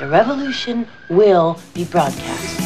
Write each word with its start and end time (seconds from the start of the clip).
The 0.00 0.08
revolution 0.08 0.86
will 1.10 1.58
be 1.74 1.84
broadcast. 1.84 2.58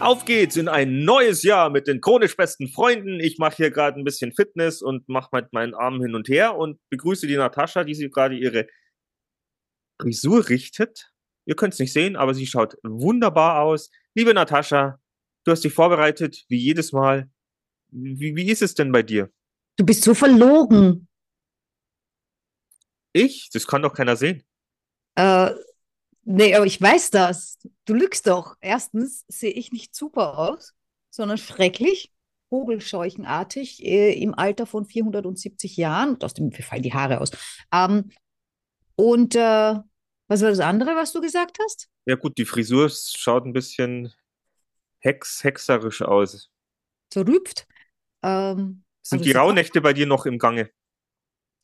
Auf 0.00 0.26
geht's 0.26 0.56
in 0.56 0.68
ein 0.68 1.06
neues 1.06 1.42
Jahr 1.42 1.70
mit 1.70 1.86
den 1.86 2.02
chronisch 2.02 2.36
besten 2.36 2.68
Freunden. 2.68 3.20
Ich 3.20 3.38
mache 3.38 3.56
hier 3.56 3.70
gerade 3.70 3.98
ein 3.98 4.04
bisschen 4.04 4.34
Fitness 4.34 4.82
und 4.82 5.08
mache 5.08 5.30
mit 5.32 5.54
meinen 5.54 5.72
Armen 5.72 6.02
hin 6.02 6.14
und 6.14 6.28
her 6.28 6.58
und 6.58 6.78
begrüße 6.90 7.26
die 7.26 7.38
Natascha, 7.38 7.84
die 7.84 7.94
sie 7.94 8.10
gerade 8.10 8.34
ihre 8.34 8.66
Frisur 9.98 10.50
richtet. 10.50 11.11
Ihr 11.44 11.56
könnt 11.56 11.74
es 11.74 11.80
nicht 11.80 11.92
sehen, 11.92 12.16
aber 12.16 12.34
sie 12.34 12.46
schaut 12.46 12.76
wunderbar 12.82 13.62
aus. 13.62 13.90
Liebe 14.14 14.32
Natascha, 14.34 14.98
du 15.44 15.50
hast 15.50 15.64
dich 15.64 15.72
vorbereitet, 15.72 16.44
wie 16.48 16.58
jedes 16.58 16.92
Mal. 16.92 17.28
Wie, 17.88 18.36
wie 18.36 18.50
ist 18.50 18.62
es 18.62 18.74
denn 18.74 18.92
bei 18.92 19.02
dir? 19.02 19.30
Du 19.76 19.84
bist 19.84 20.04
so 20.04 20.14
verlogen. 20.14 21.08
Ich? 23.12 23.50
Das 23.52 23.66
kann 23.66 23.82
doch 23.82 23.94
keiner 23.94 24.16
sehen. 24.16 24.42
Äh, 25.16 25.50
nee, 26.24 26.54
aber 26.54 26.66
ich 26.66 26.80
weiß 26.80 27.10
das. 27.10 27.58
Du 27.84 27.94
lügst 27.94 28.26
doch. 28.26 28.56
Erstens 28.60 29.24
sehe 29.28 29.50
ich 29.50 29.72
nicht 29.72 29.94
super 29.94 30.38
aus, 30.38 30.74
sondern 31.10 31.38
schrecklich, 31.38 32.12
vogelscheuchenartig, 32.48 33.84
äh, 33.84 34.12
im 34.12 34.34
Alter 34.34 34.66
von 34.66 34.86
470 34.86 35.76
Jahren. 35.76 36.10
Und 36.10 36.24
aus 36.24 36.34
dem 36.34 36.48
mir 36.48 36.62
fallen 36.62 36.82
die 36.82 36.94
Haare 36.94 37.20
aus. 37.20 37.30
Ähm, 37.72 38.10
und 38.96 39.34
äh, 39.34 39.74
was 40.32 40.40
war 40.40 40.48
das 40.48 40.60
andere, 40.60 40.96
was 40.96 41.12
du 41.12 41.20
gesagt 41.20 41.58
hast? 41.62 41.90
Ja 42.06 42.16
gut, 42.16 42.38
die 42.38 42.46
Frisur 42.46 42.88
schaut 42.88 43.44
ein 43.44 43.52
bisschen 43.52 44.14
hex, 45.00 45.44
hexerisch 45.44 46.00
aus. 46.00 46.50
Zerrüpft. 47.10 47.66
Ähm, 48.22 48.82
Sind 49.02 49.26
die 49.26 49.32
Rauhnächte 49.32 49.82
bei 49.82 49.92
dir 49.92 50.06
noch 50.06 50.24
im 50.24 50.38
Gange? 50.38 50.70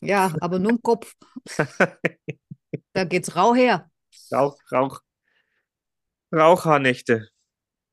Ja, 0.00 0.34
aber 0.40 0.58
nur 0.58 0.72
im 0.72 0.82
Kopf. 0.82 1.14
Da 2.92 3.04
geht's 3.04 3.34
rau 3.36 3.54
her. 3.54 3.90
Rauch, 4.32 4.58
Rauch, 4.72 5.00
Rauchhaarnächte. 6.34 7.28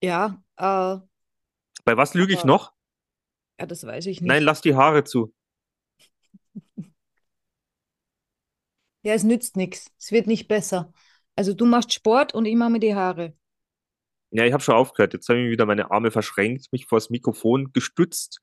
Ja, 0.02 0.42
äh, 0.58 0.98
Bei 1.86 1.96
was 1.96 2.14
lüge 2.14 2.34
ich 2.34 2.44
noch? 2.44 2.74
ja, 3.60 3.66
das 3.66 3.86
weiß 3.86 4.08
ich 4.08 4.20
nicht. 4.20 4.28
Nein, 4.28 4.44
lass 4.44 4.62
die 4.62 4.76
Haare 4.76 5.04
zu. 5.04 5.34
Ja, 9.06 9.14
es 9.14 9.24
nützt 9.24 9.56
nichts. 9.56 9.90
Es 10.00 10.12
wird 10.12 10.28
nicht 10.28 10.48
besser. 10.50 10.92
Also 11.36 11.54
du 11.54 11.66
machst 11.66 11.94
Sport 11.94 12.34
und 12.34 12.46
ich 12.46 12.56
mache 12.56 12.72
mir 12.72 12.80
die 12.82 12.94
Haare. 12.96 13.34
Ja, 14.32 14.46
ich 14.46 14.54
habe 14.54 14.64
schon 14.64 14.76
aufgehört. 14.76 15.14
Jetzt 15.14 15.30
habe 15.30 15.40
ich 15.42 15.50
wieder 15.52 15.66
meine 15.66 15.92
Arme 15.92 16.12
verschränkt, 16.12 16.72
mich 16.72 16.86
vors 16.88 17.10
Mikrofon 17.10 17.72
gestützt, 17.74 18.42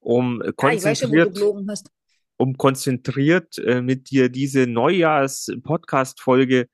um 0.00 0.42
Ah, 0.60 0.72
schon, 0.94 1.12
konzentriert, 1.12 1.34
gelogen 1.34 1.70
hast. 1.70 1.90
um 2.38 2.56
konzentriert 2.56 3.58
äh, 3.58 3.82
mit 3.82 4.10
dir 4.10 4.28
diese 4.30 4.66
Neujahrs-Podcast-Folge 4.66 6.68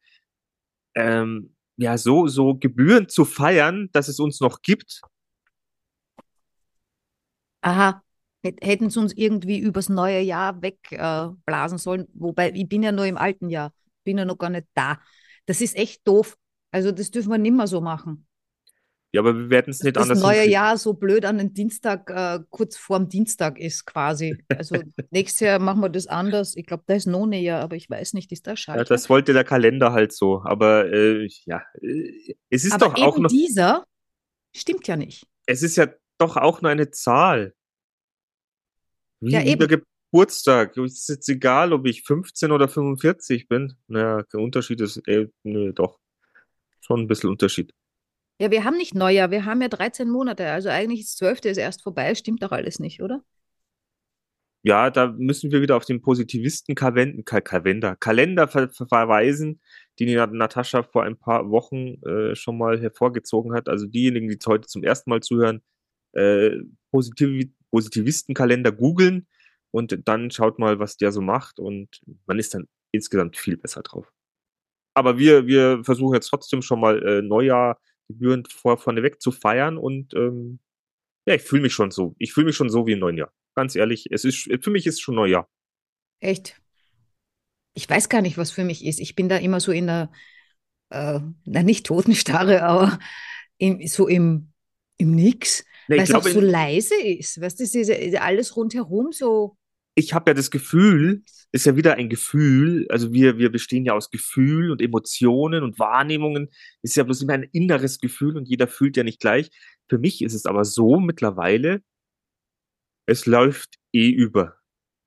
ähm, 0.95 1.55
ja 1.77 1.99
so 1.99 2.27
so 2.29 2.55
gebührend 2.57 3.11
zu 3.11 3.25
feiern, 3.25 3.89
dass 3.93 4.09
es 4.09 4.21
uns 4.21 4.41
noch 4.41 4.63
gibt. 4.63 5.01
Aha, 7.63 8.04
hätten 8.63 8.91
sie 8.91 9.01
uns 9.01 9.13
irgendwie 9.15 9.59
übers 9.59 9.89
neue 9.89 10.21
Jahr 10.21 10.61
wegblasen 10.63 11.77
äh, 11.77 11.81
sollen. 11.81 12.07
Wobei, 12.15 12.53
ich 12.53 12.69
bin 12.69 12.83
ja 12.83 12.93
nur 12.93 13.07
im 13.07 13.17
alten 13.17 13.49
Jahr, 13.51 13.73
bin 14.05 14.19
ja 14.19 14.25
noch 14.25 14.39
gar 14.39 14.51
nicht 14.51 14.67
da. 14.75 15.01
Das 15.47 15.61
ist 15.61 15.77
echt 15.77 16.07
doof. 16.07 16.37
Also 16.71 16.93
das 16.93 17.11
dürfen 17.11 17.31
wir 17.31 17.39
nimmer 17.39 17.67
so 17.67 17.81
machen. 17.81 18.27
Ja, 19.13 19.21
aber 19.21 19.37
wir 19.39 19.49
werden 19.49 19.71
es 19.71 19.81
nicht 19.85 19.97
Das 19.97 20.11
anders 20.11 20.21
neue 20.21 20.33
hinkriegen. 20.33 20.53
Jahr 20.53 20.77
so 20.77 20.93
blöd 20.95 21.25
an 21.25 21.39
den 21.39 21.55
Dienstag, 21.55 22.11
äh, 22.11 22.41
kurz 22.51 22.77
vorm 22.77 23.09
Dienstag 23.09 23.61
ist 23.61 23.87
quasi. 23.87 24.45
Also 24.49 24.77
nächstes 25.11 25.41
Jahr 25.41 25.59
machen 25.61 25.81
wir 25.83 25.89
das 25.89 26.09
anders. 26.09 26.57
Ich 26.57 26.67
glaube, 26.67 26.83
da 26.87 26.95
ist 26.95 27.07
noch 27.07 27.25
näher, 27.27 27.61
aber 27.61 27.77
ich 27.77 27.89
weiß 27.89 28.15
nicht, 28.15 28.33
ist 28.33 28.47
da 28.49 28.53
Ja, 28.53 28.57
schade. 28.57 28.85
das 28.85 29.09
wollte 29.09 29.33
der 29.33 29.45
Kalender 29.45 29.93
halt 29.93 30.13
so. 30.13 30.43
Aber 30.45 30.93
äh, 30.93 31.29
ja, 31.45 31.63
es 32.51 32.65
ist 32.65 32.73
aber 32.73 32.87
doch 32.87 32.97
auch 32.97 33.19
noch, 33.19 33.31
dieser 33.31 33.85
stimmt 34.53 34.87
ja 34.89 34.97
nicht. 34.97 35.27
es 35.47 35.63
ist 35.63 35.77
ja 35.77 35.87
doch 36.19 36.37
auch 36.37 36.61
nur 36.63 36.71
eine 36.73 36.91
Zahl. 36.91 37.55
Wie, 39.25 39.33
Ja, 39.33 39.45
wie 39.45 39.49
eben. 39.49 39.69
Geburtstag. 40.13 40.77
Es 40.77 41.01
ist 41.01 41.09
jetzt 41.09 41.29
egal, 41.29 41.73
ob 41.73 41.87
ich 41.87 42.03
15 42.03 42.53
oder 42.53 42.69
45 42.69 43.49
bin. 43.49 43.75
Naja, 43.89 44.23
der 44.33 44.41
Unterschied 44.41 44.81
ist, 44.81 44.99
äh, 45.09 45.29
nö, 45.43 45.73
doch. 45.73 45.99
Schon 46.81 47.01
ein 47.01 47.09
bisschen 47.09 47.31
Unterschied. 47.31 47.73
Ja, 48.41 48.51
wir 48.51 48.65
haben 48.65 48.77
nicht 48.77 48.95
Neujahr, 48.95 49.31
wir 49.31 49.45
haben 49.45 49.63
ja 49.63 49.69
13 49.69 50.11
Monate. 50.11 50.51
Also 50.51 50.69
eigentlich 50.69 51.01
ist 51.01 51.17
12. 51.19 51.51
ist 51.51 51.57
erst 51.59 51.83
vorbei, 51.83 52.15
stimmt 52.15 52.43
doch 52.43 52.53
alles 52.53 52.79
nicht, 52.81 53.01
oder? 53.03 53.23
Ja, 54.63 54.89
da 54.91 55.09
müssen 55.19 55.51
wir 55.53 55.61
wieder 55.61 55.77
auf 55.77 55.85
den 55.85 56.01
Positivisten-Kalender 56.01 57.23
Kalender, 57.43 57.97
Kalender 57.97 58.49
ver 58.49 58.71
ver 58.71 58.87
verweisen, 58.87 59.61
den 60.01 60.07
die 60.09 60.15
Nat- 60.15 60.33
Natascha 60.33 60.83
vor 60.83 61.03
ein 61.05 61.19
paar 61.19 61.51
Wochen 61.51 62.03
äh, 62.07 62.35
schon 62.35 62.57
mal 62.57 62.81
hervorgezogen 62.81 63.53
hat. 63.55 63.69
Also 63.69 63.87
diejenigen, 63.87 64.29
die 64.29 64.39
heute 64.47 64.67
zum 64.67 64.83
ersten 64.83 65.11
Mal 65.11 65.21
zuhören, 65.21 65.63
äh, 66.13 66.53
Positiv 66.91 67.51
Positivisten-Kalender 67.75 68.71
googeln 68.71 69.27
und 69.73 69.99
dann 70.07 70.31
schaut 70.31 70.61
mal, 70.61 70.79
was 70.79 70.97
der 70.97 71.11
so 71.11 71.21
macht 71.21 71.59
und 71.59 72.01
man 72.25 72.39
ist 72.39 72.55
dann 72.55 72.69
insgesamt 72.93 73.37
viel 73.37 73.57
besser 73.57 73.83
drauf. 73.83 74.13
Aber 74.95 75.19
wir, 75.19 75.49
wir 75.49 75.83
versuchen 75.83 76.15
jetzt 76.15 76.29
trotzdem 76.29 76.63
schon 76.63 76.79
mal 76.79 77.03
äh, 77.05 77.21
Neujahr 77.21 77.81
gebührend 78.07 78.53
vor, 78.53 78.79
vorneweg 78.79 79.21
zu 79.21 79.33
feiern 79.33 79.77
und 79.77 80.15
ähm, 80.15 80.61
ja, 81.27 81.35
ich 81.35 81.43
fühle 81.43 81.63
mich 81.63 81.73
schon 81.73 81.91
so. 81.91 82.15
Ich 82.21 82.33
fühle 82.33 82.47
mich 82.47 82.55
schon 82.55 82.71
so 82.71 82.87
wie 82.87 82.93
im 82.93 83.01
neuen 83.01 83.19
Jahr. 83.19 83.33
Ganz 83.57 83.75
ehrlich, 83.75 84.07
es 84.13 84.25
ist, 84.25 84.49
für 84.63 84.71
mich 84.71 84.87
ist 84.87 85.01
schon 85.01 85.17
Neujahr. 85.17 85.49
Echt? 86.21 86.61
Ich 87.73 87.91
weiß 87.91 88.09
gar 88.09 88.23
nicht, 88.23 88.39
was 88.39 88.53
für 88.53 88.63
mich 88.63 88.85
ist. 88.85 89.01
Ich 89.01 89.17
bin 89.17 89.29
da 89.29 89.39
immer 89.39 89.59
so 89.59 89.73
in 89.73 89.89
der, 89.89 90.13
äh, 90.91 91.19
na 91.45 91.63
nicht 91.65 91.87
Totenstarre, 91.87 92.63
aber 92.63 93.01
im, 93.59 93.85
so 93.89 94.07
im, 94.07 94.53
im 94.97 95.11
Nix, 95.11 95.65
Nee, 95.89 95.97
weil 95.97 96.05
es 96.05 96.15
auch 96.15 96.27
so 96.27 96.41
leise 96.41 96.95
ist. 97.01 97.41
Weißt 97.41 97.61
du, 97.61 97.65
ist 97.65 98.17
alles 98.21 98.57
rundherum 98.57 99.13
so. 99.13 99.57
ich 99.95 100.13
habe 100.13 100.31
ja 100.31 100.35
das 100.35 100.51
Gefühl, 100.51 101.23
ist 101.53 101.67
ja 101.67 101.77
wieder 101.77 101.95
ein 101.95 102.09
Gefühl, 102.09 102.87
also 102.91 103.13
wir, 103.13 103.39
wir 103.39 103.51
bestehen 103.51 103.85
ja 103.85 103.95
aus 103.95 104.11
Gefühl 104.11 104.73
und 104.73 104.83
Emotionen 104.83 105.63
und 105.63 105.79
Wahrnehmungen, 105.79 106.51
ist 106.83 106.97
ja 106.97 107.05
bloß 107.05 107.23
immer 107.23 107.35
ein 107.35 107.49
inneres 107.53 108.01
Gefühl 108.01 108.37
und 108.37 108.49
jeder 108.49 108.67
fühlt 108.67 108.97
ja 108.97 109.05
nicht 109.05 109.21
gleich. 109.21 109.51
Für 109.89 109.99
mich 109.99 110.23
ist 110.23 110.35
es 110.35 110.47
aber 110.47 110.65
so 110.65 110.99
mittlerweile, 110.99 111.83
es 113.07 113.27
läuft 113.27 113.79
eh 113.93 114.11
über 114.11 114.59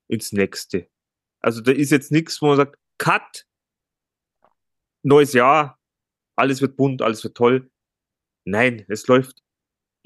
ins 0.08 0.32
nächste. 0.32 0.88
Also 1.42 1.62
da 1.62 1.72
ist 1.72 1.92
jetzt 1.92 2.12
nichts, 2.12 2.42
wo 2.42 2.48
man 2.48 2.58
sagt, 2.58 2.78
Cut, 2.98 3.46
neues 5.04 5.34
Jahr, 5.34 5.80
alles 6.36 6.62
wird 6.62 6.78
bunt, 6.78 7.02
alles 7.02 7.24
wird 7.24 7.36
toll. 7.36 7.70
Nein, 8.46 8.86
es 8.88 9.08
läuft 9.08 9.44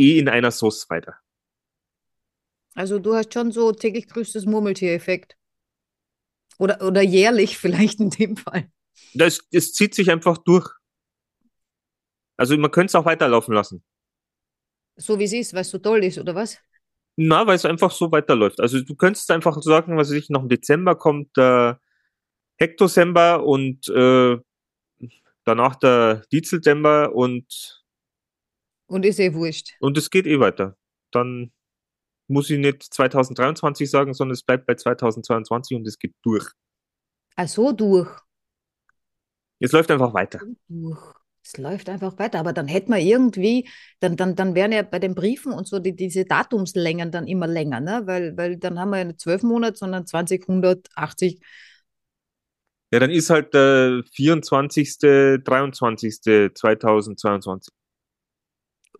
eh 0.01 0.19
in 0.19 0.28
einer 0.28 0.51
Sauce 0.51 0.89
weiter. 0.89 1.16
Also 2.73 3.00
du 3.00 3.16
hast 3.16 3.34
schon 3.34 3.51
so 3.51 3.72
täglich 3.72 4.07
grüßt 4.07 4.35
das 4.35 4.45
Murmeltier-Effekt. 4.45 5.38
Oder, 6.57 6.81
oder 6.81 7.01
jährlich 7.01 7.57
vielleicht 7.59 8.00
in 8.00 8.09
dem 8.09 8.38
Fall. 8.38 8.69
Das, 9.13 9.39
das 9.51 9.73
zieht 9.73 9.95
sich 9.95 10.12
einfach 10.12 10.38
durch. 10.38 10.69
Also 12.38 12.57
man 12.57 12.72
könnte 12.72 12.91
es 12.91 12.95
auch 12.95 13.06
weiterlaufen 13.06 13.53
lassen. 13.53 13.84
So 14.95 15.19
wie 15.19 15.25
es 15.25 15.34
ist, 15.34 15.53
weil 15.53 15.62
es 15.62 15.69
so 15.69 15.78
toll 15.78 16.03
ist, 16.03 16.18
oder 16.18 16.35
was? 16.35 16.57
Na, 17.16 17.45
weil 17.45 17.56
es 17.56 17.66
einfach 17.66 17.91
so 17.91 18.12
weiterläuft. 18.12 18.59
Also 18.59 18.81
du 18.81 18.95
könntest 18.95 19.29
einfach 19.31 19.62
sagen, 19.62 19.97
was 19.97 20.12
ich, 20.12 20.29
noch 20.29 20.44
im 20.44 20.50
Dezember 20.50 20.95
kommt 20.95 21.36
der 21.38 21.80
Hektosember 22.57 23.44
und 23.44 23.88
äh, 23.89 24.38
danach 25.44 25.75
der 25.75 26.24
Dizeldember 26.31 27.13
und, 27.13 27.81
Und 28.92 29.06
ist 29.06 29.20
eh 29.20 29.34
wurscht. 29.34 29.72
und 29.80 29.98
es 29.98 30.10
geht 30.10 30.28
eh 30.28 30.40
weiter. 30.42 30.76
Dann 31.12 31.54
muss 32.28 32.50
ich 32.50 32.60
nicht 32.60 32.84
2023 32.84 33.90
sagen, 33.90 34.14
sondern 34.14 34.34
es 34.34 34.44
bleibt 34.44 34.66
bei 34.66 34.76
2022 34.76 35.78
und 35.78 35.88
es 35.88 35.98
geht 35.98 36.14
durch. 36.24 36.46
Ach 37.38 37.48
so, 37.48 37.72
durch. 37.72 38.10
Es 39.60 39.72
läuft 39.72 39.92
einfach 39.92 40.14
weiter. 40.14 40.42
Durch. 40.68 41.00
Es 41.44 41.58
läuft 41.58 41.88
einfach 41.88 42.20
weiter, 42.20 42.40
aber 42.40 42.52
dann 42.52 42.68
hätten 42.68 42.92
wir 42.92 43.00
irgendwie, 43.00 43.68
dann, 44.00 44.18
dann, 44.18 44.36
dann 44.36 44.56
wären 44.56 44.74
ja 44.74 44.84
bei 44.84 45.00
den 45.00 45.16
Briefen 45.16 45.54
und 45.54 45.68
so 45.68 45.80
die, 45.80 45.96
diese 45.96 46.26
Datumslängen 46.26 47.12
dann 47.12 47.28
immer 47.28 47.48
länger, 47.48 47.80
ne? 47.80 48.02
Weil, 48.06 48.36
weil 48.36 48.58
dann 48.58 48.78
haben 48.78 48.92
wir 48.92 48.98
ja 49.00 49.06
nicht 49.06 49.22
zwölf 49.22 49.42
Monate, 49.42 49.78
sondern 49.78 50.06
20, 50.06 50.48
180. 50.48 51.42
Ja, 52.92 53.00
dann 53.00 53.10
ist 53.10 53.30
halt 53.30 53.54
der 53.54 54.04
24., 54.12 54.98
23. 55.44 56.22
2022. 56.54 57.74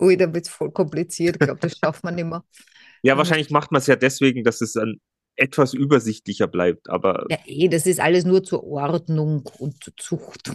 Ui, 0.02 0.18
da 0.18 0.34
wird 0.34 0.46
es 0.46 0.52
voll 0.52 0.72
kompliziert. 0.72 1.36
Ich 1.36 1.46
glaube, 1.46 1.60
das 1.60 1.78
schafft 1.78 2.04
man 2.04 2.16
nicht 2.16 2.26
mehr. 2.26 2.44
Ja, 3.04 3.18
wahrscheinlich 3.18 3.50
macht 3.50 3.72
man 3.72 3.80
es 3.80 3.88
ja 3.88 3.96
deswegen, 3.96 4.44
dass 4.44 4.62
es 4.62 4.74
dann 4.74 4.98
etwas 5.36 5.74
übersichtlicher 5.74 6.46
bleibt. 6.46 6.88
Aber 6.88 7.26
Ja, 7.30 7.40
eh, 7.48 7.68
das 7.68 7.88
ist 7.88 8.00
alles 8.00 8.26
nur 8.26 8.44
zur 8.44 8.64
Ordnung 8.64 9.50
und 9.58 9.84
zur 9.84 9.98
Zucht. 9.98 10.52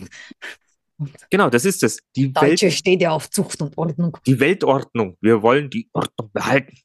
Genau, 1.28 1.50
das 1.50 1.64
ist 1.64 1.82
es. 1.82 1.98
Die, 2.14 2.32
Deutsche 2.32 2.66
Welt, 2.66 2.72
steht 2.72 3.02
ja 3.02 3.10
auf 3.10 3.28
Zucht 3.30 3.60
und 3.62 3.76
Ordnung. 3.76 4.16
die 4.26 4.38
Weltordnung. 4.38 5.16
Wir 5.20 5.42
wollen 5.42 5.70
die 5.70 5.90
Ordnung 5.92 6.30
behalten. 6.32 6.78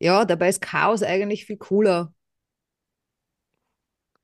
Ja, 0.00 0.24
dabei 0.24 0.48
ist 0.48 0.60
Chaos 0.60 1.04
eigentlich 1.04 1.46
viel 1.46 1.58
cooler. 1.58 2.12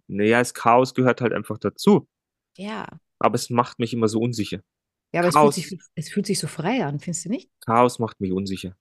Naja, 0.09 0.41
das 0.41 0.53
Chaos 0.53 0.95
gehört 0.95 1.21
halt 1.21 1.33
einfach 1.33 1.59
dazu. 1.59 2.09
Ja. 2.57 2.89
Aber 3.21 3.37
es 3.37 3.51
macht 3.51 3.79
mich 3.79 3.93
immer 3.93 4.09
so 4.09 4.19
unsicher. 4.19 4.61
Ja, 5.13 5.21
aber 5.21 5.29
es 5.29 5.35
fühlt, 5.37 5.55
sich, 5.55 5.79
es 5.95 6.09
fühlt 6.11 6.27
sich 6.27 6.39
so 6.39 6.47
frei 6.47 6.85
an, 6.85 7.01
findest 7.01 7.25
du 7.25 7.31
nicht? 7.31 7.51
Chaos 7.65 7.99
macht 7.99 8.21
mich 8.21 8.33
unsicher. 8.33 8.77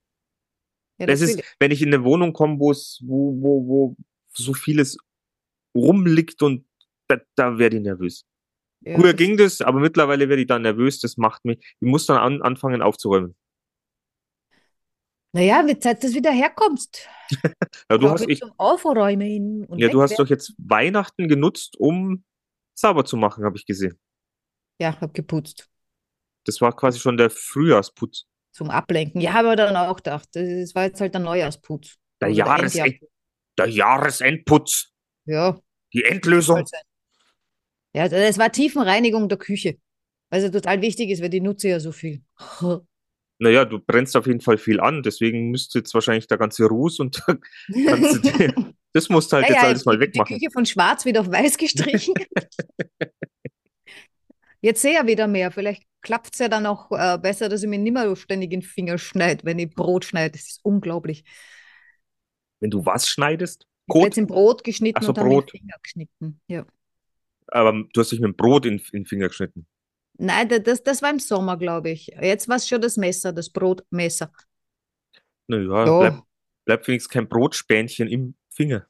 Ja, 0.98 1.06
Das 1.06 1.20
ist, 1.20 1.36
will- 1.38 1.44
wenn 1.58 1.70
ich 1.70 1.80
in 1.80 1.88
eine 1.94 2.04
Wohnung 2.04 2.32
komme, 2.32 2.58
wo 2.58 2.70
es, 2.70 3.00
wo, 3.04 3.34
wo, 3.40 3.66
wo 3.66 3.96
so 4.32 4.52
vieles 4.52 4.98
rumliegt 5.74 6.42
und 6.42 6.66
da, 7.08 7.18
da 7.34 7.58
werde 7.58 7.76
ich 7.78 7.82
nervös. 7.82 8.24
ja, 8.80 8.96
Früher 8.98 9.12
das- 9.12 9.18
ging 9.18 9.36
das, 9.36 9.60
aber 9.62 9.80
mittlerweile 9.80 10.28
werde 10.28 10.42
ich 10.42 10.48
dann 10.48 10.62
nervös. 10.62 11.00
Das 11.00 11.16
macht 11.16 11.44
mich, 11.44 11.58
ich 11.80 11.88
muss 11.88 12.06
dann 12.06 12.18
an, 12.18 12.42
anfangen 12.42 12.82
aufzuräumen. 12.82 13.34
Naja, 15.32 15.66
wird 15.66 15.82
Zeit, 15.82 16.02
dass 16.02 16.10
du 16.12 16.16
wieder 16.16 16.32
herkommst. 16.32 17.06
Ja, 17.90 17.98
du 17.98 18.08
hast, 18.10 18.26
ich, 18.28 18.40
zum 18.40 18.52
Aufräumen 18.58 19.64
und 19.66 19.78
ja, 19.78 19.88
du 19.88 20.02
hast 20.02 20.18
doch 20.18 20.26
jetzt 20.28 20.54
Weihnachten 20.58 21.28
genutzt, 21.28 21.76
um 21.78 22.24
sauber 22.74 23.04
zu 23.04 23.16
machen, 23.16 23.44
habe 23.44 23.56
ich 23.56 23.66
gesehen. 23.66 23.98
Ja, 24.80 24.98
hab 25.00 25.12
geputzt. 25.14 25.70
Das 26.48 26.62
war 26.62 26.74
quasi 26.74 26.98
schon 26.98 27.18
der 27.18 27.28
Frühjahrsputz. 27.28 28.24
Zum 28.52 28.70
Ablenken. 28.70 29.20
Ja, 29.20 29.34
aber 29.34 29.54
dann 29.54 29.76
auch 29.76 29.96
gedacht, 29.96 30.30
das 30.32 30.74
war 30.74 30.84
jetzt 30.84 30.98
halt 31.02 31.12
der 31.12 31.20
Neujahrsputz. 31.20 31.96
Der, 32.22 32.30
Jahresend, 32.30 33.00
der 33.58 33.66
Jahresendputz. 33.68 34.88
Ja, 35.26 35.58
Die 35.92 36.04
Endlösung. 36.04 36.64
Ja, 37.94 38.08
das 38.08 38.38
war 38.38 38.50
Tiefenreinigung 38.50 39.28
der 39.28 39.36
Küche. 39.36 39.76
Also 40.30 40.48
total 40.48 40.80
wichtig 40.80 41.10
ist, 41.10 41.20
weil 41.22 41.28
die 41.28 41.42
nutze 41.42 41.68
ja 41.68 41.80
so 41.80 41.92
viel. 41.92 42.22
Naja, 43.40 43.64
du 43.64 43.78
brennst 43.78 44.16
auf 44.16 44.26
jeden 44.26 44.40
Fall 44.40 44.58
viel 44.58 44.80
an, 44.80 45.04
deswegen 45.04 45.52
müsste 45.52 45.78
jetzt 45.78 45.94
wahrscheinlich 45.94 46.26
der 46.26 46.38
ganze 46.38 46.64
Ruß 46.64 46.98
und 46.98 47.22
dir- 47.68 48.74
das 48.92 49.08
musst 49.10 49.30
du 49.30 49.36
halt 49.36 49.48
Ja, 49.48 49.54
jetzt 49.54 49.64
alles 49.64 49.84
mal 49.84 49.92
die- 49.96 50.06
Die 50.06 50.18
wegmachen. 50.18 50.38
Küche 50.38 50.50
von 50.50 50.66
schwarz 50.66 51.04
wieder 51.04 51.20
auf 51.20 51.30
weiß 51.30 51.56
gestrichen. 51.56 52.14
Jetzt 54.60 54.82
sehe 54.82 54.92
ich 54.92 54.96
ja 54.98 55.06
wieder 55.06 55.26
mehr. 55.28 55.50
Vielleicht 55.50 55.84
klappt 56.00 56.30
es 56.34 56.38
ja 56.40 56.48
dann 56.48 56.66
auch 56.66 56.90
äh, 56.92 57.18
besser, 57.18 57.48
dass 57.48 57.62
ich 57.62 57.68
mir 57.68 57.78
nicht 57.78 57.92
mehr 57.92 58.08
so 58.08 58.14
ständig 58.16 58.52
in 58.52 58.60
den 58.60 58.66
Finger 58.66 58.98
schneide, 58.98 59.44
wenn 59.44 59.58
ich 59.58 59.70
Brot 59.70 60.04
schneide. 60.04 60.32
Das 60.32 60.48
ist 60.48 60.60
unglaublich. 60.64 61.24
Wenn 62.60 62.70
du 62.70 62.84
was 62.84 63.08
schneidest? 63.08 63.62
Ich 63.86 63.94
habe 63.94 64.00
Kot? 64.00 64.04
jetzt 64.06 64.18
im 64.18 64.26
Brot 64.26 64.64
geschnitten 64.64 64.98
Ach 64.98 65.02
so, 65.02 65.08
und 65.10 65.18
dann 65.18 65.28
Brot. 65.28 65.52
dem 65.52 65.60
Finger 65.60 65.74
geschnitten. 65.82 66.40
Ja. 66.48 66.66
Aber 67.46 67.72
du 67.72 68.00
hast 68.00 68.12
dich 68.12 68.20
mit 68.20 68.26
dem 68.28 68.36
Brot 68.36 68.66
in, 68.66 68.78
in 68.78 68.84
den 68.92 69.06
Finger 69.06 69.28
geschnitten. 69.28 69.66
Nein, 70.18 70.48
da- 70.48 70.58
das, 70.58 70.82
das 70.82 71.00
war 71.00 71.10
im 71.10 71.20
Sommer, 71.20 71.56
glaube 71.56 71.90
ich. 71.90 72.08
Jetzt 72.20 72.48
war 72.48 72.56
es 72.56 72.68
schon 72.68 72.80
das 72.80 72.96
Messer, 72.96 73.32
das 73.32 73.48
Brotmesser. 73.50 74.32
Naja, 75.46 75.86
Ja. 75.86 75.98
bleibt 76.00 76.22
bleib 76.64 76.88
wenigstens 76.88 77.10
kein 77.12 77.28
Brotspänchen 77.28 78.08
im 78.08 78.34
Finger. 78.50 78.86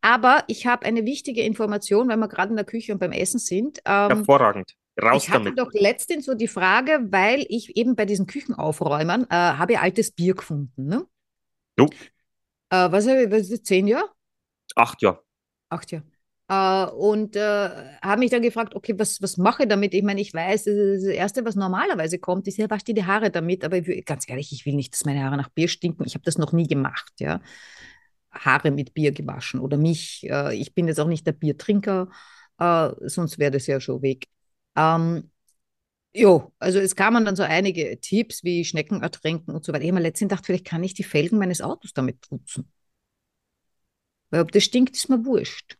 Aber 0.00 0.44
ich 0.46 0.66
habe 0.66 0.86
eine 0.86 1.04
wichtige 1.04 1.42
Information, 1.42 2.08
weil 2.08 2.16
wir 2.16 2.28
gerade 2.28 2.50
in 2.50 2.56
der 2.56 2.64
Küche 2.64 2.92
und 2.92 2.98
beim 2.98 3.12
Essen 3.12 3.38
sind. 3.38 3.80
Ähm, 3.84 4.08
Hervorragend. 4.08 4.74
Raus 5.00 5.24
ich 5.24 5.30
hatte 5.30 5.44
damit. 5.44 5.58
doch 5.58 5.72
letztens 5.72 6.26
so 6.26 6.34
die 6.34 6.48
Frage, 6.48 7.06
weil 7.10 7.46
ich 7.48 7.76
eben 7.76 7.96
bei 7.96 8.04
diesen 8.04 8.26
Küchenaufräumern 8.26 9.24
äh, 9.24 9.34
habe 9.34 9.80
altes 9.80 10.10
Bier 10.10 10.34
gefunden. 10.34 10.86
Ne? 10.86 11.06
Jo. 11.78 11.86
Äh, 12.68 12.92
was, 12.92 13.06
was 13.06 13.40
ist 13.42 13.52
das, 13.52 13.62
zehn 13.62 13.86
Jahre? 13.86 14.10
Acht 14.74 15.00
Jahre. 15.00 15.22
Acht 15.70 15.90
Jahre. 15.92 16.04
Äh, 16.48 16.90
und 16.92 17.36
äh, 17.36 17.70
habe 18.02 18.18
mich 18.18 18.30
dann 18.30 18.42
gefragt, 18.42 18.74
okay, 18.74 18.94
was, 18.98 19.22
was 19.22 19.38
mache 19.38 19.62
ich 19.62 19.68
damit? 19.70 19.94
Ich 19.94 20.02
meine, 20.02 20.20
ich 20.20 20.34
weiß, 20.34 20.64
das, 20.64 21.04
Erste, 21.04 21.44
was 21.46 21.54
normalerweise 21.54 22.18
kommt, 22.18 22.46
ist 22.46 22.58
ja, 22.58 22.68
wasch 22.68 22.84
dir 22.84 22.94
die 22.94 23.06
Haare 23.06 23.30
damit. 23.30 23.64
Aber 23.64 23.78
ich 23.78 23.86
will, 23.86 24.02
ganz 24.02 24.28
ehrlich, 24.28 24.52
ich 24.52 24.66
will 24.66 24.74
nicht, 24.74 24.92
dass 24.92 25.06
meine 25.06 25.24
Haare 25.24 25.38
nach 25.38 25.48
Bier 25.48 25.68
stinken. 25.68 26.04
Ich 26.04 26.14
habe 26.14 26.24
das 26.24 26.36
noch 26.36 26.52
nie 26.52 26.66
gemacht, 26.66 27.12
ja. 27.18 27.40
Haare 28.32 28.70
mit 28.70 28.94
Bier 28.94 29.12
gewaschen 29.12 29.60
oder 29.60 29.76
mich. 29.76 30.26
Äh, 30.28 30.56
ich 30.56 30.74
bin 30.74 30.88
jetzt 30.88 31.00
auch 31.00 31.08
nicht 31.08 31.26
der 31.26 31.32
Biertrinker, 31.32 32.08
äh, 32.58 32.90
sonst 33.00 33.38
wäre 33.38 33.50
das 33.50 33.66
ja 33.66 33.80
schon 33.80 34.02
weg. 34.02 34.26
Ähm, 34.76 35.30
jo, 36.14 36.52
also 36.58 36.78
es 36.78 36.96
kamen 36.96 37.24
dann 37.24 37.36
so 37.36 37.42
einige 37.42 37.98
Tipps 38.00 38.44
wie 38.44 38.64
Schnecken 38.64 39.02
ertränken 39.02 39.54
und 39.54 39.64
so 39.64 39.72
weiter. 39.72 39.84
Ich 39.84 39.90
habe 39.90 40.00
mir 40.00 40.02
letztens 40.02 40.30
gedacht, 40.30 40.46
vielleicht 40.46 40.66
kann 40.66 40.84
ich 40.84 40.94
die 40.94 41.04
Felgen 41.04 41.38
meines 41.38 41.60
Autos 41.60 41.92
damit 41.92 42.20
putzen. 42.20 42.70
Weil 44.30 44.40
ob 44.40 44.52
das 44.52 44.64
stinkt, 44.64 44.96
ist 44.96 45.10
mir 45.10 45.24
wurscht. 45.24 45.76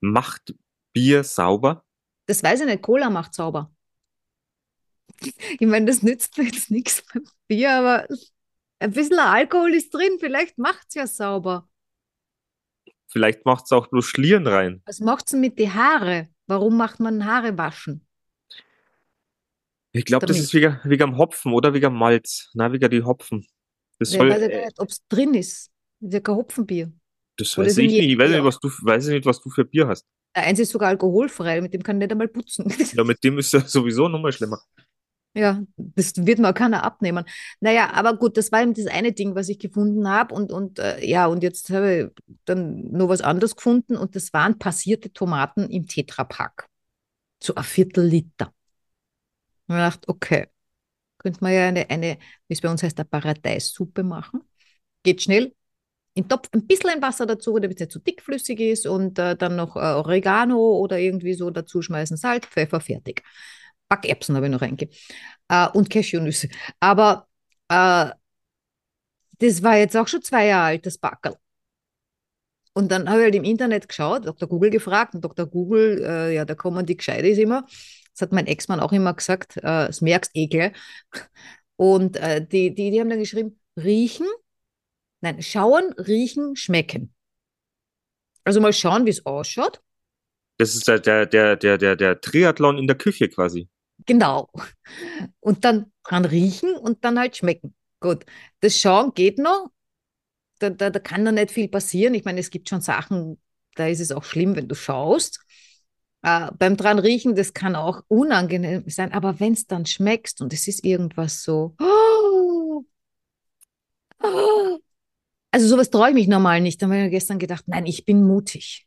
Macht 0.00 0.54
Bier 0.92 1.24
sauber? 1.24 1.84
Das 2.26 2.42
weiß 2.42 2.60
ich 2.60 2.66
nicht, 2.66 2.82
Cola 2.82 3.10
macht 3.10 3.34
sauber. 3.34 3.72
Ich 5.58 5.66
meine, 5.66 5.86
das 5.86 6.02
nützt 6.02 6.38
mir 6.38 6.44
jetzt 6.44 6.70
nichts 6.70 7.02
beim 7.12 7.24
Bier, 7.48 7.72
aber 7.72 8.06
ein 8.80 8.92
bisschen 8.92 9.18
Alkohol 9.18 9.74
ist 9.74 9.92
drin, 9.92 10.18
vielleicht 10.18 10.58
macht 10.58 10.86
es 10.88 10.94
ja 10.94 11.06
sauber. 11.06 11.68
Vielleicht 13.10 13.44
macht 13.46 13.64
es 13.64 13.72
auch 13.72 13.86
bloß 13.88 14.04
Schlieren 14.04 14.46
rein. 14.46 14.82
Was 14.86 15.00
macht 15.00 15.26
es 15.26 15.32
denn 15.32 15.40
mit 15.40 15.58
den 15.58 15.74
Haare? 15.74 16.28
Warum 16.46 16.76
macht 16.76 17.00
man 17.00 17.24
Haare 17.24 17.56
waschen? 17.56 18.06
Ich 19.92 20.04
glaube, 20.04 20.26
das 20.26 20.38
ist 20.38 20.52
wegen, 20.52 20.78
wegen 20.84 21.02
am 21.02 21.18
Hopfen 21.18 21.52
oder 21.52 21.72
wegen 21.72 21.86
am 21.86 21.98
Malz. 21.98 22.50
Na, 22.54 22.70
wegen 22.72 22.90
die 22.90 23.02
Hopfen. 23.02 23.46
Das 23.98 24.10
Ich 24.10 24.18
soll, 24.18 24.30
weiß 24.30 24.42
ja 24.42 24.48
gar 24.48 24.64
nicht, 24.66 24.78
ob 24.80 24.88
es 24.88 25.06
drin 25.08 25.34
ist. 25.34 25.70
Das 26.00 26.08
ist 26.08 26.14
ja 26.14 26.20
kein 26.20 26.34
Hopfenbier. 26.36 26.92
das 27.36 27.56
weiß 27.56 27.78
ich 27.78 27.90
nicht. 27.90 28.10
Ich 28.10 28.18
weiß 28.18 28.30
nicht, 28.30 28.44
was 28.44 28.60
du, 28.60 28.68
weiß 28.68 29.06
nicht, 29.08 29.26
was 29.26 29.40
du 29.40 29.50
für 29.50 29.64
Bier 29.64 29.88
hast. 29.88 30.06
Eins 30.34 30.58
ist 30.60 30.70
sogar 30.70 30.90
alkoholfrei, 30.90 31.60
mit 31.60 31.72
dem 31.72 31.82
kann 31.82 31.96
ich 31.96 32.00
nicht 32.04 32.12
einmal 32.12 32.28
putzen. 32.28 32.72
Ja, 32.92 33.02
mit 33.02 33.24
dem 33.24 33.38
ist 33.38 33.52
ja 33.52 33.60
sowieso 33.60 34.08
nochmal 34.08 34.32
schlimmer. 34.32 34.60
Ja, 35.38 35.62
das 35.76 36.26
wird 36.26 36.40
mir 36.40 36.52
keiner 36.52 36.82
abnehmen. 36.82 37.24
Naja, 37.60 37.92
aber 37.92 38.16
gut, 38.16 38.36
das 38.36 38.50
war 38.50 38.60
eben 38.60 38.74
das 38.74 38.88
eine 38.88 39.12
Ding, 39.12 39.36
was 39.36 39.48
ich 39.48 39.60
gefunden 39.60 40.08
habe. 40.08 40.34
Und, 40.34 40.50
und 40.50 40.80
äh, 40.80 41.04
ja, 41.06 41.26
und 41.26 41.44
jetzt 41.44 41.70
habe 41.70 42.12
ich 42.16 42.34
dann 42.44 42.90
noch 42.90 43.08
was 43.08 43.20
anderes 43.20 43.54
gefunden 43.54 43.96
und 43.96 44.16
das 44.16 44.32
waren 44.32 44.58
passierte 44.58 45.12
Tomaten 45.12 45.70
im 45.70 45.86
Tetrapack. 45.86 46.66
So 47.40 47.54
ein 47.54 47.62
Viertel 47.62 48.04
Liter. 48.04 48.52
Und 49.68 49.76
ich 49.76 49.80
dachte, 49.80 50.08
okay, 50.08 50.46
könnte 51.18 51.38
man 51.40 51.52
ja 51.52 51.68
eine, 51.68 51.88
eine 51.88 52.18
wie 52.48 52.54
es 52.54 52.60
bei 52.60 52.70
uns 52.70 52.82
heißt, 52.82 52.98
eine 52.98 53.04
Paradeissuppe 53.08 54.02
machen. 54.02 54.40
Geht 55.04 55.22
schnell. 55.22 55.54
In 56.14 56.24
den 56.24 56.30
Topf 56.30 56.48
ein 56.52 56.66
bisschen 56.66 57.00
Wasser 57.00 57.26
dazu, 57.26 57.56
damit 57.60 57.76
es 57.76 57.80
nicht 57.80 57.92
zu 57.92 58.00
dickflüssig 58.00 58.58
ist 58.58 58.88
und 58.88 59.20
äh, 59.20 59.36
dann 59.36 59.54
noch 59.54 59.76
äh, 59.76 59.80
Oregano 59.80 60.58
oder 60.78 60.98
irgendwie 60.98 61.34
so 61.34 61.50
dazu 61.50 61.80
schmeißen, 61.80 62.16
Salz, 62.16 62.46
Pfeffer, 62.46 62.80
fertig. 62.80 63.22
Backerbsen 63.88 64.36
habe 64.36 64.46
ich 64.46 64.52
noch 64.52 64.62
reingegeben. 64.62 64.94
Äh, 65.48 65.68
und 65.68 65.90
Cashewnüsse. 65.90 66.48
Aber 66.80 67.26
äh, 67.68 68.10
das 69.38 69.62
war 69.62 69.76
jetzt 69.76 69.96
auch 69.96 70.08
schon 70.08 70.22
zwei 70.22 70.46
Jahre 70.46 70.66
alt, 70.66 70.86
das 70.86 70.98
Backerl. 70.98 71.36
Und 72.72 72.92
dann 72.92 73.08
habe 73.08 73.18
ich 73.20 73.24
halt 73.24 73.34
im 73.34 73.44
Internet 73.44 73.88
geschaut, 73.88 74.26
Dr. 74.26 74.48
Google 74.48 74.70
gefragt 74.70 75.14
und 75.14 75.24
Dr. 75.24 75.46
Google, 75.46 76.02
äh, 76.04 76.34
ja, 76.34 76.44
da 76.44 76.54
kommen 76.54 76.86
die 76.86 76.96
Gescheite 76.96 77.26
ist 77.26 77.38
immer. 77.38 77.66
Das 78.12 78.22
hat 78.22 78.32
mein 78.32 78.46
Ex-Mann 78.46 78.80
auch 78.80 78.92
immer 78.92 79.14
gesagt, 79.14 79.56
äh, 79.56 79.62
das 79.62 80.00
merkst 80.00 80.30
eh 80.34 80.46
gleich. 80.46 80.72
Und 81.76 82.16
äh, 82.16 82.44
die, 82.44 82.74
die, 82.74 82.90
die 82.90 83.00
haben 83.00 83.10
dann 83.10 83.18
geschrieben, 83.20 83.60
riechen, 83.76 84.26
nein, 85.20 85.42
schauen, 85.42 85.92
riechen, 85.94 86.56
schmecken. 86.56 87.14
Also 88.44 88.60
mal 88.60 88.72
schauen, 88.72 89.06
wie 89.06 89.10
es 89.10 89.26
ausschaut. 89.26 89.80
Das 90.58 90.74
ist 90.74 90.88
der, 90.88 90.98
der, 90.98 91.26
der, 91.26 91.56
der, 91.56 91.96
der 91.96 92.20
Triathlon 92.20 92.78
in 92.78 92.86
der 92.86 92.96
Küche 92.96 93.28
quasi. 93.28 93.68
Genau. 94.08 94.48
Und 95.40 95.64
dann 95.64 95.92
dran 96.02 96.24
riechen 96.24 96.74
und 96.74 97.04
dann 97.04 97.18
halt 97.18 97.36
schmecken. 97.36 97.74
Gut. 98.00 98.24
Das 98.60 98.76
Schauen 98.76 99.12
geht 99.14 99.38
noch. 99.38 99.70
Da, 100.58 100.70
da, 100.70 100.90
da 100.90 100.98
kann 100.98 101.22
noch 101.22 101.32
nicht 101.32 101.50
viel 101.52 101.68
passieren. 101.68 102.14
Ich 102.14 102.24
meine, 102.24 102.40
es 102.40 102.50
gibt 102.50 102.68
schon 102.68 102.80
Sachen, 102.80 103.38
da 103.76 103.86
ist 103.86 104.00
es 104.00 104.10
auch 104.10 104.24
schlimm, 104.24 104.56
wenn 104.56 104.66
du 104.66 104.74
schaust. 104.74 105.40
Äh, 106.22 106.50
beim 106.58 106.76
dran 106.76 106.98
riechen, 106.98 107.36
das 107.36 107.52
kann 107.52 107.76
auch 107.76 108.02
unangenehm 108.08 108.82
sein, 108.88 109.12
aber 109.12 109.38
wenn 109.38 109.52
es 109.52 109.66
dann 109.66 109.86
schmeckst 109.86 110.40
und 110.40 110.52
es 110.52 110.66
ist 110.66 110.84
irgendwas 110.84 111.44
so. 111.44 111.76
Also 115.50 115.68
sowas 115.68 115.90
traue 115.90 116.08
ich 116.08 116.14
mich 116.14 116.28
normal 116.28 116.60
nicht. 116.60 116.80
Da 116.80 116.86
habe 116.86 116.96
ich 116.96 117.02
mir 117.04 117.10
gestern 117.10 117.38
gedacht, 117.38 117.64
nein, 117.68 117.86
ich 117.86 118.04
bin 118.04 118.26
mutig. 118.26 118.86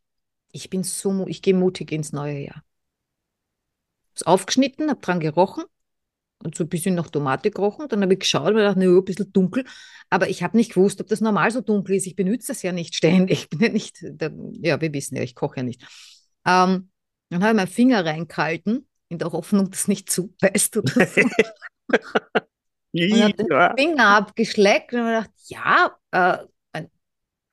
Ich 0.51 0.69
bin 0.69 0.83
so, 0.83 1.25
ich 1.27 1.41
gehe 1.41 1.53
mutig 1.53 1.91
ins 1.91 2.11
neue 2.11 2.39
Jahr. 2.39 2.63
Ist 4.13 4.27
aufgeschnitten, 4.27 4.89
habe 4.89 5.01
dran 5.01 5.20
gerochen 5.20 5.63
und 6.44 6.56
so 6.56 6.63
ein 6.63 6.70
bisschen 6.70 6.96
nach 6.96 7.10
Tomate 7.10 7.51
gerochen. 7.51 7.88
Dann 7.89 8.01
habe 8.01 8.13
ich 8.13 8.20
geschaut 8.20 8.50
und 8.50 8.56
mir 8.56 8.62
gedacht, 8.62 8.77
na 8.77 8.86
ja, 8.86 8.91
ein 8.91 9.06
bisschen 9.06 9.32
dunkel. 9.32 9.65
Aber 10.10 10.30
ich 10.30 10.44
habe 10.44 10.58
nicht 10.58 10.74
gewusst, 10.74 11.00
ob 11.01 11.08
das 11.08 11.22
normal 11.22 11.51
so 11.51 11.62
dunkel 11.62 11.96
ist. 11.96 12.08
Ich 12.08 12.15
benutze 12.15 12.48
das 12.48 12.62
ja 12.62 12.72
nicht 12.72 12.96
ständig. 12.96 13.44
Ich 13.44 13.50
bin 13.50 13.60
ja 13.62 13.70
nicht, 13.70 14.00
der, 14.01 14.32
ja, 14.62 14.82
wir 14.82 14.94
wissen 14.94 15.15
ja, 15.15 15.24
ich 15.24 15.36
koche 15.36 15.58
ja 15.58 15.63
nicht. 15.63 15.82
Ähm, 16.46 16.89
dann 17.30 17.44
habe 17.44 17.51
ich 17.51 17.56
meinen 17.56 17.68
Finger 17.68 18.06
reingehalten, 18.06 18.88
in 19.08 19.20
der 19.20 19.32
Hoffnung, 19.32 19.70
dass 19.72 19.88
nicht 19.88 20.12
zubeißt 20.12 20.77
oder 20.77 21.08
so. 21.08 21.22
Und 22.94 23.24
hab 23.24 23.38
den. 23.38 23.48
Finger 23.77 24.08
abgeschleckt 24.18 24.94
und 24.94 25.00
habe 25.00 25.10
gedacht, 25.10 25.32
ja, 25.48 25.98
äh, 26.12 26.46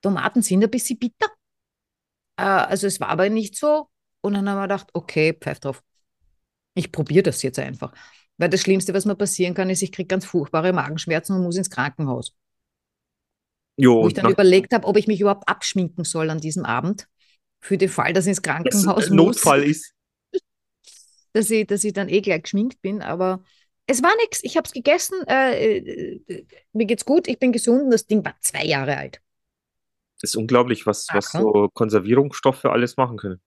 Tomaten 0.01 0.41
sind 0.41 0.63
ein 0.63 0.69
bisschen 0.69 0.99
bitter. 0.99 1.27
Äh, 2.37 2.43
also 2.43 2.87
es 2.87 2.99
war 2.99 3.09
aber 3.09 3.29
nicht 3.29 3.55
so. 3.55 3.89
Und 4.21 4.33
dann 4.33 4.49
haben 4.49 4.57
wir 4.57 4.63
gedacht, 4.63 4.89
okay, 4.93 5.33
pfeif 5.33 5.59
drauf. 5.59 5.81
Ich 6.73 6.91
probiere 6.91 7.23
das 7.23 7.41
jetzt 7.41 7.59
einfach. 7.59 7.93
Weil 8.37 8.49
das 8.49 8.61
Schlimmste, 8.61 8.93
was 8.93 9.05
mir 9.05 9.15
passieren 9.15 9.53
kann, 9.53 9.69
ist, 9.69 9.81
ich 9.81 9.91
kriege 9.91 10.07
ganz 10.07 10.25
furchtbare 10.25 10.71
Magenschmerzen 10.71 11.35
und 11.35 11.43
muss 11.43 11.57
ins 11.57 11.69
Krankenhaus. 11.69 12.33
Jo, 13.75 14.03
Wo 14.03 14.07
ich 14.07 14.13
dann 14.13 14.31
überlegt 14.31 14.73
habe, 14.73 14.87
ob 14.87 14.97
ich 14.97 15.07
mich 15.07 15.21
überhaupt 15.21 15.47
abschminken 15.47 16.03
soll 16.03 16.29
an 16.29 16.39
diesem 16.39 16.65
Abend. 16.65 17.07
Für 17.61 17.77
den 17.77 17.89
Fall, 17.89 18.13
dass 18.13 18.25
ich 18.25 18.29
ins 18.29 18.41
das 18.41 18.43
Krankenhaus 18.43 19.09
ein 19.09 19.15
muss, 19.15 19.37
Notfall 19.37 19.63
ist. 19.63 19.93
dass 21.33 21.49
ich, 21.49 21.67
dass 21.67 21.83
ich 21.83 21.93
dann 21.93 22.09
eh 22.09 22.21
gleich 22.21 22.43
geschminkt 22.43 22.81
bin. 22.81 23.01
Aber 23.01 23.43
es 23.87 24.01
war 24.01 24.15
nichts. 24.17 24.43
Ich 24.43 24.55
habe 24.55 24.65
es 24.65 24.71
gegessen. 24.71 25.15
Äh, 25.27 25.77
äh, 25.77 26.45
mir 26.73 26.85
geht's 26.85 27.05
gut. 27.05 27.27
Ich 27.27 27.39
bin 27.39 27.51
gesund. 27.51 27.83
Und 27.83 27.91
das 27.91 28.05
Ding 28.05 28.23
war 28.23 28.35
zwei 28.39 28.65
Jahre 28.65 28.97
alt. 28.97 29.21
Das 30.21 30.31
ist 30.31 30.35
unglaublich, 30.35 30.85
was, 30.85 31.07
was 31.13 31.31
so 31.31 31.69
Konservierungsstoffe 31.73 32.65
alles 32.65 32.97
machen 32.97 33.17
können. 33.17 33.41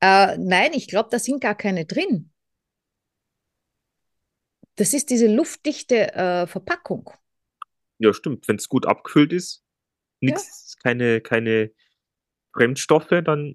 Äh, 0.00 0.36
nein, 0.38 0.72
ich 0.74 0.88
glaube, 0.88 1.08
da 1.10 1.18
sind 1.18 1.40
gar 1.40 1.54
keine 1.54 1.84
drin. 1.86 2.30
Das 4.76 4.94
ist 4.94 5.10
diese 5.10 5.26
luftdichte 5.26 6.14
äh, 6.14 6.46
Verpackung. 6.46 7.10
Ja, 7.98 8.12
stimmt. 8.12 8.48
Wenn 8.48 8.56
es 8.56 8.68
gut 8.68 8.86
abgefüllt 8.86 9.32
ist, 9.32 9.62
nix, 10.20 10.76
keine, 10.82 11.20
keine 11.20 11.72
Fremdstoffe, 12.54 13.08
dann 13.24 13.54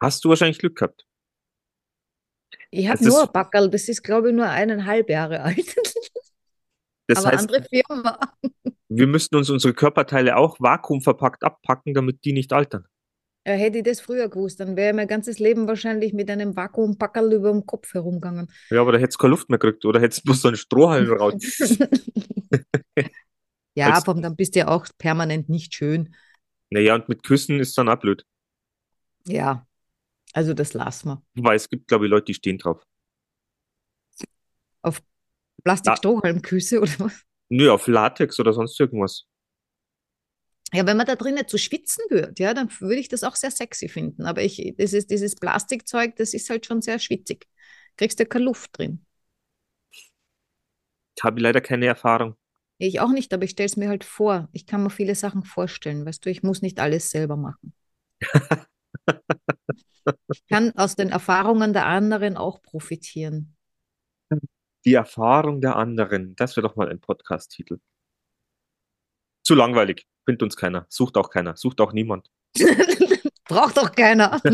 hast 0.00 0.24
du 0.24 0.28
wahrscheinlich 0.28 0.58
Glück 0.58 0.76
gehabt. 0.76 1.06
Ich 2.70 2.88
habe 2.88 2.98
ist- 2.98 3.06
nur 3.06 3.22
ein 3.22 3.32
Packerl, 3.32 3.70
das 3.70 3.88
ist, 3.88 4.02
glaube 4.02 4.30
ich, 4.30 4.34
nur 4.34 4.48
eineinhalb 4.48 5.08
Jahre 5.08 5.40
alt. 5.42 5.74
Das 7.06 7.24
Aber 7.24 7.32
heißt, 7.32 7.48
andere 7.48 7.64
Firma. 7.68 8.20
wir 8.88 9.08
müssten 9.08 9.34
uns 9.34 9.50
unsere 9.50 9.74
Körperteile 9.74 10.36
auch 10.36 10.60
vakuumverpackt 10.60 11.42
abpacken, 11.42 11.92
damit 11.92 12.24
die 12.24 12.32
nicht 12.32 12.52
altern. 12.52 12.86
Äh, 13.50 13.56
hätte 13.56 13.78
ich 13.78 13.84
das 13.84 14.00
früher 14.00 14.28
gewusst, 14.28 14.60
dann 14.60 14.76
wäre 14.76 14.94
mein 14.94 15.08
ganzes 15.08 15.40
Leben 15.40 15.66
wahrscheinlich 15.66 16.12
mit 16.12 16.30
einem 16.30 16.54
Vakuumpackerl 16.54 17.32
über 17.32 17.50
dem 17.50 17.66
Kopf 17.66 17.92
herumgegangen. 17.94 18.48
Ja, 18.70 18.80
aber 18.80 18.92
da 18.92 18.98
hättest 18.98 19.18
du 19.18 19.22
keine 19.22 19.30
Luft 19.32 19.50
mehr 19.50 19.58
gekriegt 19.58 19.84
oder 19.84 20.00
hättest 20.00 20.24
bloß 20.24 20.42
so 20.42 20.48
einen 20.48 20.56
Strohhalm 20.56 21.10
raus. 21.12 21.34
ja, 23.74 23.92
aber 23.92 24.14
dann 24.20 24.36
bist 24.36 24.54
du 24.54 24.60
ja 24.60 24.68
auch 24.68 24.86
permanent 24.98 25.48
nicht 25.48 25.74
schön. 25.74 26.14
Naja, 26.70 26.94
und 26.94 27.08
mit 27.08 27.24
Küssen 27.24 27.58
ist 27.58 27.76
dann 27.76 27.88
auch 27.88 27.98
blöd. 27.98 28.24
Ja, 29.26 29.66
also 30.32 30.54
das 30.54 30.72
lassen 30.72 31.08
wir. 31.08 31.22
Wobei 31.34 31.56
es 31.56 31.68
gibt, 31.68 31.88
glaube 31.88 32.06
ich, 32.06 32.10
Leute, 32.10 32.26
die 32.26 32.34
stehen 32.34 32.58
drauf. 32.58 32.84
Plastikstrohhalmküsse 35.64 36.80
oder 36.80 36.92
was? 36.98 37.24
Nö, 37.48 37.70
auf 37.70 37.86
Latex 37.86 38.38
oder 38.40 38.52
sonst 38.52 38.78
irgendwas. 38.78 39.26
Ja, 40.72 40.86
wenn 40.86 40.96
man 40.96 41.06
da 41.06 41.16
drin 41.16 41.34
nicht 41.34 41.50
so 41.50 41.58
schwitzen 41.58 42.04
würde, 42.10 42.42
ja, 42.42 42.54
dann 42.54 42.70
würde 42.80 43.00
ich 43.00 43.08
das 43.08 43.24
auch 43.24 43.34
sehr 43.34 43.50
sexy 43.50 43.88
finden. 43.88 44.24
Aber 44.24 44.42
ich, 44.42 44.74
das 44.78 44.92
ist, 44.92 45.10
dieses 45.10 45.34
Plastikzeug, 45.34 46.14
das 46.16 46.32
ist 46.32 46.48
halt 46.48 46.66
schon 46.66 46.80
sehr 46.80 46.98
schwitzig. 46.98 47.48
Kriegst 47.96 48.20
du 48.20 48.26
keine 48.26 48.44
Luft 48.44 48.78
drin. 48.78 49.04
Habe 51.20 51.38
ich 51.38 51.42
leider 51.42 51.60
keine 51.60 51.86
Erfahrung. 51.86 52.36
Ich 52.78 53.00
auch 53.00 53.10
nicht, 53.10 53.34
aber 53.34 53.44
ich 53.44 53.50
stelle 53.50 53.66
es 53.66 53.76
mir 53.76 53.88
halt 53.88 54.04
vor. 54.04 54.48
Ich 54.52 54.66
kann 54.66 54.82
mir 54.82 54.90
viele 54.90 55.14
Sachen 55.14 55.42
vorstellen, 55.44 56.06
weißt 56.06 56.24
du, 56.24 56.30
ich 56.30 56.42
muss 56.42 56.62
nicht 56.62 56.80
alles 56.80 57.10
selber 57.10 57.36
machen. 57.36 57.74
Ich 60.32 60.46
kann 60.46 60.72
aus 60.76 60.96
den 60.96 61.10
Erfahrungen 61.10 61.72
der 61.72 61.86
anderen 61.86 62.36
auch 62.36 62.62
profitieren. 62.62 63.56
Die 64.84 64.94
Erfahrung 64.94 65.60
der 65.60 65.76
anderen. 65.76 66.34
Das 66.36 66.56
wäre 66.56 66.66
doch 66.66 66.76
mal 66.76 66.88
ein 66.88 67.00
Podcast-Titel. 67.00 67.80
Zu 69.42 69.54
langweilig. 69.54 70.06
Findet 70.30 70.44
uns 70.44 70.54
keiner. 70.54 70.86
Sucht 70.88 71.16
auch 71.16 71.28
keiner. 71.28 71.56
Sucht 71.56 71.80
auch 71.80 71.92
niemand. 71.92 72.30
Braucht 73.48 73.76
doch 73.76 73.90
keiner. 73.92 74.40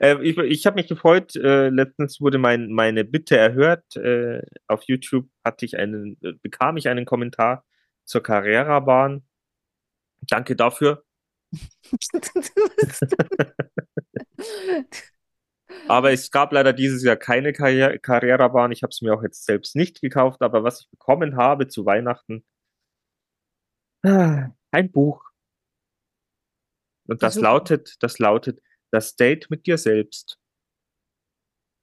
Äh, 0.00 0.22
ich 0.22 0.36
ich 0.36 0.66
habe 0.66 0.74
mich 0.74 0.86
gefreut. 0.86 1.34
Äh, 1.34 1.70
letztens 1.70 2.20
wurde 2.20 2.36
mein, 2.36 2.70
meine 2.72 3.06
Bitte 3.06 3.38
erhört. 3.38 3.96
Äh, 3.96 4.42
auf 4.66 4.82
YouTube 4.82 5.30
hatte 5.42 5.64
ich 5.64 5.78
einen, 5.78 6.18
äh, 6.22 6.34
bekam 6.42 6.76
ich 6.76 6.88
einen 6.88 7.06
Kommentar 7.06 7.64
zur 8.04 8.22
Carrera-Bahn. 8.22 9.22
Danke 10.28 10.56
dafür. 10.56 11.04
Aber 15.88 16.12
es 16.12 16.30
gab 16.30 16.52
leider 16.52 16.74
dieses 16.74 17.02
Jahr 17.02 17.16
keine 17.16 17.54
Carrera-Bahn. 17.54 18.72
Ich 18.72 18.82
habe 18.82 18.90
es 18.90 19.00
mir 19.00 19.14
auch 19.14 19.22
jetzt 19.22 19.46
selbst 19.46 19.74
nicht 19.74 20.02
gekauft. 20.02 20.42
Aber 20.42 20.64
was 20.64 20.82
ich 20.82 20.90
bekommen 20.90 21.36
habe 21.36 21.68
zu 21.68 21.86
Weihnachten, 21.86 22.44
ein 24.04 24.90
Buch. 24.92 25.22
Und 27.08 27.22
das 27.22 27.34
Super. 27.34 27.44
lautet, 27.48 27.96
das 28.02 28.18
lautet, 28.18 28.60
das 28.90 29.16
Date 29.16 29.50
mit 29.50 29.66
dir 29.66 29.78
selbst. 29.78 30.38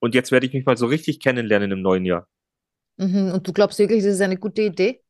Und 0.01 0.15
jetzt 0.15 0.31
werde 0.31 0.45
ich 0.45 0.53
mich 0.53 0.65
mal 0.65 0.77
so 0.77 0.85
richtig 0.85 1.19
kennenlernen 1.19 1.71
im 1.71 1.81
neuen 1.81 2.05
Jahr. 2.05 2.27
Mhm, 2.97 3.31
Und 3.33 3.47
du 3.47 3.53
glaubst 3.53 3.79
wirklich, 3.79 4.03
das 4.03 4.13
ist 4.15 4.21
eine 4.21 4.37
gute 4.37 4.61
Idee? 4.63 5.01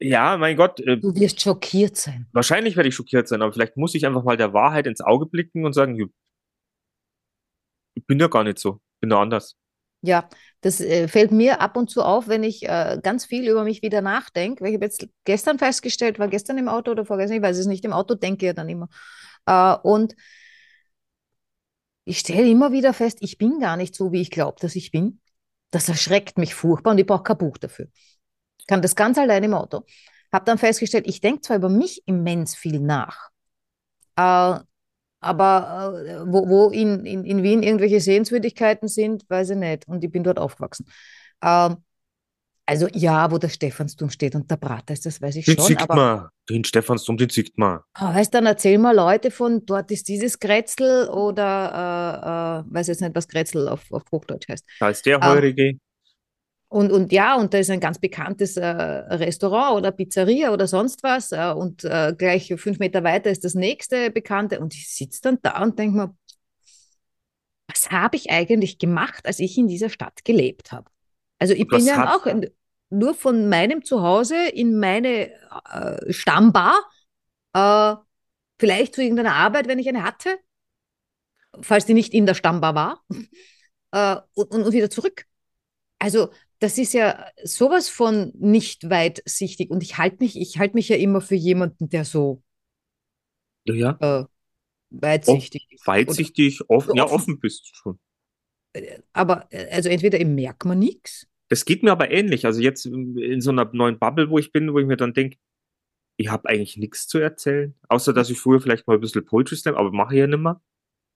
Ja, 0.00 0.36
mein 0.36 0.56
Gott, 0.56 0.78
äh, 0.80 0.96
Du 0.98 1.14
wirst 1.14 1.40
schockiert 1.40 1.96
sein. 1.96 2.26
wahrscheinlich 2.32 2.76
werde 2.76 2.88
ich 2.88 2.94
schockiert 2.94 3.26
sein, 3.26 3.42
aber 3.42 3.52
vielleicht 3.52 3.76
muss 3.76 3.94
ich 3.94 4.06
einfach 4.06 4.22
mal 4.22 4.36
der 4.36 4.52
Wahrheit 4.52 4.86
ins 4.86 5.00
Auge 5.00 5.26
blicken 5.26 5.64
und 5.64 5.72
sagen, 5.72 5.96
"Ju, 5.96 6.08
ich 7.94 8.06
bin 8.06 8.18
ja 8.20 8.28
gar 8.28 8.44
nicht 8.44 8.58
so, 8.58 8.80
bin 9.00 9.10
ja 9.10 9.20
anders. 9.20 9.56
Ja, 10.00 10.28
das 10.60 10.80
äh, 10.80 11.08
fällt 11.08 11.32
mir 11.32 11.60
ab 11.60 11.76
und 11.76 11.90
zu 11.90 12.02
auf, 12.02 12.28
wenn 12.28 12.44
ich 12.44 12.62
äh, 12.68 12.98
ganz 13.02 13.24
viel 13.26 13.48
über 13.48 13.64
mich 13.64 13.82
wieder 13.82 14.00
nachdenke. 14.00 14.66
Ich 14.68 14.74
habe 14.74 14.84
jetzt 14.84 15.08
gestern 15.24 15.58
festgestellt, 15.58 16.18
war 16.18 16.28
gestern 16.28 16.56
im 16.58 16.68
Auto 16.68 16.92
oder 16.92 17.04
vorgestern, 17.04 17.38
ich 17.38 17.42
weiß 17.42 17.58
es 17.58 17.66
nicht, 17.66 17.84
im 17.84 17.92
Auto 17.92 18.14
denke 18.14 18.46
ich 18.46 18.48
ja 18.48 18.52
dann 18.52 18.68
immer. 18.68 18.88
Äh, 19.46 19.74
und 19.82 20.14
ich 22.04 22.20
stelle 22.20 22.48
immer 22.48 22.72
wieder 22.72 22.92
fest, 22.94 23.18
ich 23.20 23.38
bin 23.38 23.60
gar 23.60 23.76
nicht 23.76 23.94
so, 23.94 24.12
wie 24.12 24.20
ich 24.20 24.30
glaube, 24.30 24.56
dass 24.60 24.76
ich 24.76 24.90
bin. 24.90 25.20
Das 25.70 25.88
erschreckt 25.88 26.38
mich 26.38 26.54
furchtbar 26.54 26.92
und 26.92 26.98
ich 26.98 27.06
brauche 27.06 27.22
kein 27.22 27.38
Buch 27.38 27.58
dafür. 27.58 27.88
Ich 28.58 28.66
kann 28.66 28.82
das 28.82 28.96
ganz 28.96 29.18
allein 29.18 29.44
im 29.44 29.54
Auto. 29.54 29.82
Habe 30.32 30.44
dann 30.44 30.58
festgestellt, 30.58 31.06
ich 31.06 31.20
denke 31.20 31.42
zwar 31.42 31.56
über 31.56 31.68
mich 31.68 32.02
immens 32.06 32.54
viel 32.54 32.80
nach, 32.80 33.30
äh, 34.16 34.60
aber 35.20 36.02
äh, 36.06 36.20
wo, 36.26 36.48
wo 36.48 36.70
in, 36.70 37.04
in, 37.04 37.24
in 37.24 37.42
Wien 37.42 37.62
irgendwelche 37.62 38.00
Sehenswürdigkeiten 38.00 38.88
sind, 38.88 39.24
weiß 39.28 39.50
ich 39.50 39.56
nicht. 39.56 39.88
Und 39.88 40.04
ich 40.04 40.10
bin 40.10 40.24
dort 40.24 40.38
aufgewachsen. 40.38 40.86
Ähm, 41.42 41.78
also 42.68 42.86
ja, 42.92 43.30
wo 43.30 43.38
der 43.38 43.48
Stephansdom 43.48 44.10
steht 44.10 44.34
und 44.34 44.50
der 44.50 44.56
Prater 44.56 44.92
ist, 44.92 45.06
das 45.06 45.22
weiß 45.22 45.36
ich 45.36 45.46
Den 45.46 45.56
schon. 45.56 45.64
sieht 45.64 45.80
Aber 45.80 45.94
man, 45.94 46.28
den 46.50 46.64
Stephansdom, 46.64 47.16
den 47.16 47.30
sieht 47.30 47.56
man. 47.56 47.80
Ah, 47.94 48.14
weißt 48.14 48.34
dann 48.34 48.44
erzähl 48.44 48.76
mal 48.76 48.94
Leute 48.94 49.30
von, 49.30 49.64
dort 49.64 49.90
ist 49.90 50.06
dieses 50.06 50.38
Grätzl 50.38 51.08
oder 51.10 52.62
äh, 52.66 52.68
äh, 52.68 52.74
weiß 52.74 52.88
jetzt 52.88 53.00
nicht, 53.00 53.14
was 53.14 53.26
Grätzl 53.26 53.68
auf, 53.68 53.90
auf 53.90 54.02
Hochdeutsch 54.12 54.48
heißt. 54.50 54.66
Da 54.80 54.90
ist 54.90 55.06
der. 55.06 55.18
Heurige. 55.20 55.78
Und, 56.70 56.92
und 56.92 57.12
ja, 57.12 57.36
und 57.36 57.54
da 57.54 57.58
ist 57.58 57.70
ein 57.70 57.80
ganz 57.80 57.98
bekanntes 57.98 58.58
äh, 58.58 58.66
Restaurant 58.66 59.78
oder 59.78 59.90
Pizzeria 59.90 60.52
oder 60.52 60.66
sonst 60.66 61.02
was. 61.02 61.32
Äh, 61.32 61.52
und 61.56 61.84
äh, 61.84 62.14
gleich 62.16 62.52
fünf 62.58 62.78
Meter 62.78 63.02
weiter 63.04 63.30
ist 63.30 63.44
das 63.44 63.54
nächste 63.54 64.10
Bekannte. 64.10 64.60
Und 64.60 64.74
ich 64.74 64.94
sitze 64.94 65.22
dann 65.22 65.38
da 65.42 65.62
und 65.62 65.78
denke 65.78 65.96
mir, 65.96 66.16
was 67.68 67.90
habe 67.90 68.16
ich 68.16 68.30
eigentlich 68.30 68.78
gemacht, 68.78 69.26
als 69.26 69.38
ich 69.38 69.56
in 69.56 69.68
dieser 69.68 69.88
Stadt 69.88 70.24
gelebt 70.24 70.72
habe? 70.72 70.90
Also 71.38 71.54
ich 71.54 71.66
bin 71.68 71.86
ja 71.86 72.14
auch 72.14 72.26
nur 72.90 73.14
von 73.14 73.48
meinem 73.48 73.84
Zuhause 73.84 74.48
in 74.48 74.78
meine 74.78 75.30
äh, 75.70 76.12
Stammbar, 76.12 76.74
äh, 77.52 77.94
vielleicht 78.58 78.94
zu 78.94 79.02
irgendeiner 79.02 79.34
Arbeit, 79.34 79.68
wenn 79.68 79.78
ich 79.78 79.88
eine 79.88 80.02
hatte, 80.02 80.38
falls 81.60 81.86
die 81.86 81.94
nicht 81.94 82.14
in 82.14 82.26
der 82.26 82.34
Stammbar 82.34 82.74
war, 82.74 83.04
äh, 83.92 84.16
und, 84.34 84.52
und 84.52 84.72
wieder 84.72 84.90
zurück. 84.90 85.24
Also 85.98 86.30
das 86.60 86.78
ist 86.78 86.92
ja 86.92 87.26
sowas 87.44 87.88
von 87.88 88.32
nicht 88.38 88.88
weitsichtig 88.88 89.70
und 89.70 89.82
ich 89.82 89.98
halte 89.98 90.16
mich, 90.20 90.38
ich 90.40 90.58
halte 90.58 90.74
mich 90.74 90.88
ja 90.88 90.96
immer 90.96 91.20
für 91.20 91.34
jemanden, 91.36 91.88
der 91.88 92.04
so 92.04 92.42
Ja, 93.64 93.96
äh, 94.00 94.24
weitsichtig 94.90 95.66
ist. 95.70 95.86
Weitsichtig, 95.86 96.60
offen, 96.68 96.96
ja, 96.96 97.04
offen. 97.04 97.14
offen 97.14 97.40
bist 97.40 97.70
du 97.70 97.74
schon. 97.74 97.98
Oder, 98.76 99.02
aber 99.12 99.46
äh, 99.50 99.68
also 99.70 99.88
entweder 99.88 100.20
eben 100.20 100.34
merkt 100.34 100.64
man 100.64 100.78
nichts. 100.78 101.26
Das 101.48 101.64
geht 101.64 101.82
mir 101.82 101.92
aber 101.92 102.10
ähnlich. 102.10 102.44
Also 102.44 102.60
jetzt 102.60 102.84
in 102.86 103.40
so 103.40 103.50
einer 103.50 103.70
neuen 103.72 103.98
Bubble, 103.98 104.28
wo 104.30 104.38
ich 104.38 104.52
bin, 104.52 104.72
wo 104.72 104.78
ich 104.78 104.86
mir 104.86 104.96
dann 104.96 105.14
denke, 105.14 105.38
ich 106.16 106.28
habe 106.28 106.48
eigentlich 106.48 106.76
nichts 106.76 107.06
zu 107.06 107.18
erzählen, 107.18 107.74
außer 107.88 108.12
dass 108.12 108.28
ich 108.28 108.38
früher 108.38 108.60
vielleicht 108.60 108.86
mal 108.86 108.94
ein 108.94 109.00
bisschen 109.00 109.24
Poetry 109.24 109.56
Slam, 109.56 109.76
aber 109.76 109.92
mache 109.92 110.14
ich 110.14 110.20
ja 110.20 110.26
nicht 110.26 110.40
mehr. 110.40 110.60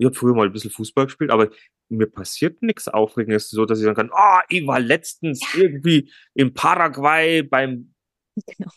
Ich 0.03 0.07
habe 0.07 0.17
früher 0.17 0.35
mal 0.35 0.47
ein 0.47 0.53
bisschen 0.53 0.73
Fußball 0.73 1.05
gespielt, 1.07 1.31
aber 1.31 1.49
mir 1.89 2.09
passiert 2.09 2.61
nichts 2.61 2.89
Aufregendes, 2.89 3.51
so 3.51 3.65
dass 3.67 3.79
ich 3.79 3.85
sagen 3.85 3.95
kann, 3.95 4.11
ah, 4.13 4.43
ich 4.49 4.67
war 4.67 4.81
letztens 4.81 5.41
irgendwie 5.55 6.11
im 6.35 6.55
Paraguay 6.55 7.45
beim, 7.45 7.95
Genau. 8.47 8.73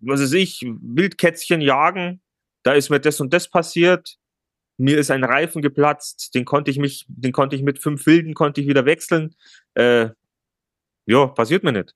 was 0.00 0.20
weiß 0.20 0.34
ich, 0.34 0.60
Wildkätzchen 0.66 1.62
jagen, 1.62 2.20
da 2.62 2.74
ist 2.74 2.90
mir 2.90 3.00
das 3.00 3.22
und 3.22 3.32
das 3.32 3.48
passiert. 3.48 4.16
Mir 4.76 4.98
ist 4.98 5.10
ein 5.10 5.24
Reifen 5.24 5.62
geplatzt, 5.62 6.34
den 6.34 6.44
konnte 6.44 6.70
ich 6.70 6.78
mich, 6.78 7.06
den 7.08 7.32
konnte 7.32 7.56
ich 7.56 7.62
mit 7.62 7.78
fünf 7.78 8.04
Wilden 8.04 8.34
konnte 8.34 8.60
ich 8.60 8.66
wieder 8.66 8.84
wechseln. 8.84 9.34
Äh, 9.72 10.10
ja, 11.06 11.26
passiert 11.28 11.64
mir 11.64 11.72
nicht. 11.72 11.94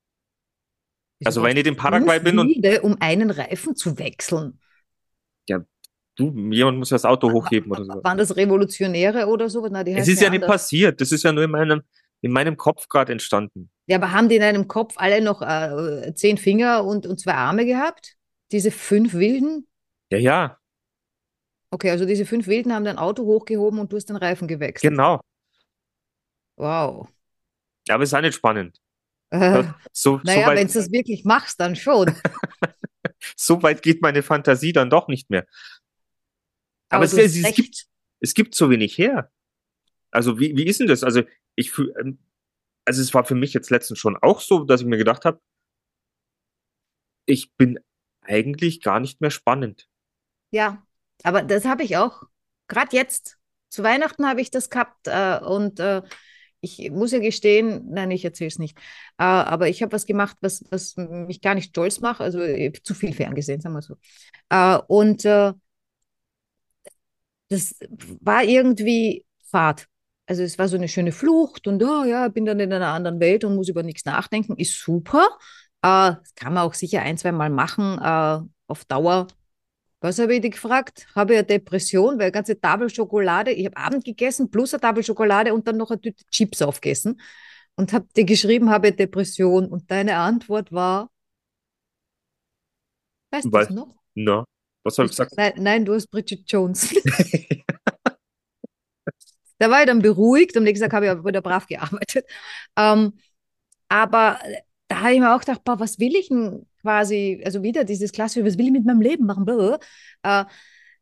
Also 1.23 1.43
wenn 1.43 1.57
ich 1.59 1.67
in 1.67 1.77
Paraguay 1.77 2.19
bin 2.19 2.39
und 2.39 2.67
um 2.81 2.97
einen 3.01 3.31
Reifen 3.31 3.77
zu 3.77 3.99
wechseln. 3.99 4.59
Du, 6.19 6.35
jemand 6.51 6.79
muss 6.79 6.91
ja 6.91 6.97
das 6.97 7.05
Auto 7.05 7.31
hochheben 7.33 7.71
oder 7.71 7.85
so. 7.85 8.05
Waren 8.05 8.19
das 8.19 8.37
Revolutionäre 8.37 9.27
oder 9.27 9.49
so? 9.49 9.67
Na, 9.71 9.85
die 9.85 9.93
Es 9.93 10.09
ist 10.09 10.21
ja 10.21 10.31
nicht 10.31 10.43
anders. 10.43 10.63
passiert. 10.63 11.01
Das 11.01 11.13
ist 11.13 11.23
ja 11.23 11.33
nur 11.33 11.45
in 11.45 11.51
meinem, 11.51 11.83
in 12.23 12.33
meinem 12.33 12.57
Kopf 12.57 12.89
gerade 12.89 13.13
entstanden. 13.13 13.71
Ja, 13.87 13.97
aber 13.97 14.11
haben 14.13 14.29
die 14.29 14.37
in 14.37 14.43
einem 14.43 14.67
Kopf 14.67 14.95
alle 14.97 15.21
noch 15.23 15.43
äh, 15.43 16.13
zehn 16.15 16.37
Finger 16.37 16.85
und, 16.85 17.07
und 17.07 17.21
zwei 17.21 17.35
Arme 17.35 17.65
gehabt? 17.65 18.17
Diese 18.51 18.71
fünf 18.71 19.15
Wilden? 19.15 19.69
Ja, 20.11 20.19
ja, 20.19 20.59
Okay, 21.71 21.91
also 21.91 22.07
diese 22.07 22.25
fünf 22.25 22.47
Wilden 22.47 22.73
haben 22.73 22.85
dein 22.85 22.97
Auto 22.99 23.25
hochgehoben 23.25 23.79
und 23.79 23.93
du 23.93 23.97
hast 23.97 24.07
den 24.07 24.17
Reifen 24.17 24.49
gewechselt. 24.49 24.91
genau. 24.91 25.21
Wow. 26.57 27.09
Aber 27.91 28.03
es 28.03 28.11
ist 28.11 28.15
auch 28.15 28.21
nicht 28.23 28.35
spannend. 28.35 28.79
Äh, 29.31 29.65
So, 29.93 30.17
so, 30.17 30.21
naja, 30.25 30.49
wenn 30.49 30.57
weit, 30.57 30.69
du 30.71 30.79
das 30.79 30.91
wirklich 30.91 31.25
machst, 31.25 31.61
dann 31.61 31.77
schon. 31.77 32.15
so 33.37 33.63
weit 33.63 33.83
geht 33.83 34.01
meine 34.03 34.23
Fantasie 34.23 34.73
dann 34.73 34.91
doch 34.91 35.09
nicht 35.09 35.31
mehr. 35.31 35.47
Aber, 36.89 37.05
Aber 37.05 37.05
es, 37.05 37.13
es, 37.13 37.37
es, 37.37 37.55
gibt, 37.55 37.87
es 38.21 38.35
gibt 38.35 38.55
so 38.55 38.71
wenig 38.71 38.97
her. 38.99 39.31
Also 40.11 40.39
wie, 40.39 40.57
wie 40.57 40.65
ist 40.65 40.81
denn 40.81 40.87
das? 40.87 41.05
Also 41.05 41.23
ich 41.55 41.77
ähm, 41.79 42.19
also 42.89 43.03
es 43.03 43.13
war 43.13 43.25
für 43.25 43.35
mich 43.35 43.53
jetzt 43.53 43.69
letztens 43.69 43.99
schon 43.99 44.17
auch 44.17 44.41
so, 44.41 44.65
dass 44.65 44.81
ich 44.81 44.87
mir 44.87 44.97
gedacht 44.97 45.27
habe, 45.27 45.41
ich 47.27 47.53
bin 47.55 47.79
eigentlich 48.23 48.81
gar 48.81 48.99
nicht 48.99 49.21
mehr 49.21 49.31
spannend. 49.31 49.87
Ja, 50.51 50.83
aber 51.23 51.43
das 51.43 51.67
habe 51.67 51.83
ich 51.83 51.99
auch. 51.99 52.23
Gerade 52.67 52.97
jetzt. 52.97 53.37
Zu 53.71 53.83
Weihnachten 53.83 54.27
habe 54.27 54.41
ich 54.41 54.51
das 54.51 54.71
gehabt 54.71 55.07
äh, 55.07 55.39
und 55.41 55.79
äh, 55.79 56.01
ich 56.63 56.91
muss 56.91 57.13
ja 57.13 57.19
gestehen, 57.19 57.91
nein, 57.91 58.11
ich 58.11 58.25
erzähle 58.25 58.49
es 58.49 58.59
nicht. 58.59 58.79
Äh, 59.19 59.25
aber 59.25 59.69
ich 59.69 59.83
habe 59.83 59.93
was 59.93 60.07
gemacht, 60.07 60.39
was, 60.41 60.65
was 60.71 60.97
mich 60.97 61.43
gar 61.43 61.55
nicht 61.55 61.69
stolz 61.69 62.01
macht. 62.01 62.23
Also 62.23 62.41
ich 62.41 62.83
zu 62.83 62.95
viel 62.95 63.13
ferngesehen, 63.13 63.61
sagen 63.61 63.75
wir 63.75 63.83
so. 63.83 63.99
Äh, 64.49 64.79
und 64.87 65.27
äh, 65.27 65.53
das 67.49 67.77
war 68.21 68.45
irgendwie 68.45 69.25
Fahrt. 69.45 69.87
Also 70.27 70.43
es 70.43 70.59
war 70.59 70.69
so 70.69 70.77
eine 70.77 70.89
schöne 70.89 71.13
Flucht 71.13 71.67
und 71.67 71.83
oh 71.83 72.05
ja, 72.05 72.29
bin 72.29 72.45
dann 72.45 72.61
in 72.61 72.73
einer 72.73 72.89
anderen 72.89 73.19
Welt 73.19 73.45
und 73.45 73.55
muss 73.55 73.69
über 73.69 73.83
nichts 73.83 74.05
nachdenken. 74.05 74.57
Ist 74.57 74.79
super. 74.79 75.27
Äh, 75.83 76.13
das 76.21 76.35
kann 76.35 76.53
man 76.53 76.65
auch 76.65 76.75
sicher 76.75 77.03
ein, 77.03 77.17
zwei 77.17 77.33
Mal 77.33 77.51
machen, 77.51 77.99
äh, 77.99 78.47
auf 78.67 78.85
Dauer. 78.85 79.29
Was 80.01 80.19
habe 80.19 80.35
ich 80.35 80.43
dich 80.43 80.53
gefragt? 80.53 81.09
Habe 81.15 81.33
ich 81.33 81.39
eine 81.39 81.47
Depression, 81.47 82.15
weil 82.19 82.27
eine 82.27 82.33
ganze 82.33 82.61
Tafel 82.61 82.91
Schokolade, 82.91 83.51
ich 83.53 83.67
habe 83.67 83.77
Abend 83.77 84.05
gegessen, 84.05 84.51
plus 84.51 84.75
eine 84.75 84.81
Tafel 84.81 85.03
Schokolade 85.03 85.55
und 85.55 85.67
dann 85.67 85.77
noch 85.77 85.91
eine 85.91 86.01
Tüte 86.01 86.25
Chips 86.31 86.63
aufgegessen 86.63 87.21
und 87.75 87.93
habe 87.93 88.07
dir 88.15 88.25
geschrieben, 88.25 88.71
habe 88.71 88.93
Depression 88.93 89.67
und 89.67 89.91
deine 89.91 90.17
Antwort 90.17 90.73
war, 90.73 91.11
weißt 93.31 93.71
du 93.71 93.75
noch? 93.75 93.95
Na, 94.15 94.45
was 94.85 94.99
habe 94.99 95.07
ich 95.07 95.13
gesagt? 95.13 95.33
Nein, 95.37 95.53
nein, 95.57 95.85
du 95.85 95.95
hast 95.95 96.09
Bridget 96.11 96.43
Jones. 96.47 96.95
Da 99.59 99.71
war 99.71 99.81
ich 99.81 99.87
dann 99.87 100.03
beruhigt 100.03 100.57
und 100.57 100.65
wie 100.65 100.73
gesagt, 100.73 100.93
habe 100.93 101.07
ich 101.07 101.11
aber 101.11 101.25
wieder 101.25 101.43
brav 101.43 101.67
gearbeitet. 101.67 102.25
Ähm, 102.77 103.15
aber 103.89 104.39
da 104.89 105.01
habe 105.01 105.15
ich 105.15 105.21
mir 105.21 105.35
auch 105.35 105.41
gedacht, 105.41 105.65
boah, 105.65 105.81
was 105.81 105.99
will 105.99 106.15
ich 106.15 106.29
denn 106.29 106.67
quasi, 106.83 107.43
also 107.45 107.63
wieder 107.63 107.85
dieses 107.85 108.13
klassische, 108.13 108.47
was 108.47 108.59
will 108.59 108.67
ich 108.67 108.73
mit 108.73 108.85
meinem 108.87 109.01
Leben 109.01 109.27
machen? 109.27 109.47
Äh, 110.23 110.45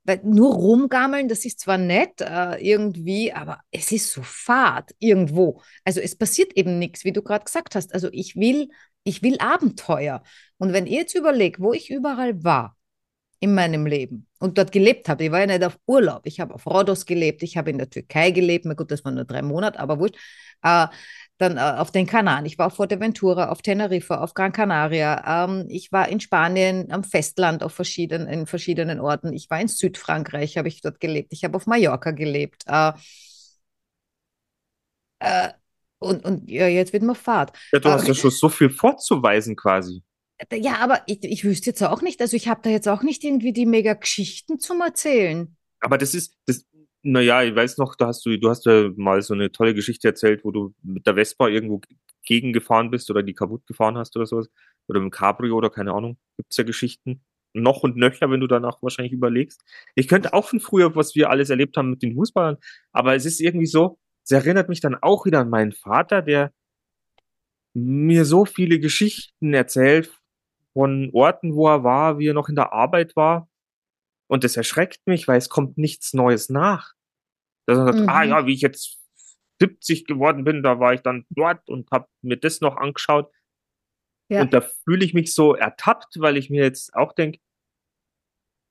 weil 0.05 0.21
nur 0.23 0.55
rumgammeln, 0.55 1.29
das 1.29 1.45
ist 1.45 1.61
zwar 1.61 1.79
nett 1.79 2.21
äh, 2.21 2.57
irgendwie, 2.59 3.33
aber 3.33 3.61
es 3.73 3.91
ist 3.93 4.13
so 4.13 4.23
fad 4.23 4.95
irgendwo. 5.01 5.61
Also 5.85 6.01
es 6.01 6.17
passiert 6.17 6.53
eben 6.57 6.79
nichts, 6.79 7.05
wie 7.05 7.13
du 7.13 7.23
gerade 7.23 7.45
gesagt 7.45 7.75
hast. 7.75 7.93
Also 7.93 8.09
ich 8.13 8.37
will, 8.37 8.69
ich 9.05 9.23
will 9.23 9.39
Abenteuer. 9.39 10.23
Und 10.59 10.73
wenn 10.73 10.87
ihr 10.87 11.01
jetzt 11.01 11.15
überlegt, 11.15 11.61
wo 11.61 11.73
ich 11.73 11.91
überall 11.91 12.43
war, 12.45 12.77
in 13.41 13.55
meinem 13.55 13.87
Leben 13.87 14.27
und 14.39 14.57
dort 14.59 14.73
gelebt 14.73 15.09
habe. 15.09 15.25
Ich 15.25 15.31
war 15.31 15.41
ja 15.41 15.47
nicht 15.47 15.65
auf 15.65 15.79
Urlaub. 15.87 16.23
Ich 16.25 16.41
habe 16.41 16.55
auf 16.55 16.67
Rhodos 16.67 17.05
gelebt, 17.07 17.43
ich 17.43 17.57
habe 17.57 17.71
in 17.71 17.79
der 17.79 17.91
Türkei 17.91 18.31
gelebt. 18.31 18.65
Na 18.65 18.75
gut, 18.75 18.91
das 18.91 19.05
waren 19.05 19.15
nur 19.15 19.25
drei 19.25 19.43
Monate, 19.43 19.79
aber 19.79 19.99
wurscht. 19.99 20.17
Äh, 20.63 20.87
dann 21.39 21.59
äh, 21.59 21.61
auf 21.61 21.91
den 21.91 22.07
Kanaren. 22.07 22.47
Ich 22.47 22.57
war 22.59 22.69
auf 22.69 22.77
Fuerteventura, 22.77 23.51
auf 23.51 23.61
Teneriffa, 23.61 24.23
auf 24.23 24.33
Gran 24.33 24.53
Canaria. 24.53 25.45
Ähm, 25.45 25.67
ich 25.69 25.93
war 25.93 26.09
in 26.09 26.19
Spanien 26.21 26.91
am 26.91 27.05
Festland 27.05 27.63
auf 27.63 27.75
verschiedenen, 27.75 28.27
in 28.27 28.47
verschiedenen 28.47 29.01
Orten. 29.01 29.35
Ich 29.35 29.51
war 29.51 29.61
in 29.61 29.69
Südfrankreich, 29.69 30.57
habe 30.57 30.69
ich 30.69 30.81
dort 30.81 30.99
gelebt. 30.99 31.33
Ich 31.35 31.45
habe 31.45 31.57
auf 31.57 31.67
Mallorca 31.67 32.13
gelebt. 32.13 32.63
Äh, 32.67 32.93
äh, 35.19 35.51
und, 35.99 36.25
und 36.25 36.51
ja, 36.51 36.69
jetzt 36.69 36.93
wird 36.93 37.03
mir 37.03 37.15
Fahrt. 37.15 37.53
Ja, 37.73 37.81
du 37.81 37.89
hast 37.91 38.01
Aber- 38.03 38.09
ja 38.09 38.15
schon 38.15 38.31
so 38.31 38.49
viel 38.49 38.71
vorzuweisen 38.71 39.57
quasi. 39.57 40.03
Ja, 40.53 40.79
aber 40.79 41.03
ich, 41.07 41.25
ich 41.25 41.45
wüsste 41.45 41.71
jetzt 41.71 41.83
auch 41.83 42.03
nicht, 42.03 42.21
also 42.21 42.37
ich 42.37 42.49
habe 42.49 42.61
da 42.63 42.71
jetzt 42.71 42.89
auch 42.89 43.03
nicht 43.03 43.25
irgendwie 43.25 43.53
die 43.53 43.67
mega 43.67 43.95
Geschichten 43.95 44.59
zum 44.59 44.81
Erzählen. 44.81 45.57
Aber 45.81 45.99
das 45.99 46.15
ist, 46.15 46.37
das, 46.47 46.67
naja, 47.03 47.43
ich 47.43 47.55
weiß 47.55 47.79
noch, 47.79 47.95
da 47.95 48.09
hast 48.09 48.27
du, 48.27 48.39
du 48.39 48.51
hast 48.51 48.67
ja 48.67 48.91
mal 48.97 49.23
so 49.23 49.33
eine 49.33 49.51
tolle 49.51 49.75
Geschichte 49.75 50.09
erzählt, 50.09 50.45
wo 50.45 50.51
du 50.51 50.75
mit 50.83 51.07
der 51.07 51.15
Vespa 51.15 51.49
irgendwo 51.49 51.81
gegengefahren 52.25 52.91
bist 52.91 53.11
oder 53.11 53.23
die 53.23 53.33
kaputt 53.33 53.67
gefahren 53.67 53.97
hast 53.97 54.17
oder 54.17 54.27
sowas. 54.27 54.49
Oder 54.89 55.01
mit 55.01 55.13
dem 55.13 55.17
Cabrio 55.17 55.57
oder 55.57 55.71
keine 55.71 55.93
Ahnung. 55.93 56.19
Gibt's 56.37 56.57
ja 56.57 56.65
Geschichten. 56.65 57.25
Noch 57.55 57.83
und 57.83 57.97
nöcher, 57.97 58.31
wenn 58.31 58.41
du 58.41 58.47
danach 58.47 58.83
wahrscheinlich 58.83 59.13
überlegst. 59.13 59.63
Ich 59.95 60.09
könnte 60.09 60.35
auch 60.35 60.49
von 60.49 60.61
früher, 60.61 60.95
was 60.95 61.15
wir 61.15 61.31
alles 61.31 61.49
erlebt 61.49 61.77
haben 61.77 61.91
mit 61.91 62.03
den 62.03 62.15
Fußballern, 62.15 62.59
aber 62.93 63.15
es 63.15 63.25
ist 63.25 63.41
irgendwie 63.41 63.67
so, 63.67 63.99
es 64.25 64.33
erinnert 64.33 64.69
mich 64.69 64.81
dann 64.81 64.97
auch 65.01 65.25
wieder 65.25 65.41
an 65.41 65.49
meinen 65.49 65.73
Vater, 65.73 66.21
der 66.21 66.53
mir 67.73 68.25
so 68.25 68.45
viele 68.45 68.79
Geschichten 68.79 69.55
erzählt 69.55 70.11
von 70.77 71.09
Orten, 71.15 71.55
wo 71.55 71.69
er 71.69 71.85
war, 71.85 72.19
wie 72.19 72.27
er 72.29 72.35
noch 72.35 72.51
in 72.51 72.55
der 72.55 72.75
Arbeit 72.75 73.17
war. 73.17 73.49
Und 74.29 74.45
das 74.45 74.59
erschreckt 74.59 75.07
mich, 75.07 75.27
weil 75.27 75.39
es 75.39 75.49
kommt 75.49 75.79
nichts 75.79 76.13
Neues 76.13 76.51
nach. 76.51 76.93
Dass 77.67 77.79
er 77.79 77.85
sagt, 77.87 78.01
Mhm. 78.01 78.09
ah 78.11 78.23
ja, 78.25 78.47
wie 78.47 78.53
ich 78.53 78.61
jetzt 78.61 79.01
70 79.59 80.05
geworden 80.05 80.45
bin, 80.45 80.63
da 80.63 80.79
war 80.79 80.93
ich 80.93 81.01
dann 81.01 81.25
dort 81.31 81.67
und 81.71 81.91
habe 81.91 82.09
mir 82.21 82.37
das 82.37 82.61
noch 82.61 82.77
angeschaut. 82.77 83.33
Ja. 84.29 84.43
Und 84.43 84.53
da 84.53 84.61
fühle 84.61 85.03
ich 85.03 85.15
mich 85.15 85.35
so 85.35 85.55
ertappt, 85.55 86.21
weil 86.21 86.37
ich 86.37 86.51
mir 86.51 86.65
jetzt 86.65 86.93
auch 86.95 87.15
denke, 87.15 87.39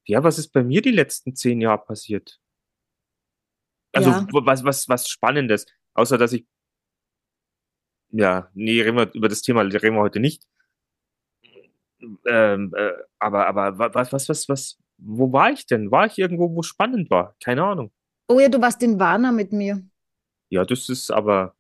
ja, 0.08 0.24
was 0.24 0.38
ist 0.38 0.50
bei 0.50 0.64
mir 0.64 0.84
die 0.84 0.92
letzten 0.92 1.36
zehn 1.36 1.60
Jahre 1.60 1.84
passiert? 1.86 2.40
Also 3.94 4.12
Ja. 4.12 4.28
was, 4.32 4.64
was, 4.64 4.88
was 4.90 5.10
Spannendes, 5.10 5.66
außer 5.96 6.20
dass 6.20 6.34
ich, 6.34 6.46
ja, 8.12 8.52
nee, 8.54 8.80
reden 8.80 8.98
wir, 8.98 9.12
über 9.16 9.28
das 9.28 9.42
Thema 9.42 9.62
reden 9.62 9.96
wir 9.96 10.02
heute 10.02 10.20
nicht. 10.20 10.46
Ähm, 12.28 12.74
äh, 12.76 12.92
aber, 13.20 13.48
aber 13.48 13.78
wa- 13.80 13.90
was, 13.94 14.14
was, 14.14 14.30
was, 14.30 14.50
was, 14.50 14.78
wo 14.98 15.32
war 15.32 15.52
ich 15.52 15.66
denn? 15.66 15.92
War 15.92 16.06
ich 16.06 16.18
irgendwo, 16.18 16.54
wo 16.56 16.62
spannend 16.64 17.10
war? 17.10 17.36
Keine 17.44 17.64
Ahnung. 17.64 17.92
Oh 18.28 18.40
ja, 18.40 18.50
du 18.50 18.62
warst 18.62 18.82
in 18.84 19.00
Varna 19.00 19.32
mit 19.32 19.52
mir. 19.52 19.84
Ja, 20.50 20.66
das 20.66 20.90
ist 20.90 21.12
aber, 21.12 21.56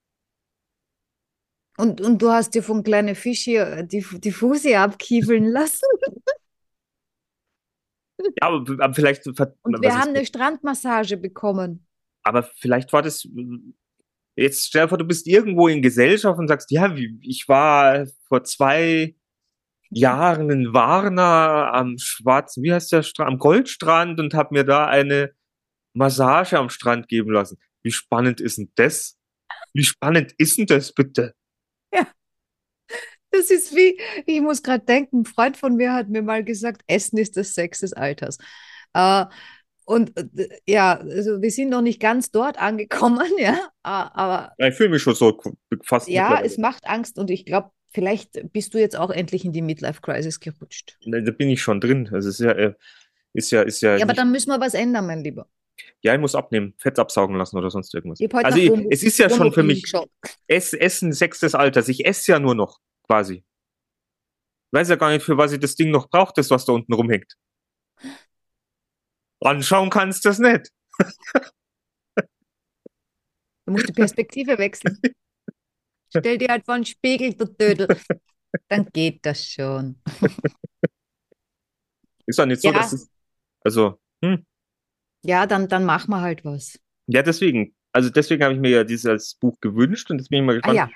Und, 1.77 1.99
und 1.99 2.21
du 2.21 2.31
hast 2.31 2.53
dir 2.55 2.63
von 2.63 2.83
kleinen 2.83 3.15
Fisch 3.15 3.41
hier 3.43 3.83
die, 3.83 4.05
die 4.19 4.31
Fuße 4.31 4.77
abkiefeln 4.77 5.45
lassen. 5.45 5.85
ja, 8.41 8.47
aber, 8.47 8.83
aber 8.83 8.93
vielleicht, 8.93 9.25
Und 9.63 9.81
wir 9.81 9.93
haben 9.95 10.09
eine 10.09 10.25
Strandmassage 10.25 11.17
bekommen. 11.17 11.85
aber 12.23 12.43
vielleicht 12.43 12.91
war 12.93 13.01
das, 13.01 13.27
jetzt 14.35 14.67
stell 14.67 14.83
dir 14.83 14.89
vor, 14.89 14.97
du 14.97 15.05
bist 15.05 15.27
irgendwo 15.27 15.67
in 15.67 15.81
Gesellschaft 15.81 16.39
und 16.39 16.47
sagst, 16.47 16.71
ja, 16.71 16.93
ich 17.21 17.47
war 17.47 18.05
vor 18.27 18.43
zwei 18.43 19.15
Jahren 19.89 20.49
in 20.49 20.73
Varna 20.73 21.71
am 21.71 21.97
schwarzen, 21.97 22.63
wie 22.63 22.73
heißt 22.73 22.91
der 22.91 23.03
Strand, 23.03 23.29
am 23.29 23.39
Goldstrand 23.39 24.19
und 24.19 24.33
habe 24.33 24.53
mir 24.53 24.63
da 24.63 24.85
eine 24.85 25.31
Massage 25.93 26.57
am 26.57 26.69
Strand 26.69 27.07
geben 27.07 27.31
lassen. 27.31 27.57
Wie 27.83 27.91
spannend 27.91 28.41
ist 28.41 28.57
denn 28.57 28.71
das? 28.75 29.17
Wie 29.73 29.83
spannend 29.83 30.33
ist 30.37 30.57
denn 30.57 30.65
das 30.65 30.93
bitte? 30.93 31.33
Das 33.31 33.51
ist 33.51 33.75
wie, 33.75 33.99
ich 34.25 34.41
muss 34.41 34.63
gerade 34.63 34.85
denken, 34.85 35.21
ein 35.21 35.25
Freund 35.25 35.57
von 35.57 35.75
mir 35.75 35.93
hat 35.93 36.07
mir 36.09 36.21
mal 36.21 36.43
gesagt, 36.43 36.83
Essen 36.87 37.17
ist 37.17 37.35
das 37.35 37.53
Sex 37.53 37.79
des 37.79 37.91
Alters. 37.91 38.37
Äh, 38.93 39.25
und 39.83 40.17
äh, 40.17 40.49
ja, 40.65 40.97
also 40.97 41.41
wir 41.41 41.51
sind 41.51 41.69
noch 41.69 41.81
nicht 41.81 41.99
ganz 41.99 42.31
dort 42.31 42.57
angekommen, 42.57 43.29
ja, 43.37 43.69
aber 43.83 44.53
Ja, 44.57 44.67
Ich 44.67 44.75
fühle 44.75 44.89
mich 44.89 45.01
schon 45.01 45.15
so 45.15 45.37
fast 45.83 46.07
ja, 46.07 46.39
es 46.41 46.57
macht 46.57 46.87
Angst 46.87 47.19
und 47.19 47.29
ich 47.29 47.45
glaube, 47.45 47.71
vielleicht 47.95 48.51
bist 48.51 48.73
du 48.73 48.77
jetzt 48.77 48.97
auch 48.97 49.09
endlich 49.09 49.45
in 49.45 49.53
die 49.53 49.61
Midlife-Crisis 49.61 50.39
gerutscht. 50.41 50.97
Da 51.05 51.31
bin 51.31 51.49
ich 51.49 51.61
schon 51.61 51.79
drin. 51.79 52.09
Also 52.11 52.29
es 52.29 52.39
ist 52.39 52.45
ja, 52.45 52.51
äh, 52.51 52.73
ist 53.33 53.51
ja, 53.51 53.61
ist 53.61 53.81
ja, 53.81 53.95
Ja, 53.95 54.03
aber 54.03 54.13
dann 54.13 54.31
müssen 54.31 54.49
wir 54.49 54.59
was 54.59 54.73
ändern, 54.73 55.07
mein 55.07 55.23
Lieber. 55.23 55.47
ja, 56.01 56.13
ich 56.13 56.19
muss 56.19 56.35
abnehmen, 56.35 56.73
Fett 56.77 56.99
absaugen 56.99 57.37
lassen 57.37 57.57
oder 57.57 57.71
sonst 57.71 57.93
irgendwas. 57.93 58.19
Ich 58.19 58.33
Also 58.35 58.59
ich, 58.59 58.71
es 58.91 59.01
ist 59.01 59.17
ja 59.17 59.29
schon 59.29 59.51
für 59.53 59.63
mich. 59.63 59.91
Ess, 60.47 60.73
Essen 60.73 61.13
Sex 61.13 61.39
des 61.39 61.55
Alters. 61.55 61.87
Ich 61.87 62.05
esse 62.05 62.33
ja 62.33 62.39
nur 62.39 62.53
noch, 62.53 62.79
quasi. 63.03 63.43
Weiß 64.71 64.89
ja 64.89 64.97
gar 64.97 65.11
nicht, 65.11 65.23
für 65.23 65.37
was 65.37 65.53
ich 65.53 65.59
das 65.59 65.75
Ding 65.75 65.89
noch 65.89 66.09
braucht, 66.09 66.37
das, 66.37 66.51
was 66.51 66.65
da 66.65 66.73
unten 66.73 66.93
rumhängt. 66.93 67.37
Anschauen 69.39 69.89
kannst 69.89 70.25
du 70.25 70.29
das 70.29 70.39
nicht. 70.39 70.69
Du 73.65 73.71
musst 73.71 73.87
die 73.87 73.93
Perspektive 73.93 74.57
wechseln. 74.57 74.99
Stell 76.19 76.37
dir 76.37 76.49
halt 76.49 76.65
vor 76.65 76.75
einen 76.75 76.85
Spiegel, 76.85 77.33
du 77.33 77.45
Dödel. 77.45 77.87
Dann 78.69 78.87
geht 78.93 79.25
das 79.25 79.45
schon. 79.45 80.01
Ist 82.25 82.39
doch 82.39 82.45
nicht 82.45 82.61
so, 82.61 82.69
Ja. 82.69 82.71
dass 82.71 82.93
es, 82.93 83.09
also, 83.63 83.99
hm, 84.23 84.45
Ja, 85.23 85.45
dann, 85.47 85.67
dann 85.67 85.85
machen 85.85 86.11
wir 86.11 86.21
halt 86.21 86.45
was. 86.45 86.79
Ja, 87.07 87.21
deswegen. 87.21 87.75
Also 87.91 88.09
deswegen 88.09 88.43
habe 88.43 88.53
ich 88.53 88.59
mir 88.59 88.69
ja 88.71 88.83
dieses 88.83 89.35
Buch 89.35 89.59
gewünscht 89.61 90.11
und 90.11 90.17
jetzt 90.19 90.29
bin 90.29 90.39
ich 90.39 90.45
mal 90.45 90.53
Ah 90.61 90.67
gespannt. 90.67 90.73
ja, 90.73 90.89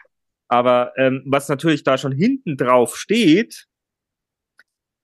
Aber 0.49 0.93
ähm, 0.97 1.23
was 1.25 1.47
natürlich 1.49 1.83
da 1.83 1.97
schon 1.97 2.11
hinten 2.11 2.57
drauf 2.57 2.97
steht, 2.97 3.67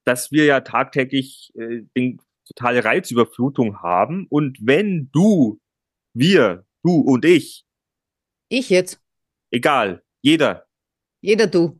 dass 0.04 0.32
wir 0.32 0.46
ja 0.46 0.62
tagtäglich 0.62 1.52
äh, 1.56 1.82
den, 1.96 2.20
totale 2.48 2.84
Reizüberflutung 2.86 3.82
haben. 3.82 4.28
Und 4.30 4.60
wenn 4.62 5.10
du, 5.12 5.60
wir, 6.14 6.64
du 6.84 7.00
und 7.02 7.26
ich, 7.26 7.66
ich 8.50 8.70
jetzt. 8.70 9.02
egal, 9.52 10.04
jeder, 10.26 10.66
Jeder 11.22 11.46
du. 11.46 11.80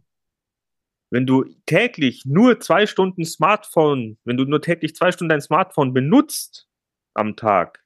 wenn 1.10 1.26
du 1.26 1.46
täglich 1.66 2.26
nur 2.26 2.60
zwei 2.60 2.86
Stunden 2.86 3.26
Smartphone, 3.26 4.20
wenn 4.24 4.38
du 4.38 4.46
nur 4.46 4.62
täglich 4.62 4.96
zwei 4.96 5.12
Stunden 5.12 5.30
dein 5.30 5.42
Smartphone 5.42 5.94
benutzt 5.94 6.68
am 7.16 7.36
Tag, 7.36 7.84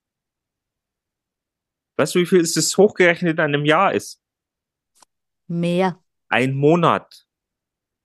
weißt 1.96 2.14
du, 2.14 2.20
wie 2.20 2.26
viel 2.26 2.42
ist 2.42 2.58
es 2.58 2.78
hochgerechnet 2.78 3.38
in 3.38 3.40
einem 3.40 3.64
Jahr 3.64 3.94
ist? 3.94 4.22
Mehr. 5.48 6.04
Ein 6.28 6.56
Monat. 6.56 7.26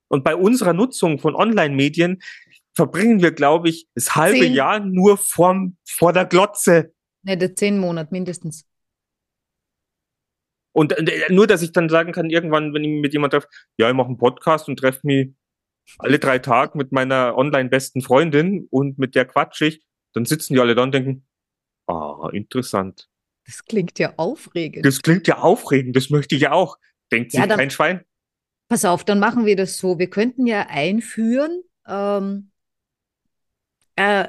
Und 0.07 0.23
bei 0.23 0.37
unserer 0.37 0.75
Nutzung 0.75 1.19
von 1.19 1.35
Online-Medien 1.35 2.23
verbringen 2.73 3.21
wir, 3.21 3.33
glaube 3.33 3.69
ich, 3.69 3.89
das 3.97 4.15
halbe 4.15 4.39
Zehn. 4.39 4.55
Jahr 4.55 4.79
nur 4.79 5.19
vorm, 5.19 5.77
vor 5.85 6.13
der 6.13 6.25
Glotze. 6.25 6.95
Ne, 7.23 7.37
der 7.37 7.57
zehn 7.57 7.79
Monate 7.79 8.13
mindestens. 8.13 8.65
Und 10.75 10.93
äh, 10.93 11.33
nur, 11.33 11.47
dass 11.47 11.63
ich 11.63 11.73
dann 11.73 11.89
sagen 11.89 12.13
kann, 12.13 12.29
irgendwann, 12.31 12.75
wenn 12.75 12.83
ich 12.85 13.01
mit 13.01 13.13
jemand 13.13 13.33
treffe, 13.33 13.49
ja, 13.79 13.89
ich 13.89 13.95
mache 13.95 14.09
einen 14.09 14.19
Podcast 14.19 14.69
und 14.69 14.77
treffe 14.79 15.01
mich 15.05 15.31
alle 15.99 16.19
drei 16.19 16.39
Tage 16.39 16.77
mit 16.77 16.93
meiner 16.93 17.37
online-besten 17.37 18.03
Freundin 18.03 18.67
und 18.71 18.99
mit 18.99 19.15
der 19.15 19.25
quatsch 19.25 19.63
ich, 19.63 19.83
dann 20.15 20.25
sitzen 20.25 20.55
die 20.55 20.61
alle 20.61 20.75
da 20.75 20.83
und 20.83 20.93
denken, 20.93 21.27
ah, 21.87 22.29
interessant. 22.33 23.09
Das 23.47 23.65
klingt 23.65 23.99
ja 23.99 24.15
aufregend. 24.17 24.85
Das 24.85 25.01
klingt 25.03 25.27
ja 25.29 25.39
aufregend, 25.39 25.95
das 25.97 26.11
möchte 26.11 26.35
ich 26.35 26.43
ja 26.43 26.53
auch. 26.53 26.79
Denkt 27.13 27.33
Ja, 27.35 27.43
sich 27.43 27.49
dann- 27.49 27.59
kein 27.59 27.71
Schwein. 27.71 28.05
Pass 28.69 28.85
auf, 28.85 29.05
dann 29.05 29.19
machen 29.21 29.45
wir 29.47 29.57
das 29.57 29.77
so. 29.79 29.99
Wir 29.99 30.09
könnten 30.09 30.47
ja 30.47 30.67
einführen, 30.69 31.63
ähm, 31.87 32.51
äh, 33.97 34.29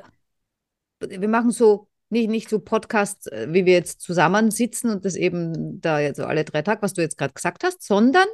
wir 0.99 1.27
machen 1.29 1.51
so, 1.51 1.87
nicht, 2.09 2.29
nicht 2.29 2.49
so 2.49 2.59
Podcasts, 2.59 3.27
äh, 3.27 3.47
wie 3.49 3.65
wir 3.65 3.73
jetzt 3.73 4.01
zusammensitzen 4.01 4.89
und 4.89 5.05
das 5.05 5.15
eben 5.15 5.81
da 5.81 5.99
jetzt 5.99 6.17
so 6.17 6.25
alle 6.25 6.43
drei 6.43 6.61
Tage, 6.61 6.81
was 6.81 6.93
du 6.93 7.01
jetzt 7.01 7.17
gerade 7.17 7.33
gesagt 7.33 7.63
hast, 7.63 7.83
sondern 7.83 8.27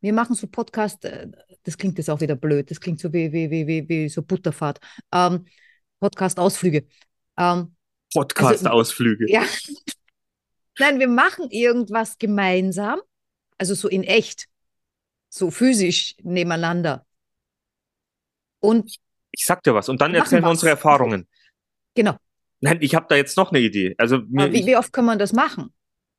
wir 0.00 0.12
machen 0.12 0.34
so 0.34 0.46
Podcast, 0.46 1.04
äh, 1.04 1.28
das 1.64 1.76
klingt 1.76 1.98
jetzt 1.98 2.08
auch 2.08 2.20
wieder 2.20 2.36
blöd, 2.36 2.70
das 2.70 2.80
klingt 2.80 3.00
so 3.00 3.12
wie, 3.12 3.32
wie, 3.32 3.50
wie, 3.50 3.66
wie, 3.66 3.88
wie 3.88 4.08
so 4.08 4.22
Butterfahrt, 4.22 4.80
ähm, 5.12 5.46
Podcast-Ausflüge. 6.00 6.86
Ähm, 7.36 7.74
Podcast-Ausflüge. 8.12 9.30
ja. 9.30 9.44
Nein, 10.78 10.98
wir 10.98 11.08
machen 11.08 11.50
irgendwas 11.50 12.16
gemeinsam, 12.16 13.00
also 13.58 13.74
so 13.74 13.86
in 13.86 14.02
echt, 14.02 14.46
so 15.28 15.50
physisch 15.50 16.14
nebeneinander. 16.22 17.04
Und 18.60 18.96
Ich 19.32 19.44
sag 19.44 19.62
dir 19.62 19.74
was. 19.74 19.90
Und 19.90 20.00
dann 20.00 20.14
erzählen 20.14 20.42
wir 20.42 20.46
was. 20.46 20.52
unsere 20.52 20.70
Erfahrungen. 20.70 21.28
genau, 21.94 22.16
Nein, 22.60 22.78
ich 22.80 22.94
habe 22.94 23.06
da 23.08 23.16
jetzt 23.16 23.36
noch 23.36 23.52
eine 23.52 23.60
Idee. 23.60 23.94
Also 23.98 24.18
mir, 24.28 24.52
wie, 24.52 24.66
wie 24.66 24.76
oft 24.76 24.92
kann 24.92 25.04
man 25.04 25.18
das 25.18 25.32
machen? 25.32 25.72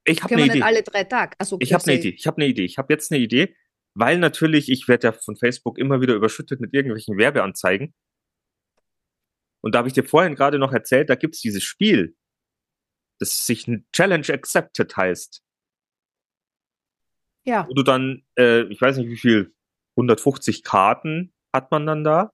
ich 0.03 0.23
habe 0.23 0.35
eine 0.35 0.45
Idee. 0.45 0.61
alle 0.61 0.83
drei 0.83 1.03
Tage? 1.03 1.35
Also, 1.37 1.57
Ich 1.59 1.73
habe 1.73 1.83
eine 1.85 1.99
Idee. 1.99 2.09
Ich 2.09 2.25
habe 2.25 2.37
eine 2.37 2.47
Idee. 2.47 2.65
Ich 2.65 2.77
habe 2.77 2.91
jetzt 2.91 3.11
eine 3.11 3.21
Idee, 3.21 3.55
weil 3.93 4.17
natürlich 4.17 4.69
ich 4.69 4.87
werde 4.87 5.07
ja 5.07 5.11
von 5.11 5.35
Facebook 5.35 5.77
immer 5.77 6.01
wieder 6.01 6.15
überschüttet 6.15 6.59
mit 6.59 6.73
irgendwelchen 6.73 7.17
Werbeanzeigen. 7.17 7.93
Und 9.61 9.75
da 9.75 9.79
habe 9.79 9.87
ich 9.87 9.93
dir 9.93 10.03
vorhin 10.03 10.33
gerade 10.33 10.57
noch 10.57 10.73
erzählt, 10.73 11.09
da 11.09 11.15
gibt's 11.15 11.41
dieses 11.41 11.63
Spiel, 11.63 12.15
das 13.19 13.45
sich 13.45 13.67
ein 13.67 13.85
Challenge 13.93 14.27
Accepted 14.27 14.97
heißt, 14.97 15.43
Ja, 17.45 17.67
wo 17.69 17.73
du 17.75 17.83
dann, 17.83 18.25
äh, 18.39 18.63
ich 18.63 18.81
weiß 18.81 18.97
nicht 18.97 19.09
wie 19.09 19.17
viel, 19.17 19.53
150 19.95 20.63
Karten 20.63 21.31
hat 21.53 21.69
man 21.69 21.85
dann 21.85 22.03
da. 22.03 22.33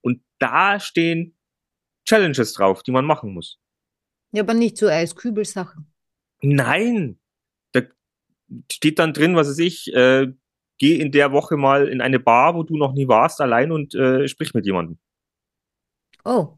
Und 0.00 0.24
da 0.40 0.80
stehen 0.80 1.37
Challenges 2.08 2.54
drauf, 2.54 2.82
die 2.82 2.90
man 2.92 3.04
machen 3.04 3.34
muss. 3.34 3.58
ja, 4.32 4.42
aber 4.42 4.54
nicht 4.54 4.76
so 4.78 4.88
Eiskübelsachen. 4.88 5.86
Nein, 6.40 7.18
da 7.72 7.82
steht 8.72 8.98
dann 8.98 9.12
drin, 9.12 9.36
was 9.36 9.48
weiß 9.48 9.58
ich, 9.58 9.92
äh, 9.92 10.28
geh 10.78 10.98
in 11.00 11.12
der 11.12 11.32
Woche 11.32 11.56
mal 11.56 11.88
in 11.88 12.00
eine 12.00 12.18
Bar, 12.20 12.54
wo 12.54 12.62
du 12.62 12.76
noch 12.76 12.94
nie 12.94 13.08
warst, 13.08 13.40
allein 13.40 13.72
und 13.72 13.94
äh, 13.94 14.26
sprich 14.28 14.54
mit 14.54 14.64
jemandem. 14.64 14.98
Oh. 16.24 16.56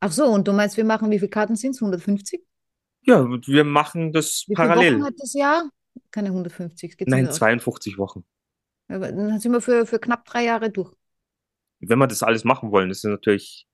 Ach 0.00 0.12
so, 0.12 0.26
und 0.26 0.46
du 0.46 0.52
meinst, 0.52 0.76
wir 0.76 0.84
machen, 0.84 1.10
wie 1.10 1.18
viele 1.18 1.30
Karten 1.30 1.56
sind 1.56 1.70
es? 1.72 1.80
150? 1.82 2.44
Ja, 3.02 3.24
wir 3.24 3.64
machen 3.64 4.12
das 4.12 4.44
Wie 4.46 4.54
viele 4.54 4.68
parallel. 4.68 4.94
Wochen 4.96 5.04
hat 5.06 5.14
das 5.18 5.32
Jahr? 5.32 5.70
Keine 6.10 6.28
150, 6.28 6.96
geht's 6.96 7.10
Nein, 7.10 7.22
nicht 7.22 7.30
aus. 7.30 7.36
52 7.36 7.98
Wochen. 7.98 8.24
Aber 8.88 9.10
dann 9.10 9.40
sind 9.40 9.52
wir 9.52 9.60
für, 9.60 9.86
für 9.86 9.98
knapp 9.98 10.24
drei 10.26 10.44
Jahre 10.44 10.70
durch. 10.70 10.92
Wenn 11.80 11.98
wir 11.98 12.06
das 12.06 12.22
alles 12.22 12.44
machen 12.44 12.70
wollen, 12.70 12.88
das 12.88 12.98
ist 12.98 13.04
natürlich, 13.04 13.66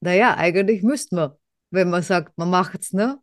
Naja, 0.00 0.36
eigentlich 0.36 0.82
müssten 0.82 1.16
wir, 1.16 1.38
wenn 1.70 1.90
man 1.90 2.02
sagt, 2.02 2.36
man 2.36 2.50
macht's, 2.50 2.92
ne? 2.92 3.20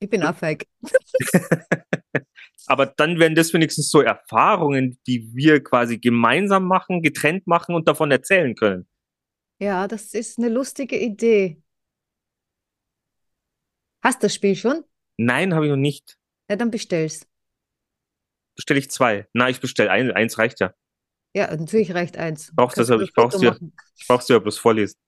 Ich 0.00 0.08
bin 0.08 0.22
auch 0.22 0.36
feig. 0.36 0.66
aber 2.66 2.86
dann 2.86 3.18
wären 3.18 3.34
das 3.34 3.52
wenigstens 3.52 3.90
so 3.90 4.00
Erfahrungen, 4.00 4.98
die 5.06 5.34
wir 5.34 5.62
quasi 5.62 5.98
gemeinsam 5.98 6.66
machen, 6.66 7.02
getrennt 7.02 7.46
machen 7.46 7.74
und 7.74 7.88
davon 7.88 8.10
erzählen 8.10 8.54
können. 8.54 8.86
Ja, 9.58 9.88
das 9.88 10.14
ist 10.14 10.38
eine 10.38 10.48
lustige 10.48 10.98
Idee. 10.98 11.62
Hast 14.02 14.22
das 14.22 14.34
Spiel 14.34 14.54
schon? 14.54 14.84
Nein, 15.16 15.54
habe 15.54 15.66
ich 15.66 15.70
noch 15.70 15.76
nicht. 15.76 16.16
Ja, 16.48 16.56
dann 16.56 16.70
bestell's. 16.70 17.26
Bestelle 18.54 18.78
ich 18.78 18.90
zwei. 18.90 19.26
Na, 19.32 19.48
ich 19.48 19.60
bestelle 19.60 19.90
ein, 19.90 20.12
eins 20.12 20.38
reicht 20.38 20.60
ja. 20.60 20.74
Ja, 21.38 21.54
natürlich 21.54 21.94
reicht 21.94 22.16
eins. 22.16 22.50
Brauchst 22.52 22.74
Kannst 22.74 22.90
du 22.90 22.94
aber 22.94 23.04
ich 23.04 23.12
brauch's 23.12 23.36
Foto 23.36 23.44
dir. 23.44 23.52
machen. 23.52 23.72
Ich 23.96 24.08
brauch's 24.08 24.26
dir 24.26 24.32
ja 24.32 24.38
bloß 24.40 24.58
vorlesen. 24.58 24.98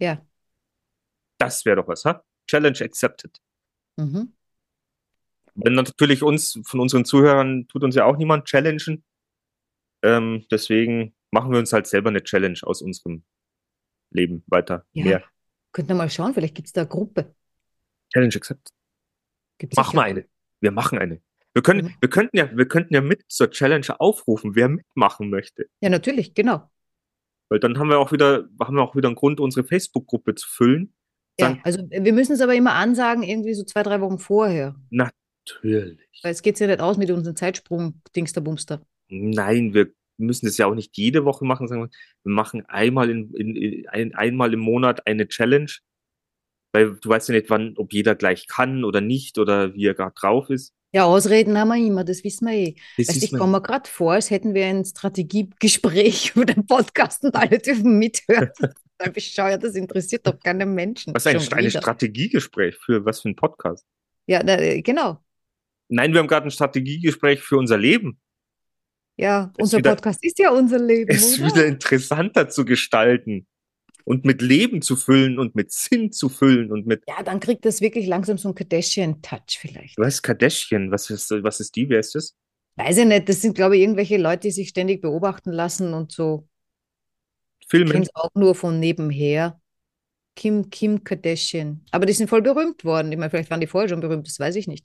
Ja. 0.00 0.20
Das 1.38 1.64
wäre 1.64 1.76
doch 1.76 1.86
was, 1.86 2.04
ha? 2.04 2.24
Challenge 2.48 2.80
accepted. 2.80 3.38
Mhm. 3.96 4.34
Wenn 5.54 5.74
natürlich 5.74 6.24
uns, 6.24 6.58
von 6.66 6.80
unseren 6.80 7.04
Zuhörern, 7.04 7.68
tut 7.68 7.84
uns 7.84 7.94
ja 7.94 8.04
auch 8.04 8.16
niemand 8.16 8.46
challengen. 8.46 9.04
Ähm, 10.02 10.44
deswegen 10.50 11.14
machen 11.30 11.52
wir 11.52 11.60
uns 11.60 11.72
halt 11.72 11.86
selber 11.86 12.10
eine 12.10 12.24
Challenge 12.24 12.58
aus 12.62 12.82
unserem 12.82 13.22
Leben 14.10 14.42
weiter. 14.48 14.84
Ja. 14.92 15.04
Mehr. 15.04 15.24
Könnt 15.70 15.88
ihr 15.88 15.94
mal 15.94 16.10
schauen, 16.10 16.34
vielleicht 16.34 16.56
gibt's 16.56 16.72
da 16.72 16.80
eine 16.80 16.88
Gruppe. 16.90 17.32
Challenge 18.12 18.34
accepted. 18.34 18.74
Gibt's 19.58 19.76
Machen 19.76 19.94
wir 19.94 20.02
eine. 20.02 20.28
Wir 20.58 20.72
machen 20.72 20.98
eine. 20.98 21.22
Wir 21.54 21.62
können, 21.62 21.86
Mhm. 21.86 21.94
wir 22.00 22.10
könnten 22.10 22.36
ja, 22.36 22.56
wir 22.56 22.66
könnten 22.66 22.92
ja 22.94 23.00
mit 23.00 23.22
zur 23.28 23.50
Challenge 23.50 23.86
aufrufen, 24.00 24.54
wer 24.56 24.68
mitmachen 24.68 25.30
möchte. 25.30 25.66
Ja, 25.80 25.88
natürlich, 25.88 26.34
genau. 26.34 26.68
Weil 27.48 27.60
dann 27.60 27.78
haben 27.78 27.88
wir 27.90 27.98
auch 27.98 28.10
wieder, 28.12 28.48
haben 28.60 28.74
wir 28.76 28.82
auch 28.82 28.96
wieder 28.96 29.08
einen 29.08 29.14
Grund, 29.16 29.38
unsere 29.38 29.66
Facebook-Gruppe 29.66 30.34
zu 30.34 30.48
füllen. 30.48 30.94
Ja, 31.38 31.48
Dann- 31.50 31.60
also 31.62 31.80
wir 31.90 32.12
müssen 32.12 32.32
es 32.32 32.40
aber 32.40 32.54
immer 32.54 32.74
ansagen, 32.74 33.22
irgendwie 33.22 33.54
so 33.54 33.64
zwei, 33.64 33.82
drei 33.82 34.00
Wochen 34.00 34.18
vorher. 34.18 34.74
Natürlich. 34.90 35.98
Weil 36.22 36.32
es 36.32 36.42
geht 36.42 36.58
ja 36.58 36.66
nicht 36.66 36.80
aus 36.80 36.96
mit 36.96 37.10
unserem 37.10 37.36
Zeitsprung-Dingster-Bumster. 37.36 38.84
Nein, 39.08 39.74
wir 39.74 39.92
müssen 40.16 40.46
das 40.46 40.56
ja 40.56 40.66
auch 40.66 40.74
nicht 40.74 40.96
jede 40.96 41.24
Woche 41.24 41.44
machen, 41.44 41.68
sondern 41.68 41.90
wir 42.24 42.32
machen 42.32 42.64
einmal 42.66 43.10
in, 43.10 43.32
in, 43.34 43.54
in 43.56 43.88
ein, 43.88 44.14
einmal 44.14 44.52
im 44.54 44.60
Monat 44.60 45.06
eine 45.06 45.28
Challenge. 45.28 45.70
Weil 46.72 46.96
du 46.96 47.08
weißt 47.08 47.28
ja 47.28 47.34
nicht, 47.34 47.50
wann, 47.50 47.74
ob 47.76 47.92
jeder 47.92 48.14
gleich 48.14 48.48
kann 48.48 48.84
oder 48.84 49.00
nicht 49.00 49.38
oder 49.38 49.74
wie 49.74 49.86
er 49.86 49.94
gerade 49.94 50.14
drauf 50.18 50.50
ist. 50.50 50.72
Ja, 50.94 51.06
Ausreden 51.06 51.58
haben 51.58 51.68
wir 51.68 51.76
immer, 51.76 52.04
das 52.04 52.22
wissen 52.22 52.46
wir 52.46 52.54
eh. 52.54 52.74
Das 52.96 53.08
Weißt, 53.08 53.16
ist 53.16 53.22
ich 53.24 53.32
komme 53.32 53.50
mir 53.58 53.62
gerade 53.62 53.90
vor, 53.90 54.12
als 54.12 54.30
hätten 54.30 54.54
wir 54.54 54.64
ein 54.66 54.84
Strategiegespräch 54.84 56.32
über 56.36 56.44
den 56.44 56.66
Podcast 56.66 57.24
und 57.24 57.34
alle 57.34 57.58
dürfen 57.58 57.98
mithören. 57.98 58.50
Total 58.98 59.12
bescheuert, 59.12 59.64
das 59.64 59.74
interessiert 59.74 60.24
doch 60.24 60.38
keine 60.38 60.66
Menschen. 60.66 61.12
was 61.12 61.26
ein, 61.26 61.40
Schon 61.40 61.52
ein. 61.54 61.68
Strategiegespräch 61.68 62.76
für 62.76 63.04
was 63.04 63.20
für 63.22 63.30
ein 63.30 63.34
Podcast? 63.34 63.84
Ja, 64.26 64.40
na, 64.44 64.56
äh, 64.60 64.82
genau. 64.82 65.18
Nein, 65.88 66.12
wir 66.12 66.20
haben 66.20 66.28
gerade 66.28 66.46
ein 66.46 66.52
Strategiegespräch 66.52 67.40
für 67.42 67.56
unser 67.56 67.76
Leben. 67.76 68.20
Ja, 69.16 69.50
Ist 69.56 69.62
unser 69.64 69.78
wieder- 69.78 69.90
Podcast 69.96 70.24
ist 70.24 70.38
ja 70.38 70.50
unser 70.50 70.78
Leben, 70.78 71.10
Es 71.10 71.40
oder? 71.40 71.48
wieder 71.48 71.66
interessanter 71.66 72.48
zu 72.48 72.64
gestalten 72.64 73.48
und 74.04 74.24
mit 74.24 74.42
Leben 74.42 74.82
zu 74.82 74.96
füllen 74.96 75.38
und 75.38 75.54
mit 75.54 75.72
Sinn 75.72 76.12
zu 76.12 76.28
füllen 76.28 76.70
und 76.70 76.86
mit 76.86 77.02
Ja, 77.08 77.22
dann 77.22 77.40
kriegt 77.40 77.64
das 77.64 77.80
wirklich 77.80 78.06
langsam 78.06 78.38
so 78.38 78.48
einen 78.48 78.54
Kardashian-Touch 78.54 79.58
vielleicht. 79.58 79.98
was 79.98 80.22
Kardashian, 80.22 80.90
was 80.90 81.10
ist 81.10 81.30
was 81.30 81.60
ist 81.60 81.74
die, 81.74 81.88
wer 81.88 82.00
ist 82.00 82.14
das? 82.14 82.34
Weiß 82.76 82.98
ich 82.98 83.06
nicht, 83.06 83.28
das 83.28 83.40
sind, 83.40 83.54
glaube 83.54 83.76
ich, 83.76 83.82
irgendwelche 83.82 84.16
Leute, 84.16 84.40
die 84.40 84.50
sich 84.50 84.68
ständig 84.68 85.00
beobachten 85.00 85.52
lassen 85.52 85.94
und 85.94 86.12
so. 86.12 86.48
Ich 87.60 87.68
Filmen? 87.68 88.02
es 88.02 88.14
auch 88.14 88.30
nur 88.34 88.54
von 88.54 88.78
nebenher. 88.80 89.60
Kim, 90.36 90.68
Kim 90.68 91.04
Kardashian. 91.04 91.84
Aber 91.92 92.06
die 92.06 92.12
sind 92.12 92.28
voll 92.28 92.42
berühmt 92.42 92.84
worden. 92.84 93.12
Ich 93.12 93.18
meine, 93.18 93.30
vielleicht 93.30 93.50
waren 93.50 93.60
die 93.60 93.68
vorher 93.68 93.88
schon 93.88 94.00
berühmt, 94.00 94.26
das 94.26 94.40
weiß 94.40 94.56
ich 94.56 94.66
nicht. 94.66 94.84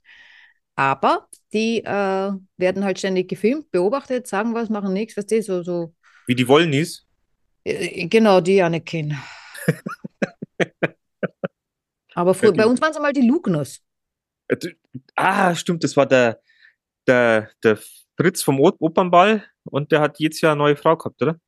Aber 0.76 1.26
die 1.52 1.84
äh, 1.84 2.32
werden 2.56 2.84
halt 2.84 2.98
ständig 2.98 3.28
gefilmt, 3.28 3.70
beobachtet, 3.70 4.28
sagen 4.28 4.54
was, 4.54 4.70
machen 4.70 4.92
nichts, 4.92 5.16
weißt 5.16 5.30
du, 5.30 5.42
so, 5.42 5.62
so. 5.62 5.94
Wie 6.26 6.36
die 6.36 6.46
Wollnies? 6.46 7.06
Äh, 7.64 8.06
Genau, 8.08 8.40
die 8.40 8.62
Anakin. 8.62 9.16
Aber 12.14 12.34
früher, 12.34 12.52
bei 12.52 12.66
uns 12.66 12.80
waren 12.80 12.90
es 12.90 12.96
einmal 12.96 13.12
die 13.12 13.26
Lugners. 13.26 13.80
Äh, 14.48 14.56
Ah, 15.14 15.54
stimmt, 15.54 15.84
das 15.84 15.96
war 15.96 16.06
der, 16.06 16.40
der, 17.06 17.50
der 17.62 17.78
Fritz 18.16 18.42
vom 18.42 18.60
Opernball 18.60 19.44
und 19.64 19.92
der 19.92 20.00
hat 20.00 20.18
jedes 20.18 20.40
Jahr 20.40 20.52
eine 20.52 20.58
neue 20.58 20.76
Frau 20.76 20.96
gehabt, 20.96 21.22
oder? 21.22 21.38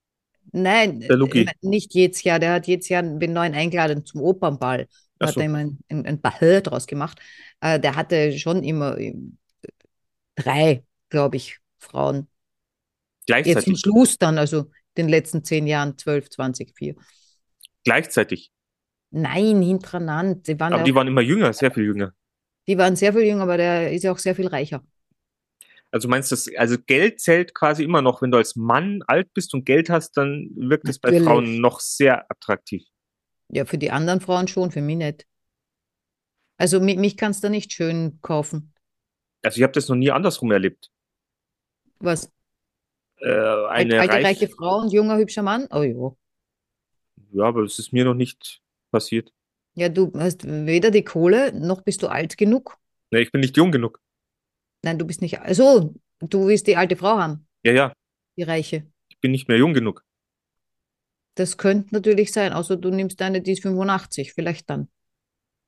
Nein, 0.53 1.01
Der 1.01 1.17
Luki. 1.17 1.43
äh, 1.45 1.53
nicht 1.63 1.95
jedes 1.95 2.23
Jahr. 2.23 2.39
Der 2.39 2.53
hat 2.55 2.67
jedes 2.67 2.89
Jahr 2.89 3.03
den 3.03 3.33
neuen 3.33 3.55
eingeladen 3.55 4.05
zum 4.05 4.21
Opernball. 4.23 4.87
Hat 5.21 5.35
so. 5.35 5.41
er 5.41 5.47
immer 5.47 5.59
ein, 5.59 5.79
ein, 5.89 6.07
ein 6.07 6.21
Ball 6.21 6.63
draus 6.63 6.87
gemacht. 6.87 7.19
Äh, 7.61 7.81
der 7.81 7.97
hatte 7.97 8.39
schon 8.39 8.63
immer 8.63 8.99
äh, 8.99 9.15
drei, 10.37 10.85
glaube 11.09 11.37
ich, 11.37 11.59
Frauen. 11.79 12.29
Jetzt 13.45 13.65
zum 13.65 13.75
Gleichzeitig. 13.75 13.81
Schluss 13.81 14.19
dann, 14.19 14.39
also 14.39 14.71
den 14.97 15.09
letzten 15.09 15.45
zehn 15.45 15.67
Jahren, 15.67 15.97
12, 15.99 16.31
20, 16.31 16.75
4. 16.77 16.95
Gleichzeitig. 17.85 18.53
Nein, 19.11 19.61
hintereinander. 19.63 20.41
Die 20.43 20.59
waren, 20.59 20.73
Aber 20.73 20.83
die 20.83 20.93
auch, 20.93 20.97
waren 20.97 21.09
immer 21.09 21.21
jünger, 21.21 21.53
sehr 21.53 21.71
viel 21.71 21.85
jünger. 21.85 22.15
die 22.67 22.79
waren 22.79 22.97
sehr 22.97 23.13
viel 23.13 23.23
jünger, 23.23 23.43
aber 23.43 23.57
der 23.57 23.93
ist 23.93 24.05
ja 24.05 24.13
auch 24.13 24.19
sehr 24.19 24.35
viel 24.35 24.47
reicher. 24.47 24.83
Also 25.91 26.09
meinst 26.09 26.31
du, 26.31 26.37
das, 26.37 26.49
also 26.57 26.77
Geld 26.87 27.21
zählt 27.21 27.55
quasi 27.55 27.85
immer 27.85 28.01
noch, 28.01 28.23
wenn 28.23 28.31
du 28.31 28.39
als 28.39 28.57
Mann 28.57 29.03
alt 29.07 29.33
bist 29.35 29.53
und 29.53 29.67
Geld 29.67 29.91
hast, 29.91 30.17
dann 30.17 30.49
wirkt 30.55 30.89
es 30.89 30.99
bei. 30.99 31.21
Frauen 31.21 31.61
noch 31.61 31.81
sehr 31.81 32.31
attraktiv. 32.31 32.85
Ja, 33.51 33.67
für 33.67 33.77
die 33.77 33.91
anderen 33.91 34.21
Frauen 34.23 34.49
schon, 34.49 34.71
für 34.71 34.81
mich 34.81 34.97
nicht. 34.97 35.27
Also 36.57 36.81
mich, 36.81 36.97
mich 36.97 37.19
kannst 37.19 37.45
du 37.45 37.51
nicht 37.51 37.73
schön 37.73 38.19
kaufen. 38.23 38.73
Also 39.43 39.59
ich 39.59 39.63
habe 39.63 39.73
das 39.75 39.89
noch 39.89 39.97
nie 39.97 40.11
andersrum 40.11 40.51
erlebt. 40.51 40.91
Was? 41.99 42.31
Äh, 43.23 43.67
eine 43.69 44.01
alte, 44.01 44.15
reich, 44.15 44.25
reiche 44.25 44.49
Frau 44.49 44.81
und 44.81 44.93
junger, 44.93 45.17
hübscher 45.17 45.43
Mann? 45.43 45.69
Oh 45.71 45.83
ja. 45.83 46.17
ja, 47.33 47.45
aber 47.45 47.63
es 47.63 47.79
ist 47.79 47.93
mir 47.93 48.05
noch 48.05 48.15
nicht 48.15 48.61
passiert. 48.91 49.33
Ja, 49.75 49.89
du 49.89 50.13
hast 50.17 50.45
weder 50.45 50.91
die 50.91 51.05
Kohle, 51.05 51.53
noch 51.53 51.83
bist 51.83 52.03
du 52.03 52.09
alt 52.09 52.37
genug. 52.37 52.79
Ne, 53.11 53.21
ich 53.21 53.31
bin 53.31 53.41
nicht 53.41 53.57
jung 53.57 53.71
genug. 53.71 54.01
Nein, 54.83 54.99
du 54.99 55.07
bist 55.07 55.23
nicht. 55.23 55.41
Also, 55.41 55.95
du 56.21 56.47
willst 56.49 56.67
die 56.67 56.77
alte 56.77 56.97
Frau 56.97 57.17
haben, 57.19 57.47
Ja, 57.65 57.73
ja, 57.73 57.93
die 58.37 58.43
reiche. 58.43 58.87
ich 59.09 59.21
bin 59.21 59.31
nicht 59.31 59.49
mehr 59.49 59.57
jung 59.57 59.73
genug. 59.73 60.05
Das 61.35 61.57
könnte 61.57 61.95
natürlich 61.95 62.33
sein, 62.33 62.53
außer 62.53 62.77
du 62.77 62.91
nimmst 62.91 63.23
eine, 63.23 63.41
die 63.41 63.53
ist 63.53 63.63
85, 63.63 64.35
vielleicht 64.35 64.69
dann. 64.69 64.89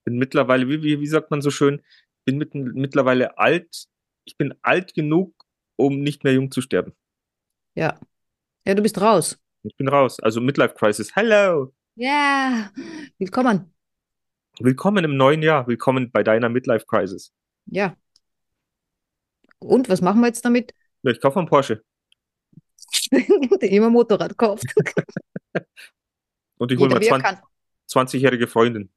Bin 0.05 0.19
mittlerweile, 0.19 0.69
wie, 0.69 0.83
wie, 0.83 1.01
wie 1.01 1.07
sagt 1.07 1.31
man 1.31 1.41
so 1.41 1.51
schön, 1.51 1.81
bin 2.27 2.37
mit, 2.37 2.55
mittlerweile 2.55 3.39
alt. 3.39 3.87
Ich 4.25 4.37
bin 4.37 4.55
alt 4.61 4.93
genug, 4.93 5.33
um 5.77 6.01
nicht 6.01 6.25
mehr 6.25 6.35
jung 6.35 6.51
zu 6.51 6.61
sterben. 6.61 6.93
Ja. 7.75 7.99
Ja, 8.65 8.75
du 8.75 8.83
bist 8.83 9.01
raus. 9.01 9.37
Ich 9.65 9.77
bin 9.77 9.89
raus. 9.89 10.21
Also 10.21 10.41
Midlife 10.41 10.75
Crisis. 10.75 11.15
Hello! 11.17 11.75
Ja, 11.97 12.71
willkommen. 13.19 13.75
Willkommen 14.61 15.05
im 15.05 15.17
neuen 15.17 15.43
Jahr. 15.43 15.67
Willkommen 15.67 16.13
bei 16.13 16.23
deiner 16.23 16.49
Midlife 16.49 16.87
Crisis. 16.87 17.33
Ja. 17.67 17.97
Und 19.59 19.89
was 19.89 20.01
machen 20.01 20.21
wir 20.21 20.29
jetzt 20.29 20.45
damit? 20.45 20.73
Ja, 21.03 21.11
ich 21.11 21.21
kaufe 21.21 21.41
einen 21.41 21.49
Porsche. 21.49 21.83
Der 23.11 23.71
immer 23.71 23.91
Motorrad 23.91 24.37
kauft. 24.37 24.67
Und 26.59 26.71
ich 26.71 26.79
hole 26.79 26.95
er 26.95 27.01
20 27.01 27.23
kann. 27.23 27.39
20-jährige 27.91 28.47
Freundin. 28.47 28.91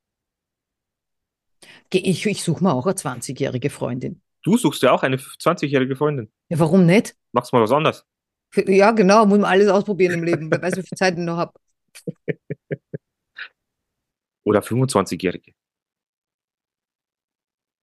Ich, 1.91 2.25
ich 2.25 2.43
suche 2.43 2.63
mir 2.63 2.73
auch 2.73 2.85
eine 2.85 2.95
20-jährige 2.95 3.71
Freundin. 3.71 4.21
Du 4.43 4.55
suchst 4.55 4.83
ja 4.83 4.91
auch 4.91 5.01
eine 5.01 5.17
20-jährige 5.17 5.95
Freundin. 5.95 6.31
Ja, 6.49 6.59
warum 6.59 6.85
nicht? 6.85 7.15
Machst 7.31 7.53
mal 7.53 7.61
was 7.61 7.71
anderes. 7.71 8.05
Ja, 8.65 8.91
genau, 8.91 9.25
muss 9.25 9.39
man 9.39 9.49
alles 9.49 9.69
ausprobieren 9.69 10.13
im 10.13 10.23
Leben. 10.23 10.51
Wer 10.51 10.61
weiß, 10.61 10.77
wie 10.77 10.83
viel 10.83 10.97
Zeit 10.97 11.13
ich 11.17 11.19
noch 11.23 11.37
habe. 11.37 11.53
Oder 14.43 14.61
25-jährige. 14.61 15.53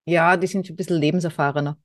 Ja, 0.06 0.37
die 0.37 0.46
sind 0.46 0.66
schon 0.66 0.74
ein 0.74 0.76
bisschen 0.76 1.00
lebenserfahrener. 1.00 1.78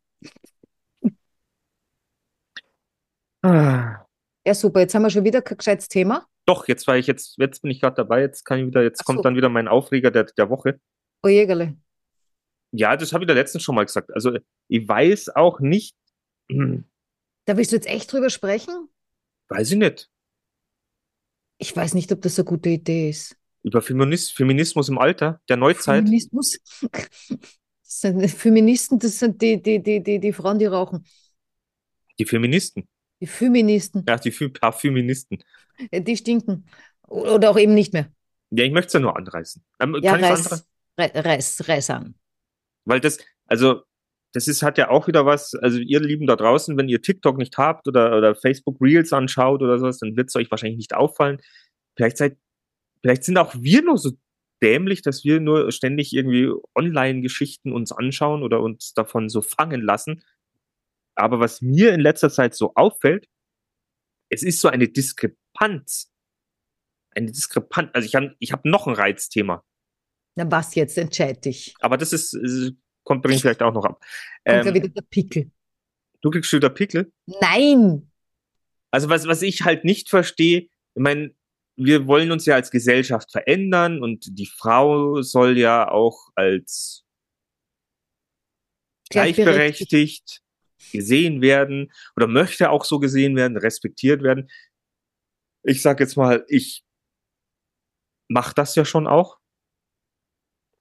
Ah. 3.41 4.06
Ja, 4.45 4.54
super. 4.54 4.82
Jetzt 4.82 4.95
haben 4.95 5.04
wir 5.04 5.10
schon 5.10 5.23
wieder 5.23 5.41
kein 5.41 5.58
gescheites 5.58 5.88
Thema. 5.88 6.25
Doch, 6.45 6.67
jetzt 6.67 6.88
war 6.88 6.97
ich 6.97 7.08
jetzt, 7.08 7.38
jetzt 7.38 7.62
bin 7.62 7.71
ich 7.71 7.80
gerade 7.80 7.95
dabei, 7.95 8.21
jetzt 8.21 8.43
kann 8.43 8.60
ich 8.60 8.65
wieder, 8.65 8.82
jetzt 8.82 9.02
Ach 9.02 9.06
kommt 9.06 9.19
so. 9.19 9.23
dann 9.23 9.36
wieder 9.36 9.49
mein 9.49 9.67
Aufreger 9.67 10.12
der, 10.12 10.23
der 10.23 10.49
Woche. 10.49 10.80
Oh 11.23 11.28
Jägerle. 11.28 11.78
Ja, 12.71 12.97
das 12.97 13.13
habe 13.13 13.23
ich 13.23 13.28
da 13.28 13.34
letztens 13.34 13.63
schon 13.63 13.75
mal 13.75 13.86
gesagt. 13.86 14.12
Also 14.13 14.38
ich 14.67 14.88
weiß 14.88 15.36
auch 15.36 15.60
nicht, 15.60 15.95
hm, 16.49 16.86
Da 17.49 17.57
willst 17.57 17.71
du 17.71 17.77
jetzt 17.77 17.88
echt 17.88 18.13
drüber 18.13 18.29
sprechen? 18.29 18.89
weiß 19.47 19.71
ich 19.71 19.77
nicht, 19.79 20.12
Ich 21.57 21.75
weiß 21.75 21.95
nicht, 21.95 22.12
ob 22.12 22.21
das 22.21 22.38
eine 22.38 22.45
gute 22.45 22.69
Idee 22.69 23.09
ist. 23.09 23.35
über 23.63 23.81
Feminis 23.81 24.29
Feminismus 24.29 24.88
im 24.88 24.99
Alter 24.99 25.41
der 25.49 25.57
Neuzeit. 25.57 26.03
Feminismus? 26.03 26.59
Das 27.81 28.01
sind 28.01 28.29
Feministen, 28.29 28.99
das 28.99 29.17
sind 29.17 29.41
die, 29.41 29.59
die, 29.59 29.81
die, 29.81 30.03
die, 30.03 30.19
die 30.19 30.31
Frauen, 30.31 30.59
die 30.59 30.67
rauchen. 30.67 31.03
Die 32.19 32.25
Feministen. 32.25 32.88
Die 33.19 33.25
Feministen, 33.25 34.05
Ja, 34.07 34.17
die 34.17 34.29
paar 34.49 34.73
Feministen. 34.73 35.43
äh, 35.89 35.99
die 35.99 36.15
stinken. 36.15 36.67
Oder 37.07 37.49
auch 37.49 37.57
eben 37.57 37.73
nicht 37.73 37.93
mehr. 37.93 38.12
Ja, 38.51 38.63
ich 38.63 38.71
möchte 38.71 38.89
es 38.89 38.93
ja 38.93 38.99
nur 38.99 39.17
anreißen. 39.17 39.63
Ähm, 39.79 39.97
Ja, 40.03 40.12
kann 40.19 40.23
reiß, 40.23 40.67
reiß, 40.99 41.67
reiß 41.67 41.89
an. 41.89 42.13
Weil 42.85 42.99
das, 42.99 43.17
also, 43.47 43.81
das 44.34 44.48
ist, 44.48 44.62
hat 44.62 44.78
ja 44.78 44.89
auch 44.89 45.08
wieder 45.08 45.26
was, 45.26 45.56
also 45.56 45.80
ihr 45.80 46.00
Lieben 46.00 46.28
da 46.28 46.36
draußen, 46.36 46.78
wenn 46.78 46.89
ihr 46.89 47.02
TikTok 47.02 47.38
nicht 47.38 47.58
habt 47.58 47.88
oder, 47.88 48.15
oder 48.18 48.36
Facebook 48.36 48.80
Reels 48.80 49.12
anschaut 49.12 49.62
oder 49.62 49.80
sowas, 49.80 50.00
dann 50.00 50.15
wird 50.15 50.30
es 50.30 50.36
euch 50.36 50.52
wahrscheinlich 50.52 50.78
nicht 50.78 50.94
auffallen. 50.94 51.39
Vielleicht 51.96 52.18
seid, 52.18 52.38
vielleicht 53.02 53.24
sind 53.24 53.38
auch 53.38 53.56
wir 53.56 53.82
nur 53.82 53.98
so 53.98 54.12
dämlich, 54.62 55.02
dass 55.02 55.24
wir 55.24 55.39
nur 55.39 55.72
ständig 55.72 56.13
irgendwie 56.13 56.52
Online-Geschichten 56.76 57.72
uns 57.72 57.92
anschauen 57.92 58.44
oder 58.44 58.62
uns 58.62 58.94
davon 58.94 59.30
so 59.30 59.42
fangen 59.42 59.82
lassen. 59.82 60.24
Aber 61.15 61.39
was 61.39 61.62
mir 61.62 61.94
in 61.94 62.00
letzter 62.00 62.30
Zeit 62.30 62.56
so 62.56 62.74
auffällt, 62.76 63.28
es 64.30 64.44
ist 64.44 64.62
so 64.62 64.68
eine 64.68 64.88
Diskrepanz. 64.88 66.12
Eine 67.12 67.32
Diskrepanz. 67.32 67.89
Also 67.94 68.06
ich 68.06 68.15
habe 68.15 68.36
ich 68.39 68.52
hab 68.52 68.63
noch 68.65 68.86
ein 68.86 68.94
Reizthema. 68.94 69.63
Na 70.36 70.50
was 70.52 70.76
jetzt? 70.76 70.98
Entscheid 70.98 71.44
dich. 71.44 71.74
Aber 71.80 71.98
das 71.98 72.13
ist, 72.13 72.34
kommt 73.03 73.23
bringt 73.23 73.41
vielleicht 73.41 73.62
auch 73.62 73.73
noch 73.73 73.85
ab. 73.85 74.03
Ähm, 74.45 74.65
wieder 74.73 74.88
der 74.88 75.01
Pickel. 75.01 75.51
du 76.21 76.29
kriegst 76.29 76.51
wieder 76.53 76.69
Pickel. 76.69 77.12
Nein! 77.25 78.12
Also 78.91 79.09
was, 79.09 79.27
was 79.27 79.41
ich 79.41 79.63
halt 79.63 79.85
nicht 79.85 80.09
verstehe, 80.09 80.62
ich 80.95 81.01
meine, 81.01 81.33
wir 81.75 82.07
wollen 82.07 82.31
uns 82.31 82.45
ja 82.45 82.55
als 82.55 82.71
Gesellschaft 82.71 83.31
verändern 83.31 84.03
und 84.03 84.38
die 84.38 84.47
Frau 84.47 85.21
soll 85.21 85.57
ja 85.57 85.89
auch 85.89 86.29
als 86.35 87.05
gleichberechtigt 89.09 90.41
gesehen 90.91 91.41
werden 91.41 91.91
oder 92.15 92.27
möchte 92.27 92.69
auch 92.69 92.83
so 92.83 92.99
gesehen 92.99 93.35
werden, 93.35 93.57
respektiert 93.57 94.23
werden. 94.23 94.49
Ich 95.63 95.81
sag 95.81 95.99
jetzt 95.99 96.17
mal, 96.17 96.45
ich 96.47 96.83
mache 98.27 98.53
das 98.55 98.75
ja 98.75 98.85
schon 98.85 99.07
auch. 99.07 99.38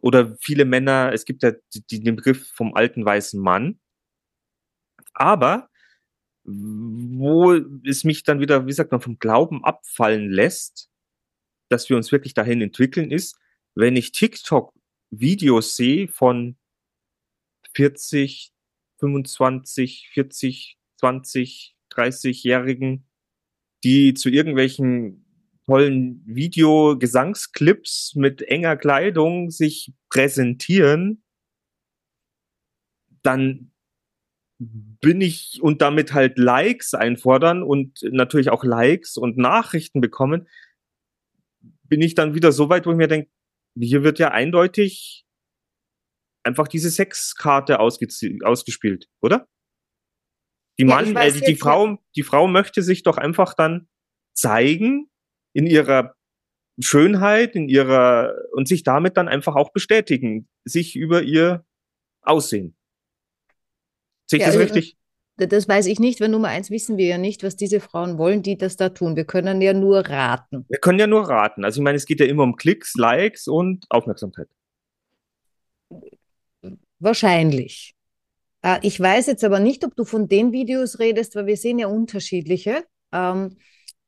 Oder 0.01 0.37
viele 0.41 0.65
Männer, 0.65 1.13
es 1.13 1.25
gibt 1.25 1.43
ja 1.43 1.53
den 1.91 2.17
Begriff 2.17 2.49
vom 2.53 2.75
alten 2.75 3.05
weißen 3.05 3.41
Mann. 3.41 3.81
Aber 5.13 5.69
wo 6.45 7.53
es 7.85 8.05
mich 8.05 8.23
dann 8.23 8.41
wieder, 8.41 8.67
wie 8.67 8.73
sagt 8.73 8.93
man, 8.93 9.01
vom 9.01 9.19
Glauben 9.19 9.65
abfallen 9.65 10.31
lässt, 10.31 10.89
dass 11.69 11.91
wir 11.91 11.97
uns 11.97 12.11
wirklich 12.11 12.33
dahin 12.33 12.63
entwickeln, 12.63 13.11
ist, 13.11 13.37
wenn 13.75 13.97
ich 13.97 14.13
TikTok-Videos 14.13 15.77
sehe 15.77 16.09
von 16.09 16.57
40, 17.75 18.53
25, 18.99 20.09
40, 20.13 20.79
20, 20.97 21.77
30-Jährigen, 21.91 23.07
die 23.85 24.15
zu 24.15 24.31
irgendwelchen 24.31 25.28
tollen 25.69 26.23
Video-Gesangsclips 26.25 28.15
mit 28.15 28.41
enger 28.41 28.79
Kleidung 28.79 29.51
sich 29.51 29.93
präsentieren, 30.09 31.23
dann 33.21 33.71
bin 34.59 35.21
ich 35.21 35.61
und 35.61 35.83
damit 35.83 36.15
halt 36.15 36.39
Likes 36.39 36.95
einfordern 36.95 37.63
und 37.63 38.01
natürlich 38.03 38.49
auch 38.49 38.65
Likes 38.65 39.19
und 39.19 39.37
Nachrichten 39.37 40.01
bekommen, 40.01 40.49
bin 41.83 42.01
ich 42.01 42.15
dann 42.15 42.35
wieder 42.35 42.51
so 42.51 42.71
weit, 42.71 42.87
wo 42.87 42.93
ich 42.93 42.97
mir 42.97 43.07
denke, 43.07 43.31
hier 43.79 44.03
wird 44.03 44.19
ja 44.19 44.31
eindeutig 44.31 45.27
einfach 46.45 46.67
diese 46.67 46.89
Sexkarte 46.89 47.79
ausge 47.79 48.09
ausgespielt, 48.43 49.07
oder? 49.21 49.47
Die 50.79 50.85
Ja, 50.85 50.95
Mann, 50.95 51.15
weiß 51.15 51.37
äh, 51.37 51.41
die, 51.41 51.47
die 51.53 51.57
Frau, 51.57 51.99
die 52.17 52.23
Frau 52.23 52.47
möchte 52.47 52.83
sich 52.83 53.03
doch 53.03 53.19
einfach 53.19 53.53
dann 53.53 53.87
zeigen 54.33 55.11
in 55.53 55.67
ihrer 55.67 56.15
Schönheit, 56.81 57.55
in 57.57 57.69
ihrer 57.69 58.35
und 58.53 58.69
sich 58.69 58.83
damit 58.85 59.17
dann 59.17 59.29
einfach 59.29 59.57
auch 59.57 59.73
bestätigen, 59.73 60.49
sich 60.65 60.95
über 60.97 61.23
ihr 61.23 61.65
Aussehen. 62.23 62.77
Sehe 64.27 64.39
ich 64.39 64.41
Ja, 64.43 64.47
das 64.53 64.57
also- 64.57 64.75
richtig? 64.75 64.97
das 65.41 65.69
weiß 65.69 65.87
ich 65.87 66.01
nicht, 66.01 66.21
weil 66.21 66.29
Nummer 66.29 66.49
eins 66.49 66.69
wissen 66.71 66.97
wir 66.97 67.07
ja 67.07 67.17
nicht, 67.19 67.43
was 67.45 67.55
diese 67.57 67.79
Frauen 67.81 68.19
wollen, 68.19 68.43
die 68.43 68.59
das 68.59 68.77
da 68.77 68.89
tun. 68.89 69.15
Wir 69.17 69.25
können 69.25 69.61
ja 69.63 69.73
nur 69.73 70.01
raten. 70.01 70.67
Wir 70.69 70.79
können 70.81 70.99
ja 70.99 71.07
nur 71.07 71.29
raten. 71.29 71.65
Also 71.65 71.81
ich 71.81 71.85
meine, 71.85 71.97
es 71.97 72.07
geht 72.07 72.19
ja 72.21 72.27
immer 72.27 72.43
um 72.43 72.57
Klicks, 72.57 72.95
Likes 72.97 73.47
und 73.47 73.85
Aufmerksamkeit. 73.89 74.49
Wahrscheinlich. 76.99 77.95
Äh, 78.63 78.79
ich 78.83 78.99
weiß 78.99 79.27
jetzt 79.29 79.45
aber 79.45 79.61
nicht, 79.61 79.85
ob 79.85 79.95
du 79.95 80.05
von 80.05 80.29
den 80.29 80.53
Videos 80.53 80.99
redest, 80.99 81.37
weil 81.37 81.47
wir 81.47 81.57
sehen 81.57 81.79
ja 81.79 81.87
unterschiedliche. 81.87 82.85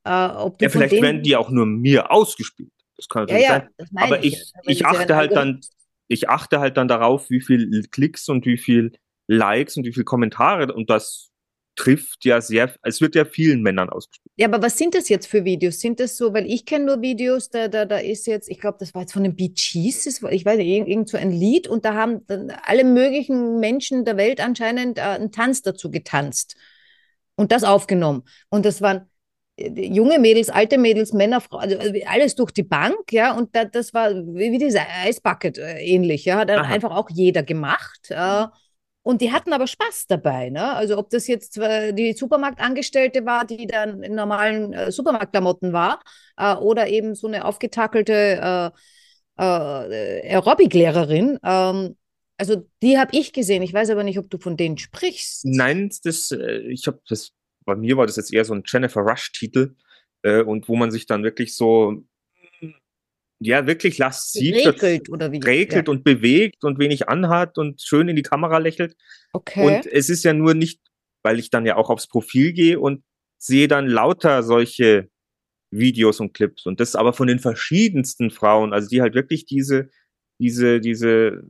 Äh, 0.05 0.29
ob 0.29 0.59
du 0.59 0.65
Ja, 0.65 0.71
vielleicht 0.71 0.93
den, 0.93 1.03
werden 1.03 1.23
die 1.23 1.37
auch 1.37 1.51
nur 1.51 1.67
mir 1.67 2.11
ausgespielt. 2.11 2.73
Das 2.97 3.09
kann 3.09 3.27
ja, 3.29 3.35
natürlich 3.35 3.49
ja, 3.49 3.61
sein. 3.61 3.69
das 3.79 3.93
meine 3.93 4.07
Aber 4.07 4.25
ich. 4.25 4.33
ich, 4.35 4.39
ja. 4.39 4.61
Aber 4.61 4.71
ich 4.71 4.81
ja 4.81 4.87
achte 4.89 5.17
halt 5.17 5.33
dann, 5.33 5.61
ich 6.09 6.29
achte 6.29 6.61
halt 6.61 6.77
dann 6.77 6.89
darauf, 6.89 7.31
wie 7.31 7.41
viel 7.41 7.83
Klicks 7.91 8.29
und 8.29 8.47
wie 8.47 8.59
viel 8.59 8.93
Likes 9.27 9.77
und 9.77 9.85
wie 9.85 9.93
viel 9.93 10.05
Kommentare 10.05 10.73
und 10.73 10.91
das 10.91 11.31
trifft 11.77 12.25
ja 12.25 12.41
sehr, 12.41 12.75
es 12.83 13.01
wird 13.01 13.15
ja 13.15 13.25
vielen 13.25 13.63
Männern 13.63 13.89
ausgespielt. 13.89 14.33
Ja, 14.37 14.49
aber 14.49 14.61
was 14.63 14.77
sind 14.77 14.95
das 14.95 15.09
jetzt 15.09 15.27
für 15.27 15.45
Videos? 15.45 15.81
Sind 15.81 16.01
das 16.01 16.17
so, 16.17 16.35
weil 16.35 16.47
ich 16.47 16.67
kenne 16.67 16.85
nur 16.87 17.01
Videos, 17.01 17.49
da, 17.49 17.69
da, 17.69 17.87
da 17.87 17.99
ist 17.99 18.27
jetzt, 18.27 18.51
ich 18.51 18.61
glaube, 18.61 18.77
das 18.81 18.93
war 18.93 19.03
jetzt 19.03 19.13
von 19.13 19.23
den 19.23 19.35
Bee 19.35 19.49
Gees, 19.55 20.05
ich 20.07 20.45
weiß 20.45 20.59
nicht, 20.59 20.67
irgend, 20.67 20.89
irgend 20.89 21.09
so 21.09 21.17
ein 21.17 21.31
Lied 21.31 21.69
und 21.69 21.85
da 21.85 21.95
haben 21.95 22.27
dann 22.27 22.51
alle 22.65 22.85
möglichen 22.85 23.61
Menschen 23.61 24.05
der 24.05 24.17
Welt 24.17 24.41
anscheinend 24.41 24.99
äh, 24.99 25.03
einen 25.03 25.33
Tanz 25.33 25.63
dazu 25.63 25.91
getanzt 25.91 26.57
und 27.37 27.53
das 27.53 27.65
aufgenommen. 27.65 28.25
Und 28.51 28.67
das 28.67 28.83
waren 28.83 29.10
junge 29.61 30.19
Mädels, 30.19 30.49
alte 30.49 30.79
Mädels, 30.79 31.13
Männer, 31.13 31.41
Frauen, 31.41 31.61
also 31.63 31.79
also 31.79 31.95
alles 32.07 32.35
durch 32.35 32.51
die 32.53 32.63
Bank, 32.63 33.13
ja, 33.13 33.37
und 33.37 33.55
da, 33.55 33.65
das 33.65 33.93
war 33.95 34.15
wie, 34.15 34.53
wie 34.53 34.59
diese 34.59 34.81
Eisbucket 34.81 35.59
äh, 35.59 35.81
ähnlich, 35.81 36.25
ja, 36.25 36.39
hat 36.39 36.49
dann 36.49 36.61
Aha. 36.61 36.73
einfach 36.73 36.91
auch 36.91 37.09
jeder 37.11 37.43
gemacht. 37.43 38.11
Äh, 38.11 38.47
und 39.03 39.23
die 39.23 39.33
hatten 39.33 39.53
aber 39.53 39.67
Spaß 39.67 40.07
dabei, 40.09 40.51
ne? 40.51 40.75
Also 40.75 40.99
ob 40.99 41.09
das 41.09 41.27
jetzt 41.27 41.57
äh, 41.57 41.93
die 41.93 42.13
Supermarktangestellte 42.13 43.25
war, 43.25 43.47
die 43.47 43.67
dann 43.67 44.03
in 44.03 44.15
normalen 44.15 44.73
äh, 44.75 44.93
Supermarktklamotten 44.93 45.73
war, 45.73 46.01
äh, 46.37 46.55
oder 46.55 46.87
eben 46.89 47.15
so 47.15 47.27
eine 47.27 47.47
aufgetakelte 47.47 48.73
äh, 49.39 49.43
äh, 49.43 50.35
Aerobic-Lehrerin. 50.35 51.39
Ähm, 51.43 51.97
also 52.37 52.67
die 52.83 52.99
habe 52.99 53.17
ich 53.17 53.33
gesehen. 53.33 53.63
Ich 53.63 53.73
weiß 53.73 53.91
aber 53.91 54.05
nicht, 54.05 54.19
ob 54.19 54.29
du 54.31 54.39
von 54.39 54.57
denen 54.57 54.77
sprichst. 54.79 55.45
Nein, 55.45 55.91
das, 56.05 56.31
ich 56.31 56.87
habe 56.87 57.01
das, 57.09 57.33
bei 57.71 57.77
mir 57.77 57.97
war 57.97 58.07
das 58.07 58.17
jetzt 58.17 58.33
eher 58.33 58.45
so 58.45 58.53
ein 58.53 58.65
Jennifer 58.67 59.01
Rush-Titel 59.01 59.77
äh, 60.23 60.43
und 60.43 60.69
wo 60.69 60.75
man 60.75 60.91
sich 60.91 61.07
dann 61.07 61.23
wirklich 61.23 61.55
so, 61.55 62.05
ja, 63.39 63.67
wirklich 63.67 63.97
lasziv 63.97 64.55
Regelt 64.57 65.09
oder 65.09 65.31
wie? 65.31 65.39
regelt 65.39 65.89
und 65.89 66.03
bewegt 66.03 66.65
und 66.65 66.81
wenig 66.81 67.09
anhat 67.09 67.59
und 67.59 67.81
schön 67.81 68.09
in 68.09 68.17
die 68.17 68.23
Kamera 68.23 68.59
lächelt. 68.59 68.97
Okay. 69.33 69.65
Und 69.65 69.87
es 69.87 70.11
ist 70.11 70.25
ja 70.25 70.33
nur 70.33 70.55
nicht, 70.55 70.81
weil 71.23 71.39
ich 71.39 71.51
dann 71.51 71.65
ja 71.65 71.77
auch 71.77 71.91
aufs 71.91 72.09
Profil 72.09 72.53
gehe 72.53 72.81
und 72.81 73.05
sehe 73.39 73.69
dann 73.69 73.87
lauter 73.87 74.43
solche 74.43 75.09
Videos 75.71 76.19
und 76.19 76.35
Clips 76.35 76.67
und 76.67 76.81
das 76.81 76.97
aber 76.97 77.13
von 77.13 77.29
den 77.29 77.39
verschiedensten 77.39 78.31
Frauen, 78.31 78.73
also 78.73 78.89
die 78.89 79.01
halt 79.01 79.15
wirklich 79.15 79.47
diese, 79.47 79.91
diese, 80.41 80.81
diese, 80.81 81.45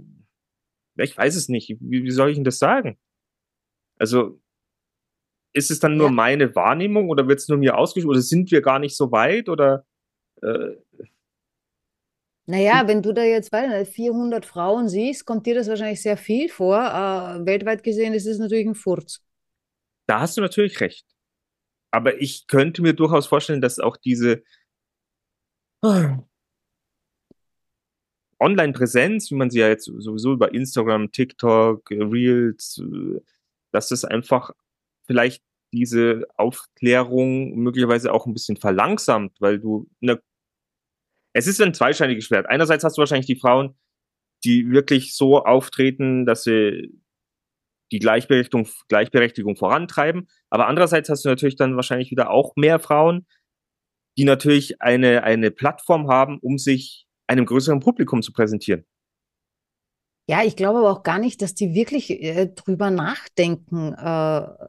ja, 0.96 1.04
ich 1.04 1.16
weiß 1.16 1.35
es 1.35 1.48
nicht, 1.48 1.70
wie, 1.80 2.04
wie 2.04 2.11
soll 2.11 2.28
ich 2.28 2.37
denn 2.37 2.44
das 2.44 2.59
sagen? 2.59 2.98
Also 3.98 4.38
ist 5.52 5.70
es 5.70 5.80
dann 5.80 5.96
nur 5.96 6.06
Ja. 6.06 6.12
meine 6.12 6.54
Wahrnehmung 6.54 7.08
oder 7.08 7.26
wird 7.28 7.40
es 7.40 7.48
nur 7.48 7.58
mir 7.58 7.76
ausgespielt 7.76 8.10
oder 8.10 8.20
sind 8.20 8.50
wir 8.50 8.62
gar 8.62 8.78
nicht 8.78 8.96
so 8.96 9.10
weit 9.12 9.48
oder 9.48 9.84
äh, 10.42 10.76
Naja, 12.46 12.86
wenn 12.86 13.02
du 13.02 13.12
da 13.12 13.22
jetzt 13.22 13.52
nicht, 13.52 13.92
400 13.92 14.44
Frauen 14.44 14.88
siehst, 14.88 15.24
kommt 15.24 15.46
dir 15.46 15.54
das 15.54 15.68
wahrscheinlich 15.68 16.02
sehr 16.02 16.16
viel 16.16 16.48
vor. 16.48 16.78
Äh, 16.78 17.46
weltweit 17.46 17.82
gesehen 17.82 18.12
ist 18.14 18.26
es 18.26 18.38
natürlich 18.38 18.66
ein 18.66 18.74
Furz. 18.74 19.20
Da 20.06 20.20
hast 20.20 20.36
du 20.36 20.40
natürlich 20.40 20.80
recht. 20.80 21.06
Aber 21.92 22.20
ich 22.20 22.46
könnte 22.46 22.82
mir 22.82 22.92
durchaus 22.94 23.26
vorstellen, 23.26 23.60
dass 23.60 23.78
auch 23.78 23.96
diese 23.96 24.42
Online-Präsenz, 28.40 29.30
wie 29.30 29.34
man 29.36 29.50
sie 29.50 29.60
ja 29.60 29.68
jetzt 29.68 29.84
sowieso 29.84 30.32
über 30.32 30.52
Instagram, 30.54 31.12
TikTok, 31.12 31.90
äh, 31.90 32.02
Reels, 32.02 32.78
äh, 32.82 33.20
dass 33.72 33.88
das 33.88 34.04
einfach 34.04 34.50
vielleicht 35.10 35.42
diese 35.72 36.24
Aufklärung 36.36 37.56
möglicherweise 37.56 38.12
auch 38.12 38.26
ein 38.26 38.32
bisschen 38.32 38.56
verlangsamt, 38.56 39.40
weil 39.40 39.58
du, 39.58 39.88
ne, 39.98 40.22
es 41.32 41.48
ist 41.48 41.60
ein 41.60 41.74
zweischneidiges 41.74 42.26
Schwert. 42.26 42.46
Einerseits 42.48 42.84
hast 42.84 42.96
du 42.96 43.00
wahrscheinlich 43.00 43.26
die 43.26 43.40
Frauen, 43.40 43.76
die 44.44 44.70
wirklich 44.70 45.16
so 45.16 45.44
auftreten, 45.44 46.26
dass 46.26 46.44
sie 46.44 46.92
die 47.90 47.98
Gleichberechtigung, 47.98 48.68
Gleichberechtigung 48.88 49.56
vorantreiben. 49.56 50.28
Aber 50.48 50.68
andererseits 50.68 51.08
hast 51.08 51.24
du 51.24 51.28
natürlich 51.28 51.56
dann 51.56 51.74
wahrscheinlich 51.74 52.12
wieder 52.12 52.30
auch 52.30 52.54
mehr 52.54 52.78
Frauen, 52.78 53.26
die 54.16 54.24
natürlich 54.24 54.80
eine, 54.80 55.24
eine 55.24 55.50
Plattform 55.50 56.06
haben, 56.06 56.38
um 56.38 56.56
sich 56.56 57.08
einem 57.26 57.46
größeren 57.46 57.80
Publikum 57.80 58.22
zu 58.22 58.32
präsentieren. 58.32 58.86
Ja, 60.28 60.44
ich 60.44 60.54
glaube 60.54 60.78
aber 60.78 60.92
auch 60.92 61.02
gar 61.02 61.18
nicht, 61.18 61.42
dass 61.42 61.54
die 61.56 61.74
wirklich 61.74 62.10
äh, 62.10 62.46
drüber 62.54 62.92
nachdenken, 62.92 63.94
äh, 63.94 64.68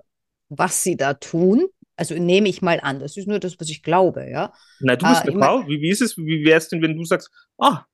was 0.51 0.83
sie 0.83 0.97
da 0.97 1.13
tun. 1.15 1.67
Also 1.95 2.15
nehme 2.15 2.49
ich 2.49 2.61
mal 2.61 2.79
an. 2.81 2.99
Das 2.99 3.17
ist 3.17 3.27
nur 3.27 3.39
das, 3.39 3.59
was 3.59 3.69
ich 3.69 3.83
glaube, 3.83 4.29
ja. 4.29 4.53
Na, 4.79 4.95
du 4.95 5.05
bist 5.07 5.21
Ah, 5.21 5.25
eine 5.25 5.37
Frau. 5.37 5.67
Wie, 5.67 5.81
wie 5.81 5.89
ist 5.89 6.01
es? 6.01 6.17
Wie 6.17 6.43
wäre 6.45 6.57
es 6.57 6.67
denn, 6.67 6.81
wenn 6.81 6.97
du 6.97 7.05
sagst, 7.05 7.29
ah, 7.59 7.85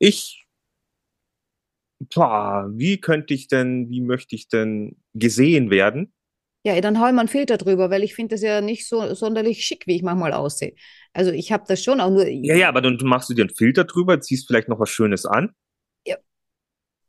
ich, 0.00 0.46
boah, 2.14 2.68
wie 2.72 3.00
könnte 3.00 3.34
ich 3.34 3.48
denn, 3.48 3.88
wie 3.90 4.00
möchte 4.00 4.34
ich 4.36 4.48
denn 4.48 4.96
gesehen 5.14 5.70
werden? 5.70 6.12
Ja, 6.64 6.78
dann 6.80 6.98
hau 7.00 7.06
ich 7.06 7.12
mal 7.12 7.20
einen 7.20 7.28
Filter 7.28 7.56
drüber, 7.56 7.88
weil 7.90 8.02
ich 8.02 8.14
finde 8.14 8.34
das 8.34 8.42
ja 8.42 8.60
nicht 8.60 8.86
so 8.88 9.14
sonderlich 9.14 9.64
schick, 9.64 9.86
wie 9.86 9.96
ich 9.96 10.02
manchmal 10.02 10.32
aussehe. 10.32 10.74
Also 11.12 11.30
ich 11.30 11.52
habe 11.52 11.64
das 11.66 11.82
schon 11.82 12.00
auch 12.00 12.10
nur. 12.10 12.26
Ja, 12.26 12.56
ja, 12.56 12.68
aber 12.68 12.80
dann 12.82 12.98
machst 13.04 13.30
du 13.30 13.34
dir 13.34 13.42
einen 13.42 13.54
Filter 13.54 13.84
drüber, 13.84 14.20
ziehst 14.20 14.46
vielleicht 14.46 14.68
noch 14.68 14.80
was 14.80 14.90
Schönes 14.90 15.24
an 15.24 15.54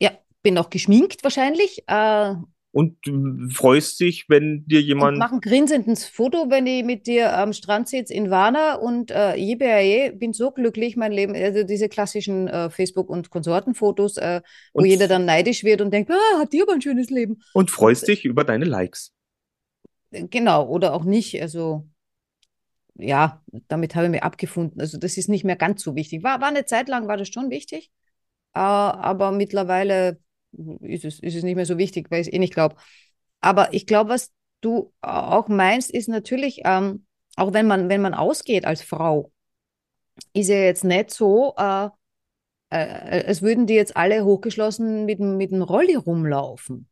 Ja, 0.01 0.11
bin 0.43 0.57
auch 0.57 0.69
geschminkt 0.69 1.23
wahrscheinlich. 1.23 1.83
Äh, 1.87 2.35
und 2.79 2.97
du 3.05 3.49
freust 3.49 3.99
dich, 3.99 4.29
wenn 4.29 4.65
dir 4.65 4.81
jemand, 4.81 5.17
mache 5.17 5.35
ein 5.35 5.41
grinsendes 5.41 6.05
Foto, 6.05 6.49
wenn 6.49 6.65
ich 6.65 6.85
mit 6.85 7.07
dir 7.07 7.37
am 7.37 7.51
Strand 7.51 7.89
sitze 7.89 8.13
in 8.13 8.29
Varna 8.31 8.75
und 8.75 9.11
äh, 9.11 9.35
je, 9.35 10.11
bin 10.11 10.31
so 10.31 10.51
glücklich, 10.51 10.95
mein 10.95 11.11
Leben, 11.11 11.35
also 11.35 11.63
diese 11.63 11.89
klassischen 11.89 12.47
äh, 12.47 12.69
Facebook- 12.69 13.09
und 13.09 13.29
Konsortenfotos, 13.31 14.15
äh, 14.15 14.39
wo 14.73 14.79
Und- 14.79 14.85
jeder 14.85 15.09
dann 15.09 15.25
neidisch 15.25 15.65
wird 15.65 15.81
und 15.81 15.91
denkt, 15.91 16.09
ah, 16.09 16.39
hat 16.39 16.53
die 16.53 16.61
aber 16.61 16.71
ein 16.71 16.81
schönes 16.81 17.09
Leben. 17.09 17.41
und 17.53 17.69
freust 17.69 18.07
dich 18.07 18.23
über 18.23 18.45
deine 18.45 18.63
Likes. 18.65 19.11
Genau, 20.11 20.65
oder 20.67 20.93
auch 20.93 21.03
nicht. 21.03 21.41
Also, 21.41 21.85
ja, 22.95 23.43
damit 23.67 23.95
habe 23.95 24.05
ich 24.05 24.11
mich 24.11 24.23
abgefunden. 24.23 24.79
Also, 24.79 24.97
das 24.97 25.17
ist 25.17 25.27
nicht 25.27 25.43
mehr 25.43 25.57
ganz 25.57 25.83
so 25.83 25.95
wichtig. 25.95 26.23
War, 26.23 26.39
war 26.39 26.47
eine 26.47 26.65
Zeit 26.65 26.87
lang, 26.87 27.07
war 27.09 27.17
das 27.17 27.27
schon 27.27 27.49
wichtig, 27.49 27.91
äh, 28.55 28.59
aber 28.59 29.31
mittlerweile 29.31 30.17
ist 30.51 31.05
es, 31.05 31.19
ist 31.19 31.35
es 31.35 31.43
nicht 31.43 31.55
mehr 31.55 31.65
so 31.65 31.77
wichtig, 31.77 32.09
weil 32.09 32.21
ich 32.21 32.27
es 32.27 32.33
eh 32.33 32.39
nicht 32.39 32.53
glaube. 32.53 32.75
Aber 33.41 33.73
ich 33.73 33.85
glaube, 33.85 34.09
was 34.09 34.31
du 34.61 34.93
auch 35.01 35.47
meinst, 35.47 35.91
ist 35.91 36.09
natürlich, 36.09 36.61
ähm, 36.65 37.05
auch 37.35 37.53
wenn 37.53 37.67
man, 37.67 37.89
wenn 37.89 38.01
man 38.01 38.13
ausgeht 38.13 38.65
als 38.65 38.81
Frau, 38.81 39.31
ist 40.33 40.49
ja 40.49 40.57
jetzt 40.57 40.83
nicht 40.83 41.11
so, 41.11 41.53
äh, 41.57 41.89
äh, 42.69 43.25
als 43.25 43.41
würden 43.41 43.67
die 43.67 43.75
jetzt 43.75 43.95
alle 43.95 44.25
hochgeschlossen 44.25 45.05
mit, 45.05 45.19
mit 45.19 45.51
dem 45.51 45.61
Rolli 45.61 45.95
rumlaufen. 45.95 46.89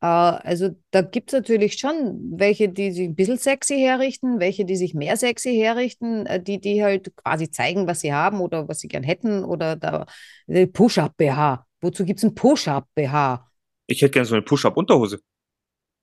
Äh, 0.00 0.06
also 0.06 0.70
da 0.90 1.02
gibt 1.02 1.32
es 1.32 1.38
natürlich 1.38 1.78
schon 1.78 2.20
welche, 2.38 2.68
die 2.68 2.92
sich 2.92 3.08
ein 3.08 3.14
bisschen 3.14 3.38
sexy 3.38 3.78
herrichten, 3.78 4.40
welche, 4.40 4.64
die 4.64 4.76
sich 4.76 4.94
mehr 4.94 5.16
sexy 5.16 5.54
herrichten, 5.54 6.26
äh, 6.26 6.42
die, 6.42 6.60
die 6.60 6.82
halt 6.82 7.16
quasi 7.16 7.50
zeigen, 7.50 7.86
was 7.86 8.00
sie 8.00 8.12
haben 8.12 8.40
oder 8.40 8.68
was 8.68 8.80
sie 8.80 8.88
gern 8.88 9.04
hätten 9.04 9.44
oder 9.44 9.76
da 9.76 10.06
äh, 10.48 10.66
Push-Up-BH. 10.66 11.66
Wozu 11.82 12.04
gibt 12.04 12.18
es 12.18 12.24
ein 12.24 12.34
Push-Up-BH? 12.34 13.50
Ich 13.88 14.00
hätte 14.00 14.12
gerne 14.12 14.24
so 14.26 14.34
eine 14.34 14.42
Push-Up-Unterhose. 14.42 15.20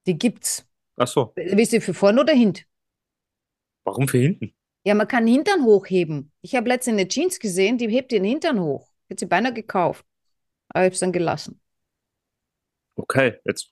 Die 0.06 0.18
gibt's. 0.18 0.66
Ach 0.98 1.08
so, 1.08 1.34
Wisst 1.36 1.74
ihr, 1.74 1.82
für 1.82 1.94
vorne 1.94 2.22
oder 2.22 2.34
hinten? 2.34 2.64
warum 3.86 4.08
für 4.08 4.18
hinten? 4.18 4.54
Ja, 4.86 4.94
man 4.94 5.08
kann 5.08 5.26
den 5.26 5.36
Hintern 5.36 5.64
hochheben. 5.64 6.32
Ich 6.42 6.56
habe 6.56 6.68
letztens 6.70 6.98
eine 7.00 7.08
Jeans 7.08 7.40
gesehen, 7.40 7.78
die 7.78 7.88
hebt 7.90 8.12
den 8.12 8.24
Hintern 8.24 8.60
hoch. 8.60 8.92
Hätte 9.08 9.22
sie 9.22 9.26
beinahe 9.26 9.54
gekauft. 9.54 10.06
Aber 10.70 10.84
ich 10.84 10.88
habe 10.88 10.94
es 10.94 11.00
dann 11.00 11.12
gelassen. 11.12 11.60
Okay, 12.96 13.40
jetzt 13.46 13.72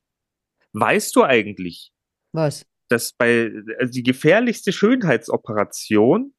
weißt 0.74 1.16
du 1.16 1.24
eigentlich, 1.24 1.92
Was? 2.32 2.66
dass 2.90 3.14
bei 3.14 3.52
also 3.80 3.92
die 3.92 4.04
gefährlichste 4.04 4.72
Schönheitsoperation, 4.72 6.34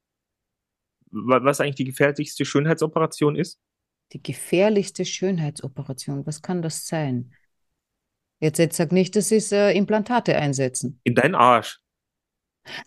wa- 1.11 1.45
was 1.45 1.61
eigentlich 1.61 1.76
die 1.76 1.84
gefährlichste 1.84 2.45
Schönheitsoperation 2.45 3.36
ist? 3.36 3.59
Die 4.12 4.22
gefährlichste 4.22 5.04
Schönheitsoperation. 5.04 6.26
Was 6.26 6.42
kann 6.42 6.62
das 6.62 6.86
sein? 6.86 7.32
Jetzt, 8.40 8.59
jetzt 8.59 8.76
sag 8.76 8.92
nicht, 8.92 9.16
das 9.16 9.32
ist 9.32 9.52
äh, 9.52 9.72
Implantate 9.72 10.36
einsetzen. 10.36 11.00
In 11.04 11.14
deinen 11.14 11.34
Arsch. 11.34 11.80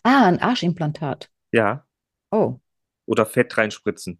Ah, 0.03 0.27
ein 0.27 0.39
Arschimplantat. 0.39 1.29
Ja. 1.51 1.85
Oh, 2.31 2.59
Oder 3.05 3.25
Fett 3.25 3.57
reinspritzen. 3.57 4.19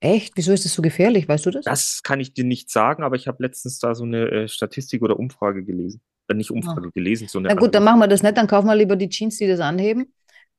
echt? 0.00 0.36
Wieso 0.36 0.52
ist 0.52 0.64
das 0.64 0.74
so 0.74 0.82
gefährlich? 0.82 1.28
Weißt 1.28 1.46
du 1.46 1.50
das? 1.50 1.64
Das 1.64 2.02
kann 2.02 2.20
ich 2.20 2.32
dir 2.34 2.44
nicht 2.44 2.70
sagen, 2.70 3.02
aber 3.02 3.16
ich 3.16 3.28
habe 3.28 3.42
letztens 3.42 3.78
da 3.78 3.94
so 3.94 4.04
eine 4.04 4.28
äh, 4.30 4.48
Statistik 4.48 5.02
oder 5.02 5.18
Umfrage 5.18 5.64
gelesen. 5.64 6.00
Äh, 6.28 6.34
nicht 6.34 6.50
Umfrage, 6.50 6.90
gelesen. 6.92 7.28
So 7.28 7.38
eine 7.38 7.48
Na 7.48 7.54
gut, 7.54 7.74
dann 7.74 7.82
andere. 7.82 7.94
machen 7.96 8.00
wir 8.00 8.08
das 8.08 8.22
nicht, 8.22 8.36
dann 8.36 8.46
kaufen 8.46 8.66
wir 8.66 8.74
lieber 8.76 8.96
die 8.96 9.08
Jeans, 9.08 9.38
die 9.38 9.46
das 9.46 9.60
anheben. 9.60 10.12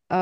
Äh, 0.09 0.15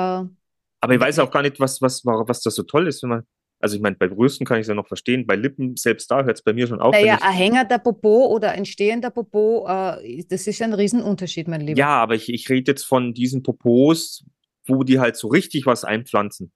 Aber 0.79 0.93
ich 0.93 0.99
weiß 0.99 1.19
auch 1.19 1.31
gar 1.31 1.41
nicht, 1.41 1.59
was, 1.59 1.81
was, 1.81 2.03
was 2.05 2.41
das 2.41 2.55
so 2.55 2.63
toll 2.63 2.87
ist, 2.87 3.03
wenn 3.03 3.09
man. 3.09 3.27
Also 3.61 3.75
ich 3.75 3.81
meine, 3.81 3.95
bei 3.95 4.07
Brüsten 4.07 4.45
kann 4.45 4.57
ich 4.57 4.61
es 4.61 4.67
ja 4.67 4.73
noch 4.73 4.87
verstehen, 4.87 5.25
bei 5.25 5.35
Lippen, 5.35 5.75
selbst 5.75 6.09
da 6.09 6.23
hört 6.23 6.37
es 6.37 6.43
bei 6.43 6.53
mir 6.53 6.67
schon 6.67 6.81
auf. 6.81 6.93
naja, 6.93 7.19
ein 7.21 7.33
hängender 7.33 7.79
Popo 7.79 8.27
oder 8.27 8.51
ein 8.51 8.65
stehender 8.65 9.11
Popo, 9.11 9.67
äh, 9.67 10.23
das 10.27 10.47
ist 10.47 10.61
ein 10.61 10.73
Riesenunterschied, 10.73 11.47
mein 11.47 11.61
Lieber. 11.61 11.79
ja, 11.79 11.89
aber 11.89 12.15
ich, 12.15 12.29
ich 12.29 12.49
rede 12.49 12.71
jetzt 12.71 12.83
von 12.83 13.13
diesen 13.13 13.43
Popos, 13.43 14.25
wo 14.65 14.83
die 14.83 14.99
halt 14.99 15.15
so 15.15 15.27
richtig 15.27 15.65
was 15.65 15.83
einpflanzen. 15.83 16.51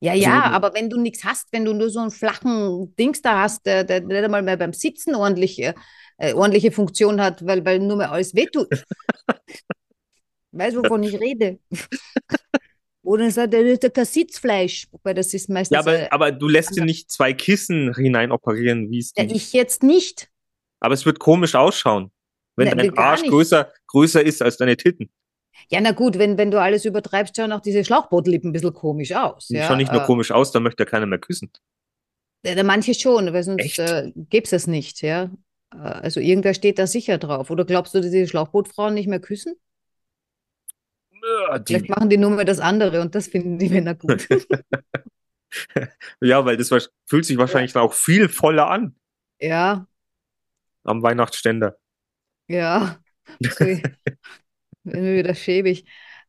Ja, 0.00 0.12
Also 0.12 0.24
ja, 0.24 0.42
aber 0.44 0.74
wenn 0.74 0.90
du 0.90 1.00
nichts 1.00 1.24
hast, 1.24 1.52
wenn 1.52 1.64
du 1.64 1.72
nur 1.72 1.90
so 1.90 2.00
einen 2.00 2.10
flachen 2.10 2.94
Dings 2.96 3.20
da 3.20 3.42
hast, 3.42 3.66
der, 3.66 3.84
der 3.84 4.00
nicht 4.00 4.22
einmal 4.22 4.42
mehr 4.42 4.56
beim 4.56 4.72
Sitzen 4.72 5.14
ordentlich, 5.14 5.58
äh, 5.58 5.74
ordentliche 6.34 6.70
Funktion 6.70 7.20
hat, 7.20 7.44
weil, 7.44 7.64
weil 7.64 7.80
nur 7.80 7.96
mehr 7.96 8.12
alles 8.12 8.34
wehtut. 8.34 8.68
weißt 10.52 10.76
du, 10.76 10.82
wovon 10.82 11.02
ich 11.02 11.18
rede? 11.18 11.58
Oder 13.08 13.30
sagt 13.30 13.54
er, 13.54 13.64
das 13.64 13.78
ist 13.82 13.94
kein 13.94 14.04
Sitzfleisch, 14.04 14.86
wobei 14.92 15.14
das 15.14 15.32
ist 15.32 15.48
meistens. 15.48 15.74
Ja, 15.76 15.80
aber, 15.80 15.98
äh, 15.98 16.08
aber 16.10 16.30
du 16.30 16.46
lässt 16.46 16.76
dir 16.76 16.84
nicht 16.84 17.10
zwei 17.10 17.32
Kissen 17.32 17.94
hineinoperieren, 17.94 18.90
wie 18.90 18.98
es 18.98 19.12
ja, 19.16 19.24
die- 19.24 19.34
ich 19.34 19.54
jetzt 19.54 19.82
nicht. 19.82 20.28
Aber 20.80 20.92
es 20.92 21.06
wird 21.06 21.18
komisch 21.18 21.54
ausschauen, 21.54 22.10
wenn 22.56 22.68
Na, 22.68 22.74
dein 22.74 22.98
Arsch 22.98 23.22
nicht. 23.22 23.30
größer, 23.30 23.72
größer 23.86 24.22
ist 24.22 24.42
als 24.42 24.58
deine 24.58 24.76
Titten. 24.76 25.10
Ja, 25.70 25.80
na 25.80 25.92
gut, 25.92 26.18
wenn, 26.18 26.36
wenn 26.36 26.50
du 26.50 26.60
alles 26.60 26.84
übertreibst, 26.84 27.34
schauen 27.34 27.50
auch 27.52 27.60
diese 27.62 27.82
Schlauchbootlippen 27.82 28.50
ein 28.50 28.52
bisschen 28.52 28.74
komisch 28.74 29.12
aus. 29.12 29.48
Die 29.48 29.54
Ja? 29.56 29.66
schauen 29.66 29.78
nicht 29.78 29.90
nur 29.90 30.02
Äh, 30.02 30.06
komisch 30.06 30.30
aus, 30.30 30.52
da 30.52 30.60
möchte 30.60 30.82
ja 30.82 30.90
keiner 30.90 31.06
mehr 31.06 31.18
küssen. 31.18 31.50
Ja, 32.44 32.62
manche 32.62 32.92
schon, 32.92 33.32
weil 33.32 33.42
sonst 33.42 33.64
Echt? 33.64 33.78
äh, 33.78 34.12
gäbe 34.14 34.44
es 34.44 34.52
es 34.52 34.66
nicht, 34.66 35.00
ja. 35.00 35.30
Äh, 35.72 35.78
Also 35.78 36.20
irgendwer 36.20 36.52
steht 36.52 36.78
da 36.78 36.86
sicher 36.86 37.16
drauf. 37.16 37.50
Oder 37.50 37.64
glaubst 37.64 37.94
du, 37.94 38.00
dass 38.00 38.10
diese 38.10 38.28
Schlauchbootfrauen 38.28 38.92
nicht 38.92 39.08
mehr 39.08 39.18
küssen? 39.20 39.54
Äh, 41.50 41.60
Vielleicht 41.66 41.88
Die, 41.88 41.90
machen 41.90 42.10
die 42.10 42.16
nur 42.18 42.30
mehr 42.30 42.44
das 42.44 42.60
andere 42.60 43.00
und 43.00 43.14
das 43.14 43.28
finden 43.28 43.58
die 43.58 43.68
Männer 43.70 43.94
gut. 43.94 44.28
ja, 46.20 46.44
weil 46.44 46.56
das 46.56 46.70
fühlt 47.06 47.24
sich 47.24 47.38
wahrscheinlich 47.38 47.72
dann 47.72 47.82
auch 47.82 47.92
viel 47.94 48.28
voller 48.28 48.70
an 48.70 48.94
Ja, 49.40 49.86
am 50.84 51.02
Weihnachtsständer. 51.02 51.78
ja. 52.48 52.98
Bin 54.84 55.02
mir 55.02 55.16
wieder 55.18 55.34
schäbig. 55.34 55.84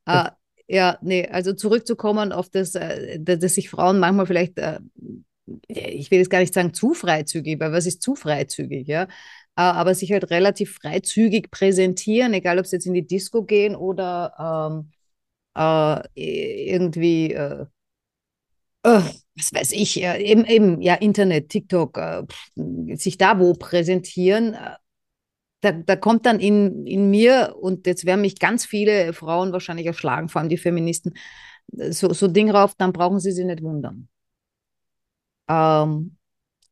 Äh, 0.06 0.30
ja, 0.68 0.98
nee, 1.02 1.28
also 1.28 1.54
zurückzukommen 1.54 2.32
auf 2.32 2.50
das, 2.50 2.76
äh, 2.76 3.20
dass 3.20 3.56
sich 3.56 3.70
Frauen 3.70 4.00
manchmal 4.00 4.26
vielleicht, 4.28 4.58
äh, 4.60 4.80
ja, 5.70 5.88
ich 5.88 6.12
will 6.12 6.20
jetzt 6.20 6.30
gar 6.30 6.40
nicht 6.40 6.54
sagen 6.54 6.74
zu 6.74 6.94
freizügig, 6.94 7.60
weil 7.60 7.72
was 7.72 7.86
ist 7.86 8.02
zu 8.02 8.16
freizügig, 8.16 8.88
ja? 8.88 9.08
Äh, 9.60 9.64
aber 9.64 9.94
sich 9.94 10.14
halt 10.14 10.30
relativ 10.32 10.76
freizügig 10.76 11.52
präsentieren, 11.52 12.34
egal 12.34 12.60
ob 12.60 12.66
sie 12.66 12.78
jetzt 12.78 12.86
in 12.86 12.94
die 12.94 13.06
Disco 13.06 13.44
gehen 13.44 13.76
oder 13.76 14.72
ähm, 14.72 14.92
äh, 15.58 16.72
irgendwie, 16.72 17.34
äh, 17.34 17.66
äh, 18.84 19.02
was 19.36 19.54
weiß 19.54 19.72
ich, 19.74 20.02
äh, 20.02 20.22
eben, 20.24 20.46
eben, 20.46 20.82
ja, 20.82 20.96
Internet, 20.96 21.50
TikTok, 21.50 21.98
äh, 21.98 22.24
pff, 22.26 22.50
sich 23.02 23.18
da 23.18 23.38
wo 23.40 23.54
präsentieren. 23.54 24.56
Da, 25.62 25.74
da 25.74 25.96
kommt 25.98 26.26
dann 26.26 26.40
in, 26.40 26.88
in 26.88 27.10
mir, 27.10 27.58
und 27.60 27.86
jetzt 27.86 28.06
werden 28.06 28.22
mich 28.22 28.40
ganz 28.40 28.66
viele 28.66 29.12
Frauen 29.12 29.52
wahrscheinlich 29.52 29.88
erschlagen, 29.88 30.30
vor 30.30 30.40
allem 30.40 30.50
die 30.50 30.58
Feministen, 30.58 31.16
so, 31.68 32.14
so 32.14 32.30
Ding 32.30 32.50
rauf, 32.50 32.76
dann 32.78 32.94
brauchen 32.94 33.20
sie 33.20 33.34
sich 33.34 33.46
nicht 33.46 33.62
wundern. 33.62 34.08
Ähm, 35.50 36.18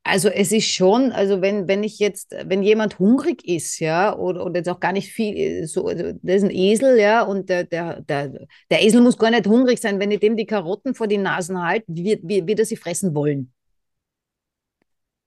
also 0.08 0.30
es 0.30 0.52
ist 0.52 0.68
schon, 0.72 1.12
also 1.12 1.42
wenn, 1.42 1.68
wenn 1.68 1.84
ich 1.84 2.00
jetzt, 2.00 2.36
wenn 2.46 2.64
jemand 2.64 3.00
hungrig 3.00 3.46
ist, 3.48 3.80
ja, 3.80 4.16
oder, 4.18 4.46
oder 4.46 4.58
jetzt 4.58 4.70
auch 4.70 4.80
gar 4.80 4.92
nicht 4.94 5.12
viel, 5.12 5.68
so, 5.68 5.88
also 5.88 6.14
das 6.22 6.38
ist 6.38 6.44
ein 6.44 6.52
Esel, 6.52 7.00
ja, 7.00 7.22
und 7.24 7.50
der, 7.50 7.64
der, 7.66 8.02
der, 8.02 8.48
der 8.72 8.84
Esel 8.84 9.02
muss 9.02 9.18
gar 9.18 9.32
nicht 9.32 9.48
hungrig 9.48 9.80
sein, 9.80 10.00
wenn 10.00 10.12
ich 10.12 10.20
dem 10.20 10.38
die 10.38 10.46
Karotten 10.46 10.96
vor 10.96 11.08
die 11.08 11.18
Nasen 11.18 11.62
halte, 11.62 11.86
wird, 11.90 12.28
wird, 12.28 12.48
wird 12.48 12.60
er 12.60 12.66
sie 12.66 12.78
fressen 12.78 13.16
wollen. 13.16 13.54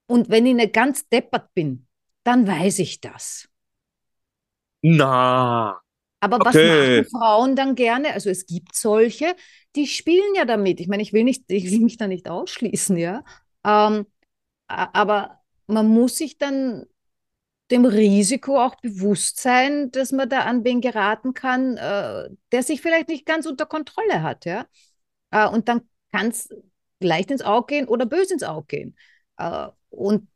Und 0.07 0.29
wenn 0.29 0.45
ich 0.47 0.55
nicht 0.55 0.73
ganz 0.75 1.09
deppert 1.09 1.55
bin, 1.55 1.87
dann 2.25 2.47
weiß 2.47 2.81
ich 2.81 3.01
das. 3.01 3.49
Na, 4.83 5.81
Aber 6.21 6.45
was 6.45 6.57
Okay. 6.57 6.63
machen 6.63 7.05
Frauen 7.11 7.57
dann 7.57 7.75
gerne? 7.75 8.13
Also 8.13 8.29
es 8.31 8.47
gibt 8.47 8.75
solche, 8.75 9.35
die 9.77 9.87
spielen 9.87 10.35
ja 10.37 10.45
damit. 10.45 10.81
Ich 10.81 10.89
meine, 10.89 11.03
ich 11.03 11.13
will 11.13 11.25
nicht, 11.25 11.45
ich 11.49 11.71
will 11.71 11.81
mich 11.81 11.97
da 11.97 12.07
nicht 12.09 12.29
ausschließen, 12.29 12.97
ja. 12.97 13.25
Ähm, 13.65 14.07
aber 14.71 15.41
man 15.67 15.89
muss 15.89 16.17
sich 16.17 16.39
dann 16.39 16.87
dem 17.71 17.85
Risiko 17.85 18.61
auch 18.61 18.77
bewusst 18.77 19.39
sein, 19.41 19.91
dass 19.93 20.13
man 20.13 20.29
da 20.29 20.41
an 20.41 20.65
wen 20.65 20.81
geraten 20.81 21.35
kann, 21.35 21.77
äh, 21.77 22.29
der 22.53 22.63
sich 22.63 22.81
vielleicht 22.81 23.09
nicht 23.09 23.27
ganz 23.27 23.47
unter 23.47 23.67
Kontrolle 23.67 24.23
hat, 24.23 24.45
ja. 24.45 24.67
Äh, 25.31 25.49
und 25.49 25.69
dann 25.69 25.83
kann 26.13 26.29
es 26.29 26.49
leicht 27.01 27.31
ins 27.31 27.43
Auge 27.43 27.75
gehen 27.75 27.89
oder 27.89 28.07
böse 28.07 28.35
ins 28.35 28.43
Auge 28.43 28.67
gehen. 28.67 28.97
Äh, 29.37 29.69
und 29.91 30.29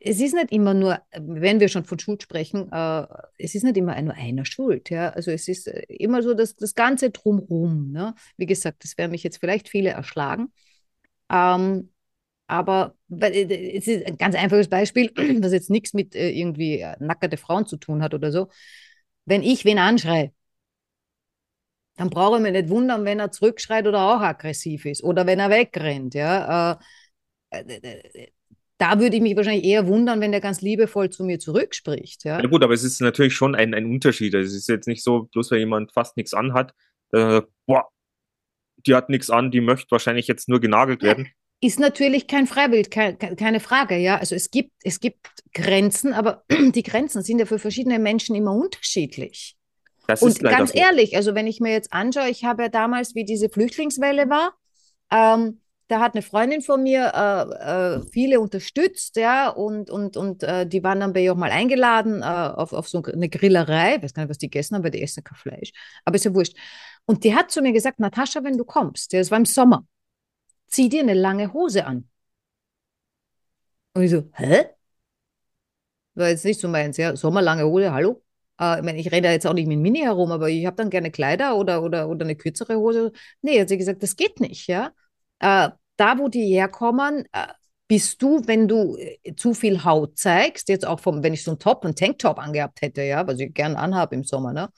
es 0.00 0.20
ist 0.20 0.34
nicht 0.34 0.52
immer 0.52 0.74
nur, 0.74 1.00
wenn 1.12 1.60
wir 1.60 1.68
schon 1.68 1.84
von 1.84 1.98
Schuld 1.98 2.22
sprechen, 2.22 2.70
äh, 2.72 3.06
es 3.38 3.54
ist 3.54 3.62
nicht 3.62 3.76
immer 3.76 4.00
nur 4.02 4.14
einer 4.14 4.44
schuld. 4.44 4.90
Ja? 4.90 5.10
Also 5.10 5.30
es 5.30 5.48
ist 5.48 5.68
äh, 5.68 5.82
immer 5.88 6.22
so 6.22 6.34
das, 6.34 6.56
das 6.56 6.74
Ganze 6.74 7.10
drumherum. 7.10 7.92
Ne? 7.92 8.14
Wie 8.36 8.46
gesagt, 8.46 8.84
das 8.84 8.98
werden 8.98 9.12
mich 9.12 9.22
jetzt 9.22 9.38
vielleicht 9.38 9.68
viele 9.68 9.90
erschlagen. 9.90 10.52
Ähm, 11.30 11.92
aber 12.48 12.94
weil, 13.08 13.32
äh, 13.34 13.76
es 13.76 13.86
ist 13.86 14.04
ein 14.06 14.16
ganz 14.18 14.34
einfaches 14.34 14.68
Beispiel, 14.68 15.12
das 15.40 15.52
jetzt 15.52 15.70
nichts 15.70 15.94
mit 15.94 16.16
äh, 16.16 16.30
irgendwie 16.30 16.80
äh, 16.80 16.96
nackerte 16.98 17.36
Frauen 17.36 17.66
zu 17.66 17.76
tun 17.76 18.02
hat 18.02 18.14
oder 18.14 18.32
so. 18.32 18.48
Wenn 19.26 19.42
ich 19.42 19.64
wen 19.64 19.78
anschreie, 19.78 20.32
dann 21.96 22.10
brauche 22.10 22.36
ich 22.36 22.42
mich 22.42 22.52
nicht 22.52 22.68
wundern, 22.70 23.04
wenn 23.04 23.20
er 23.20 23.30
zurückschreit 23.30 23.86
oder 23.86 24.00
auch 24.00 24.20
aggressiv 24.20 24.86
ist 24.86 25.04
oder 25.04 25.26
wenn 25.26 25.38
er 25.38 25.50
wegrennt. 25.50 26.14
Ja? 26.14 26.80
Äh, 27.50 27.60
äh, 27.60 28.00
äh, 28.14 28.28
da 28.78 29.00
würde 29.00 29.16
ich 29.16 29.22
mich 29.22 29.36
wahrscheinlich 29.36 29.64
eher 29.64 29.86
wundern, 29.86 30.20
wenn 30.20 30.30
der 30.30 30.40
ganz 30.40 30.60
liebevoll 30.60 31.10
zu 31.10 31.24
mir 31.24 31.38
zurückspricht. 31.38 32.24
Ja? 32.24 32.40
ja 32.40 32.46
gut, 32.46 32.62
aber 32.62 32.72
es 32.72 32.84
ist 32.84 33.00
natürlich 33.00 33.34
schon 33.34 33.54
ein, 33.54 33.74
ein 33.74 33.86
Unterschied. 33.86 34.34
Also 34.34 34.46
Es 34.46 34.54
ist 34.54 34.68
jetzt 34.68 34.86
nicht 34.86 35.02
so, 35.02 35.24
bloß 35.24 35.50
weil 35.50 35.58
jemand 35.58 35.92
fast 35.92 36.16
nichts 36.16 36.32
anhat, 36.32 36.72
äh, 37.12 37.42
boah, 37.66 37.88
die 38.86 38.94
hat 38.94 39.10
nichts 39.10 39.28
an, 39.28 39.50
die 39.50 39.60
möchte 39.60 39.90
wahrscheinlich 39.90 40.28
jetzt 40.28 40.48
nur 40.48 40.60
genagelt 40.60 41.02
werden. 41.02 41.28
Ist 41.60 41.80
natürlich 41.80 42.28
kein 42.28 42.46
Freibild, 42.46 42.90
kein, 42.90 43.18
ke- 43.18 43.34
keine 43.34 43.58
Frage, 43.58 43.96
ja. 43.96 44.16
Also 44.18 44.36
es 44.36 44.50
gibt, 44.50 44.72
es 44.84 45.00
gibt 45.00 45.26
Grenzen, 45.52 46.12
aber 46.12 46.44
die 46.50 46.82
Grenzen 46.82 47.22
sind 47.22 47.40
ja 47.40 47.46
für 47.46 47.58
verschiedene 47.58 47.98
Menschen 47.98 48.36
immer 48.36 48.54
unterschiedlich. 48.54 49.56
Das 50.06 50.22
Und 50.22 50.38
ganz 50.38 50.70
so. 50.72 50.78
ehrlich, 50.78 51.16
also 51.16 51.34
wenn 51.34 51.46
ich 51.46 51.60
mir 51.60 51.72
jetzt 51.72 51.92
anschaue, 51.92 52.28
ich 52.30 52.44
habe 52.44 52.62
ja 52.62 52.68
damals, 52.68 53.14
wie 53.14 53.24
diese 53.24 53.48
Flüchtlingswelle 53.48 54.30
war, 54.30 54.54
ähm, 55.10 55.60
da 55.88 56.00
hat 56.00 56.14
eine 56.14 56.22
Freundin 56.22 56.60
von 56.60 56.82
mir 56.82 57.12
äh, 57.14 57.96
äh, 57.96 58.02
viele 58.12 58.40
unterstützt, 58.40 59.16
ja, 59.16 59.48
und, 59.48 59.90
und, 59.90 60.16
und 60.18 60.42
äh, 60.42 60.66
die 60.66 60.84
waren 60.84 61.00
dann 61.00 61.12
bei 61.14 61.20
ihr 61.22 61.32
auch 61.32 61.36
mal 61.36 61.50
eingeladen 61.50 62.20
äh, 62.22 62.24
auf, 62.24 62.72
auf 62.74 62.88
so 62.88 63.02
eine 63.02 63.28
Grillerei. 63.28 63.96
Ich 63.96 64.02
weiß 64.02 64.14
gar 64.14 64.22
nicht, 64.22 64.30
was 64.30 64.38
die 64.38 64.50
gegessen 64.50 64.76
haben, 64.76 64.84
weil 64.84 64.90
die 64.90 65.02
essen 65.02 65.24
kein 65.24 65.36
Fleisch. 65.38 65.72
Aber 66.04 66.16
ist 66.16 66.24
ja 66.24 66.34
wurscht. 66.34 66.56
Und 67.06 67.24
die 67.24 67.34
hat 67.34 67.50
zu 67.50 67.62
mir 67.62 67.72
gesagt, 67.72 68.00
Natascha, 68.00 68.44
wenn 68.44 68.58
du 68.58 68.64
kommst, 68.64 69.12
ja, 69.14 69.18
das 69.18 69.30
war 69.30 69.38
im 69.38 69.46
Sommer, 69.46 69.84
zieh 70.68 70.88
dir 70.88 71.02
eine 71.02 71.14
lange 71.14 71.52
Hose 71.52 71.86
an. 71.86 72.08
Und 73.94 74.02
ich 74.04 74.10
so, 74.10 74.30
hä? 74.34 74.66
War 76.14 76.28
jetzt 76.28 76.44
nicht 76.44 76.60
so 76.60 76.68
meins, 76.68 76.96
ja. 76.96 77.16
Sommerlange 77.16 77.64
Hose, 77.64 77.92
hallo? 77.92 78.22
Äh, 78.60 78.78
ich 78.78 78.84
meine, 78.84 78.98
ich 78.98 79.12
rede 79.12 79.28
ja 79.28 79.32
jetzt 79.32 79.46
auch 79.46 79.52
nicht 79.54 79.68
mit 79.68 79.78
Mini 79.78 80.00
herum, 80.00 80.32
aber 80.32 80.48
ich 80.48 80.66
habe 80.66 80.76
dann 80.76 80.90
gerne 80.90 81.10
Kleider 81.10 81.56
oder, 81.56 81.82
oder, 81.82 82.08
oder 82.08 82.24
eine 82.24 82.36
kürzere 82.36 82.76
Hose. 82.76 83.12
Nee, 83.42 83.60
hat 83.60 83.68
sie 83.68 83.78
gesagt, 83.78 84.02
das 84.02 84.16
geht 84.16 84.40
nicht, 84.40 84.66
ja. 84.68 84.92
Äh, 85.40 85.70
da, 85.96 86.18
wo 86.18 86.28
die 86.28 86.46
herkommen, 86.46 87.24
äh, 87.32 87.46
bist 87.86 88.20
du, 88.22 88.42
wenn 88.46 88.68
du 88.68 88.96
äh, 88.96 89.34
zu 89.36 89.54
viel 89.54 89.84
Haut 89.84 90.18
zeigst, 90.18 90.68
jetzt 90.68 90.86
auch 90.86 91.00
vom, 91.00 91.22
wenn 91.22 91.34
ich 91.34 91.44
so 91.44 91.52
einen 91.52 91.60
Top, 91.60 91.84
einen 91.84 91.94
Tanktop 91.94 92.38
angehabt 92.38 92.82
hätte, 92.82 93.02
ja, 93.02 93.26
was 93.26 93.38
ich 93.40 93.54
gern 93.54 93.76
anhabe 93.76 94.14
im 94.16 94.24
Sommer, 94.24 94.52
ne, 94.52 94.68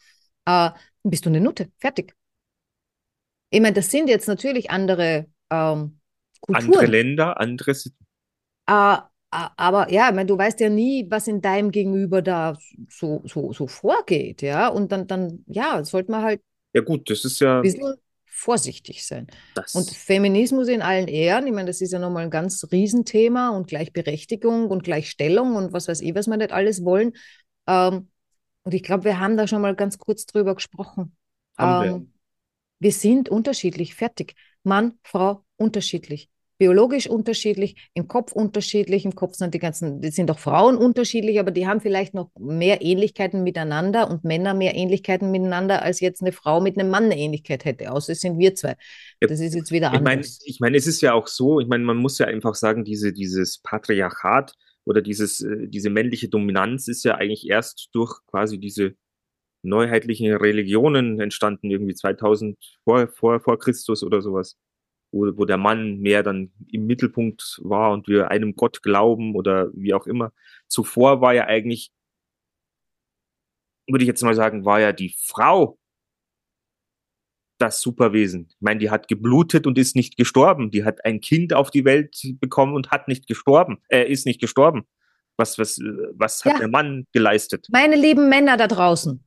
äh, 0.46 0.70
bist 1.02 1.24
du 1.24 1.30
eine 1.30 1.40
Nutte, 1.40 1.70
fertig. 1.78 2.14
Ich 3.50 3.60
meine, 3.60 3.74
das 3.74 3.90
sind 3.90 4.08
jetzt 4.08 4.28
natürlich 4.28 4.70
andere 4.70 5.26
ähm, 5.50 6.00
Kulturen. 6.40 6.74
Andere 6.74 6.86
Länder, 6.86 7.40
andere 7.40 7.74
Äh, 8.66 8.96
aber 9.30 9.92
ja, 9.92 10.08
ich 10.08 10.14
meine, 10.14 10.26
du 10.26 10.36
weißt 10.36 10.58
ja 10.60 10.68
nie, 10.68 11.06
was 11.08 11.28
in 11.28 11.40
deinem 11.40 11.70
Gegenüber 11.70 12.20
da 12.20 12.58
so, 12.88 13.22
so, 13.24 13.52
so 13.52 13.66
vorgeht, 13.68 14.42
ja. 14.42 14.68
Und 14.68 14.90
dann, 14.90 15.06
dann, 15.06 15.44
ja, 15.46 15.84
sollte 15.84 16.10
man 16.10 16.22
halt 16.22 16.40
Ja 16.72 16.80
gut, 16.80 17.08
das 17.10 17.24
ist 17.24 17.40
ja 17.40 17.58
ein 17.58 17.62
bisschen 17.62 17.94
vorsichtig 18.26 19.06
sein. 19.06 19.26
das. 19.54 19.74
Und 19.74 19.90
Feminismus 19.90 20.66
in 20.68 20.82
allen 20.82 21.06
Ehren, 21.06 21.46
ich 21.46 21.52
meine, 21.52 21.68
das 21.68 21.80
ist 21.80 21.92
ja 21.92 21.98
nochmal 21.98 22.24
ein 22.24 22.30
ganz 22.30 22.66
Riesenthema 22.72 23.50
und 23.50 23.68
Gleichberechtigung 23.68 24.68
und 24.68 24.82
Gleichstellung 24.82 25.56
und 25.56 25.72
was 25.72 25.86
weiß 25.86 26.00
ich, 26.00 26.14
was 26.14 26.26
wir 26.26 26.36
nicht 26.36 26.52
alles 26.52 26.84
wollen. 26.84 27.12
Ähm, 27.68 28.08
und 28.62 28.74
ich 28.74 28.82
glaube, 28.82 29.04
wir 29.04 29.20
haben 29.20 29.36
da 29.36 29.46
schon 29.46 29.62
mal 29.62 29.76
ganz 29.76 29.98
kurz 29.98 30.26
drüber 30.26 30.54
gesprochen. 30.54 31.16
Haben 31.56 31.84
wir. 31.84 31.96
Ähm, 31.96 32.12
wir 32.80 32.92
sind 32.92 33.28
unterschiedlich, 33.28 33.94
fertig. 33.94 34.34
Mann, 34.64 34.94
Frau, 35.02 35.44
unterschiedlich. 35.56 36.28
biologisch 36.60 37.08
unterschiedlich, 37.08 37.74
im 37.94 38.06
Kopf 38.06 38.32
unterschiedlich, 38.32 39.06
im 39.06 39.14
Kopf 39.14 39.34
sind 39.34 39.54
die 39.54 39.58
ganzen, 39.58 40.02
die 40.02 40.10
sind 40.10 40.30
auch 40.30 40.38
Frauen 40.38 40.76
unterschiedlich, 40.76 41.40
aber 41.40 41.52
die 41.52 41.66
haben 41.66 41.80
vielleicht 41.80 42.12
noch 42.12 42.30
mehr 42.38 42.82
Ähnlichkeiten 42.82 43.42
miteinander 43.42 44.10
und 44.10 44.24
Männer 44.24 44.52
mehr 44.52 44.74
Ähnlichkeiten 44.74 45.30
miteinander, 45.30 45.82
als 45.82 46.00
jetzt 46.00 46.20
eine 46.20 46.32
Frau 46.32 46.60
mit 46.60 46.78
einem 46.78 46.90
Mann 46.90 47.04
eine 47.04 47.16
Ähnlichkeit 47.16 47.64
hätte, 47.64 47.90
außer 47.90 48.12
es 48.12 48.20
sind 48.20 48.38
wir 48.38 48.54
zwei. 48.54 48.76
Das 49.20 49.40
ist 49.40 49.54
jetzt 49.54 49.72
wieder 49.72 49.90
Ich 49.94 50.00
meine, 50.02 50.16
anders. 50.20 50.40
ich 50.44 50.60
meine, 50.60 50.76
es 50.76 50.86
ist 50.86 51.00
ja 51.00 51.14
auch 51.14 51.28
so, 51.28 51.60
ich 51.60 51.66
meine, 51.66 51.82
man 51.82 51.96
muss 51.96 52.18
ja 52.18 52.26
einfach 52.26 52.54
sagen, 52.54 52.84
diese, 52.84 53.14
dieses 53.14 53.56
Patriarchat 53.62 54.52
oder 54.84 55.00
dieses, 55.00 55.40
äh, 55.40 55.66
diese 55.66 55.88
männliche 55.88 56.28
Dominanz 56.28 56.88
ist 56.88 57.04
ja 57.04 57.14
eigentlich 57.14 57.48
erst 57.48 57.88
durch 57.94 58.20
quasi 58.26 58.60
diese 58.60 58.96
neuheitlichen 59.62 60.32
Religionen 60.34 61.20
entstanden, 61.20 61.70
irgendwie 61.70 61.94
2000 61.94 62.56
vor, 62.84 63.08
vor, 63.08 63.40
vor 63.40 63.58
Christus 63.58 64.02
oder 64.02 64.20
sowas, 64.22 64.56
wo, 65.12 65.26
wo 65.36 65.44
der 65.44 65.58
Mann 65.58 65.98
mehr 66.00 66.22
dann 66.22 66.52
im 66.70 66.86
Mittelpunkt 66.86 67.60
war 67.62 67.92
und 67.92 68.08
wir 68.08 68.30
einem 68.30 68.56
Gott 68.56 68.82
glauben 68.82 69.34
oder 69.34 69.70
wie 69.74 69.94
auch 69.94 70.06
immer. 70.06 70.32
Zuvor 70.68 71.20
war 71.20 71.34
ja 71.34 71.46
eigentlich, 71.46 71.90
würde 73.88 74.04
ich 74.04 74.08
jetzt 74.08 74.22
mal 74.22 74.34
sagen, 74.34 74.64
war 74.64 74.80
ja 74.80 74.92
die 74.92 75.14
Frau 75.22 75.78
das 77.60 77.80
Superwesen. 77.80 78.46
Ich 78.50 78.56
meine, 78.60 78.80
die 78.80 78.90
hat 78.90 79.08
geblutet 79.08 79.66
und 79.66 79.78
ist 79.78 79.94
nicht 79.94 80.16
gestorben. 80.16 80.70
Die 80.70 80.84
hat 80.84 81.04
ein 81.04 81.20
Kind 81.20 81.52
auf 81.52 81.70
die 81.70 81.84
Welt 81.84 82.16
bekommen 82.40 82.74
und 82.74 82.90
hat 82.90 83.06
nicht 83.06 83.26
gestorben. 83.26 83.78
Er 83.88 84.08
äh, 84.08 84.12
ist 84.12 84.26
nicht 84.26 84.40
gestorben. 84.40 84.86
Was, 85.36 85.58
was, 85.58 85.78
äh, 85.78 85.84
was 86.14 86.44
hat 86.44 86.54
Ja. 86.54 86.58
der 86.60 86.68
Mann 86.68 87.06
geleistet? 87.12 87.66
Meine 87.70 87.96
lieben 87.96 88.28
Männer 88.28 88.56
da 88.56 88.66
draußen, 88.66 89.22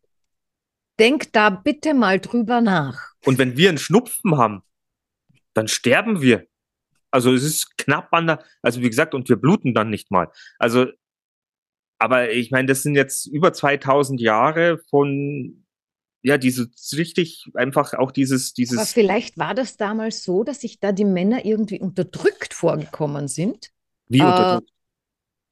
denkt 1.04 1.36
da 1.36 1.50
bitte 1.50 1.94
mal 1.94 2.20
drüber 2.20 2.62
nach. 2.62 3.12
Und 3.26 3.38
wenn 3.38 3.58
wir 3.58 3.70
einen 3.70 3.78
Schnupfen 3.78 4.38
haben, 4.38 4.64
dann 5.54 5.68
sterben 5.68 6.22
wir. 6.22 6.48
Also 7.12 7.34
es 7.34 7.44
ist 7.44 7.78
knapp 7.78 8.08
an 8.14 8.28
der, 8.28 8.44
also 8.62 8.82
wie 8.82 8.90
gesagt, 8.90 9.14
und 9.14 9.28
wir 9.28 9.36
bluten 9.36 9.74
dann 9.74 9.90
nicht 9.90 10.12
mal. 10.12 10.32
Also, 10.58 10.88
aber 12.00 12.32
ich 12.32 12.52
meine, 12.52 12.68
das 12.68 12.84
sind 12.84 12.96
jetzt 12.96 13.28
über 13.28 13.52
2000 13.52 14.20
Jahre 14.22 14.80
von, 14.90 15.66
ja, 16.22 16.38
diese 16.38 16.72
richtig 16.94 17.52
einfach 17.54 17.94
auch 17.94 18.12
dieses, 18.12 18.52
Aber 18.52 18.56
dieses, 18.56 18.94
vielleicht 18.94 19.38
war 19.38 19.54
das 19.54 19.76
damals 19.76 20.24
so, 20.24 20.46
dass 20.46 20.62
sich 20.62 20.80
da 20.80 20.94
die 20.94 21.06
Männer 21.06 21.46
irgendwie 21.46 21.82
unterdrückt 21.82 22.54
vorgekommen 22.54 23.28
sind. 23.28 23.72
wie 24.08 24.20
äh, 24.20 24.24
unterdrückt. 24.24 24.70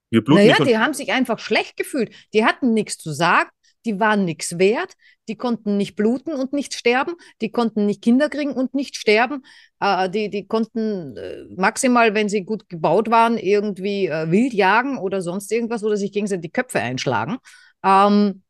Wir 0.10 0.24
bluten 0.24 0.45
Naja, 0.45 0.64
die 0.64 0.78
haben 0.78 0.93
sich 0.93 1.12
einfach 1.12 1.39
schlecht 1.39 1.78
gefühlt. 1.78 2.14
Die 2.34 2.43
hatten 2.43 2.74
nichts 2.74 2.97
zu 2.97 3.12
sagen, 3.12 3.49
die 3.86 4.00
waren 4.00 4.26
nichts 4.26 4.58
wert, 4.60 4.94
die 5.28 5.36
konnten 5.36 5.78
nicht 5.78 5.96
bluten 5.96 6.34
und 6.34 6.54
nicht 6.54 6.74
sterben, 6.74 7.14
die 7.42 7.52
konnten 7.52 7.86
nicht 7.86 8.02
Kinder 8.02 8.30
kriegen 8.30 8.52
und 8.54 8.74
nicht 8.74 8.96
sterben. 8.96 9.44
Äh, 9.80 10.10
die, 10.10 10.30
die 10.30 10.46
konnten 10.48 11.18
äh, 11.18 11.44
maximal, 11.56 12.14
wenn 12.14 12.30
sie 12.30 12.44
gut 12.44 12.70
gebaut 12.70 13.10
waren, 13.10 13.38
irgendwie 13.38 14.08
äh, 14.08 14.30
wild 14.30 14.54
jagen 14.54 14.98
oder 14.98 15.22
sonst 15.22 15.52
irgendwas 15.52 15.84
oder 15.84 15.98
sich 15.98 16.12
gegenseitig 16.12 16.44
die 16.44 16.52
Köpfe 16.52 16.80
einschlagen. 16.80 17.38
Ähm, 17.84 18.44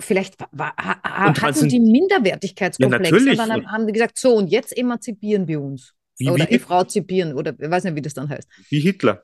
vielleicht 0.00 0.40
wa- 0.40 0.48
wa- 0.52 0.72
ha- 0.76 1.00
ha- 1.04 1.34
hatten 1.42 1.54
sind- 1.54 1.72
die 1.72 1.80
Minderwertigkeitskomplexe 1.80 3.14
Ja, 3.24 3.32
und 3.32 3.38
dann 3.38 3.70
haben- 3.72 3.86
die 3.86 3.92
gesagt, 3.92 4.18
so 4.18 4.34
und 4.34 4.48
jetzt 4.48 4.76
emanzipieren 4.76 5.46
wir 5.48 5.60
uns. 5.60 5.92
wie, 6.18 6.30
oder 6.30 6.48
wie, 6.48 6.54
efrauzipieren 6.54 7.34
oder 7.34 7.54
ich 7.58 7.70
weiß 7.70 7.84
nicht, 7.84 7.94
wie 7.96 8.00
das 8.02 8.14
dann 8.14 8.28
heißt. 8.28 8.48
wie 8.70 8.80
Hitler. 8.80 9.22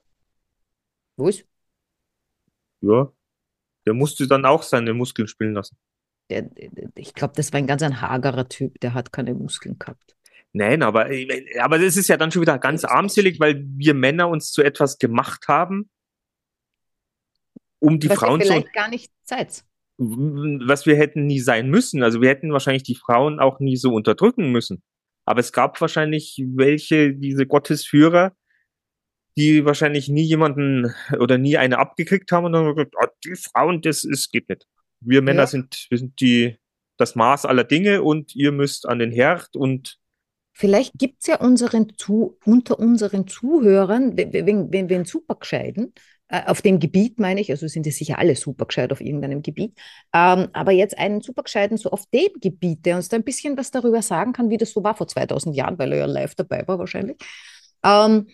Wo 1.17 1.29
ist? 1.29 1.45
Ja. 2.83 3.11
Der 3.87 3.95
musste 3.95 4.27
dann 4.27 4.45
auch 4.45 4.63
seine 4.63 4.95
Muskeln 4.95 5.29
spielen 5.29 5.55
lassen. 5.55 5.77
Der, 6.31 6.49
ich 6.95 7.15
glaube, 7.15 7.35
das 7.37 7.53
war 7.53 7.59
ein 7.59 7.67
ganz 7.67 7.83
ein 7.83 8.01
hagerer 8.01 8.49
Typ, 8.49 8.81
der 8.81 8.95
hat 8.95 9.13
keine 9.13 9.35
Muskeln 9.35 9.79
gehabt. 9.79 10.17
Nein, 10.53 10.83
aber, 10.83 11.09
aber 11.61 11.79
das 11.79 11.97
ist 11.97 12.09
ja 12.09 12.17
dann 12.17 12.31
schon 12.31 12.43
wieder 12.43 12.59
ganz 12.59 12.85
armselig, 12.85 13.41
weil 13.41 13.65
wir 13.67 13.95
Männer 13.95 14.29
uns 14.29 14.53
zu 14.53 14.63
etwas 14.63 14.99
gemacht 14.99 15.49
haben, 15.49 15.91
um 17.79 17.99
die 17.99 18.11
Was 18.11 18.19
Frauen 18.19 18.41
zu, 18.41 18.49
vielleicht 18.49 18.73
gar 18.75 18.89
nicht 18.89 19.11
seid. 19.25 19.65
was 19.97 20.87
wir 20.87 20.97
hätten 20.97 21.27
nie 21.27 21.41
sein 21.41 21.71
müssen. 21.71 22.03
Also 22.03 22.21
wir 22.21 22.29
hätten 22.29 22.53
wahrscheinlich 22.53 22.83
die 22.83 22.95
Frauen 22.95 23.41
auch 23.41 23.61
nie 23.61 23.77
so 23.77 23.95
unterdrücken 23.95 24.53
müssen. 24.53 24.83
Aber 25.25 25.41
es 25.41 25.53
gab 25.53 25.81
wahrscheinlich 25.81 26.43
welche, 26.55 27.15
diese 27.15 27.47
Gottesführer, 27.47 28.37
die 29.37 29.65
wahrscheinlich 29.65 30.09
nie 30.09 30.23
jemanden 30.23 30.95
oder 31.19 31.39
nie 31.39 31.57
eine 31.59 31.79
abgekriegt 31.79 32.33
haben 32.33 32.47
und 32.47 32.53
dann 32.53 32.65
haben 32.67 32.75
gesagt, 32.77 32.95
ah, 33.01 33.09
die 33.25 33.37
Frauen, 33.37 33.81
das 33.83 34.05
ist, 34.05 34.33
geht 34.33 34.49
nicht. 34.49 34.67
Wir 35.01 35.23
Männer 35.23 35.43
Ja. 35.43 35.47
sind, 35.47 35.87
wir 35.91 35.99
sind 35.99 36.21
die, 36.21 36.59
das 36.99 37.15
Maß 37.17 37.47
aller 37.47 37.65
Dinge 37.65 38.03
und 38.03 38.35
ihr 38.35 38.53
müsst 38.53 38.89
an 38.89 38.99
den 38.99 39.13
Herd 39.13 39.57
und 39.57 39.99
Vielleicht 40.55 40.99
gibt 40.99 41.23
es 41.23 41.27
ja 41.29 41.41
unseren 41.41 41.97
zu, 41.97 42.39
unter 42.45 42.79
unseren 42.79 43.27
Zuhörern, 43.27 44.17
wenn, 44.17 44.33
wenn, 44.33 44.73
wenn 44.73 44.89
wir 44.89 45.05
super 45.07 45.35
gescheiden, 45.37 45.95
äh, 46.29 46.43
auf 46.47 46.61
dem 46.61 46.79
Gebiet 46.79 47.19
meine 47.19 47.41
ich, 47.41 47.51
also 47.51 47.67
sind 47.67 47.87
die 47.87 47.91
sicher 47.91 48.19
alle 48.19 48.37
super 48.37 48.67
gescheit 48.67 48.93
auf 48.93 49.01
irgendeinem 49.01 49.43
Gebiet, 49.43 49.79
ähm, 50.13 50.49
aber 50.53 50.73
jetzt 50.73 50.99
einen 50.99 51.23
super 51.23 51.43
gescheiten 51.45 51.79
so 51.79 51.91
auf 51.91 52.05
dem 52.13 52.29
Gebiet, 52.41 52.85
der 52.85 52.97
uns 52.97 53.09
da 53.09 53.17
ein 53.17 53.25
bisschen 53.25 53.57
was 53.57 53.71
darüber 53.71 54.03
sagen 54.03 54.35
kann, 54.35 54.51
wie 54.51 54.59
das 54.59 54.73
so 54.73 54.85
war 54.85 54.95
vor 54.95 55.09
2000 55.09 55.57
Jahren, 55.57 55.79
weil 55.79 55.93
er 55.93 56.01
ja 56.01 56.07
live 56.07 56.35
dabei 56.35 56.69
war 56.69 56.79
wahrscheinlich. 56.79 57.17
Ähm, 57.83 58.29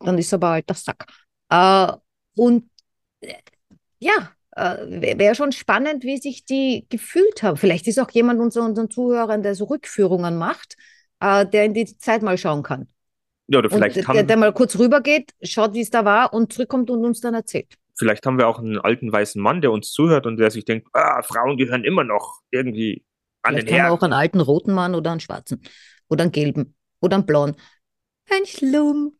dann 0.00 0.18
ist 0.18 0.32
er 0.32 0.36
aber 0.36 0.48
alter 0.50 0.74
Sack. 0.74 1.06
Äh, 1.50 1.92
und 2.36 2.70
äh, 3.20 3.34
ja, 3.98 4.30
äh, 4.52 5.18
wäre 5.18 5.34
schon 5.34 5.52
spannend, 5.52 6.04
wie 6.04 6.18
sich 6.18 6.44
die 6.44 6.86
gefühlt 6.88 7.42
haben. 7.42 7.56
Vielleicht 7.56 7.86
ist 7.88 7.98
auch 7.98 8.10
jemand 8.10 8.40
unter 8.40 8.62
unseren 8.64 8.90
Zuhörern, 8.90 9.42
der 9.42 9.54
so 9.54 9.64
Rückführungen 9.64 10.36
macht, 10.38 10.76
äh, 11.20 11.46
der 11.46 11.64
in 11.64 11.74
die 11.74 11.86
Zeit 11.98 12.22
mal 12.22 12.38
schauen 12.38 12.62
kann. 12.62 12.88
ja, 13.48 13.58
oder 13.58 13.70
Und 13.70 13.78
vielleicht 13.78 13.96
der, 13.96 14.06
haben, 14.06 14.26
der 14.26 14.36
mal 14.36 14.52
kurz 14.52 14.78
rübergeht, 14.78 15.32
schaut, 15.42 15.74
wie 15.74 15.80
es 15.80 15.90
da 15.90 16.04
war 16.04 16.32
und 16.32 16.52
zurückkommt 16.52 16.90
und 16.90 17.04
uns 17.04 17.20
dann 17.20 17.34
erzählt. 17.34 17.74
vielleicht 17.98 18.24
haben 18.26 18.38
wir 18.38 18.48
auch 18.48 18.58
einen 18.58 18.78
alten 18.78 19.12
weißen 19.12 19.40
Mann, 19.42 19.60
der 19.60 19.72
uns 19.72 19.90
zuhört 19.92 20.26
und 20.26 20.36
der 20.36 20.50
sich 20.50 20.64
denkt, 20.64 20.88
ah, 20.92 21.22
Frauen 21.22 21.56
gehören 21.56 21.84
immer 21.84 22.04
noch 22.04 22.40
irgendwie 22.50 23.04
an 23.42 23.56
Vielleicht 23.56 23.68
den 23.68 23.68
Herd. 23.68 23.90
auch 23.90 24.02
einen 24.02 24.12
alten 24.12 24.40
roten 24.40 24.72
Mann 24.74 24.94
oder 24.94 25.10
einen 25.10 25.20
schwarzen 25.20 25.62
oder 26.08 26.22
einen 26.22 26.32
gelben 26.32 26.74
oder 27.00 27.16
einen 27.16 27.26
blauen. 27.26 27.56
Ein 28.30 28.46
Schlumpf. 28.46 29.14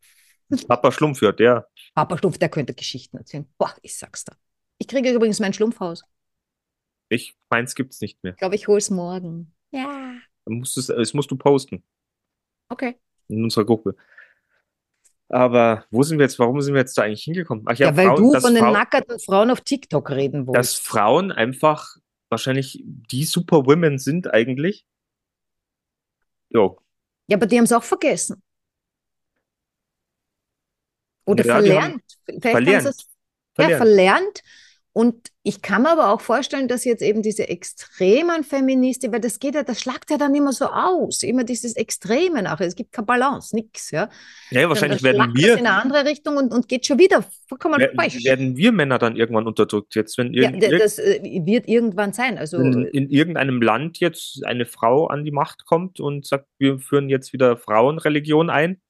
Papa 0.66 0.92
Schlumpf 0.92 1.20
hört, 1.20 1.40
ja. 1.40 1.66
Papa 1.94 2.16
Schlumpf, 2.18 2.38
der 2.38 2.48
könnte 2.48 2.74
Geschichten 2.74 3.16
erzählen. 3.18 3.46
Boah, 3.58 3.74
ich 3.82 3.96
sag's 3.98 4.24
da. 4.24 4.34
Ich 4.78 4.88
kriege 4.88 5.10
übrigens 5.12 5.40
mein 5.40 5.52
Schlumpfhaus. 5.52 6.04
Ich, 7.10 7.36
meins 7.50 7.74
gibt's 7.74 8.00
nicht 8.00 8.22
mehr. 8.22 8.32
Ich 8.32 8.38
glaube, 8.38 8.54
ich 8.54 8.68
hol's 8.68 8.90
morgen. 8.90 9.54
Ja. 9.70 10.14
Dann 10.44 10.54
musst 10.58 10.76
du's- 10.76 10.86
Das 10.86 11.14
musst 11.14 11.30
du 11.30 11.36
posten 11.36 11.82
Okay. 12.70 12.98
in 13.28 13.44
unserer 13.44 13.64
Gruppe. 13.66 13.96
Aber 15.30 15.84
wo 15.90 16.02
sind 16.02 16.18
wir 16.18 16.24
jetzt, 16.24 16.38
warum 16.38 16.60
sind 16.62 16.72
wir 16.74 16.80
jetzt 16.80 16.96
da 16.96 17.02
eigentlich 17.02 17.24
hingekommen? 17.24 17.64
Ach 17.66 17.76
ja, 17.76 17.88
Ja, 17.88 17.96
weil 17.96 18.06
Frauen, 18.06 18.22
du 18.22 18.32
dass, 18.32 18.42
von 18.42 18.54
den 18.54 18.62
Frau, 18.64 18.72
nackerten 18.72 19.18
Frauen 19.20 19.50
auf 19.50 19.60
TikTok 19.60 20.10
reden 20.10 20.46
dass 20.46 20.54
wolltest. 20.54 20.78
Frauen 20.86 21.32
einfach 21.32 21.96
wahrscheinlich 22.30 22.82
die 22.84 23.24
Superwomen 23.24 23.98
sind 23.98 24.32
eigentlich. 24.32 24.86
Jo, 26.50 26.78
Ja, 27.26 27.36
aber 27.36 27.46
die 27.46 27.58
haben 27.58 27.64
es 27.64 27.72
auch 27.72 27.82
vergessen. 27.82 28.42
Oder 31.28 31.44
Ja, 31.44 31.54
verlernt. 31.54 32.02
Verlernt. 32.40 32.86
es 32.86 33.06
ja, 33.58 33.64
verlernt. 33.64 33.82
verlernt. 33.82 34.42
Und 34.94 35.28
ich 35.44 35.62
kann 35.62 35.82
mir 35.82 35.90
aber 35.92 36.08
auch 36.12 36.20
vorstellen, 36.20 36.66
dass 36.66 36.84
jetzt 36.84 37.02
eben 37.02 37.22
diese 37.22 37.48
extremen 37.48 38.42
Feministinnen, 38.42 39.12
weil 39.14 39.20
das 39.20 39.38
geht 39.38 39.54
ja, 39.54 39.62
das 39.62 39.80
schlagt 39.80 40.10
ja 40.10 40.16
dann 40.18 40.34
immer 40.34 40.52
so 40.52 40.64
aus, 40.66 41.22
immer 41.22 41.44
dieses 41.44 41.76
Extreme 41.76 42.42
nachher. 42.42 42.66
Es 42.66 42.74
gibt 42.74 42.90
keine 42.90 43.06
Balance, 43.06 43.54
nichts. 43.54 43.92
Ja. 43.92 44.08
Ja, 44.50 44.68
wahrscheinlich 44.68 45.00
dann 45.02 45.14
werden 45.18 45.32
das 45.34 45.44
wir, 45.44 45.52
in 45.52 45.66
eine 45.66 45.80
andere 45.80 46.04
Richtung 46.04 46.36
und, 46.36 46.52
und 46.52 46.66
geht 46.66 46.84
schon 46.84 46.98
wieder 46.98 47.24
vollkommen 47.46 47.76
wer- 47.78 47.92
falsch. 47.94 48.24
werden 48.24 48.56
wir 48.56 48.72
Männer 48.72 48.98
dann 48.98 49.14
irgendwann 49.14 49.46
unterdrückt. 49.46 49.94
Jetzt, 49.94 50.18
wenn 50.18 50.34
Ja, 50.34 50.48
irg- 50.50 50.58
d- 50.58 50.78
das 50.78 50.98
wird 50.98 51.68
irgendwann 51.68 52.12
sein. 52.12 52.36
Also 52.36 52.58
in, 52.58 52.84
in 52.86 53.08
irgendeinem 53.08 53.62
Land 53.62 54.00
jetzt 54.00 54.44
eine 54.44 54.66
Frau 54.66 55.06
an 55.06 55.24
die 55.24 55.30
Macht 55.32 55.64
kommt 55.64 56.00
und 56.00 56.26
sagt, 56.26 56.46
wir 56.58 56.80
führen 56.80 57.08
jetzt 57.08 57.32
wieder 57.32 57.56
Frauenreligion 57.56 58.50
ein. 58.50 58.80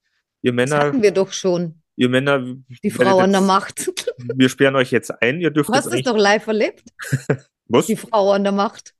Ihr 0.41 0.53
das 0.53 0.69
Männer, 0.71 0.85
hatten 0.85 1.03
wir 1.03 1.11
doch 1.11 1.33
schon, 1.33 1.81
ihr 1.99 2.07
Männer, 2.09 2.55
die 2.81 2.91
Frau 2.91 3.19
an 3.19 3.31
der 3.33 3.41
Macht. 3.41 3.91
wir 4.35 4.47
sperren 4.47 4.75
euch 4.77 4.89
jetzt 4.91 5.11
ein, 5.21 5.41
ihr 5.41 5.51
dürft 5.51 5.69
Du 5.69 5.73
hast 5.73 5.87
es 5.87 6.01
doch 6.03 6.17
live 6.17 6.47
erlebt, 6.47 6.83
was? 7.67 7.87
die 7.87 7.97
Frau 7.97 8.31
an 8.31 8.43
der 8.43 8.53
Macht. 8.53 8.95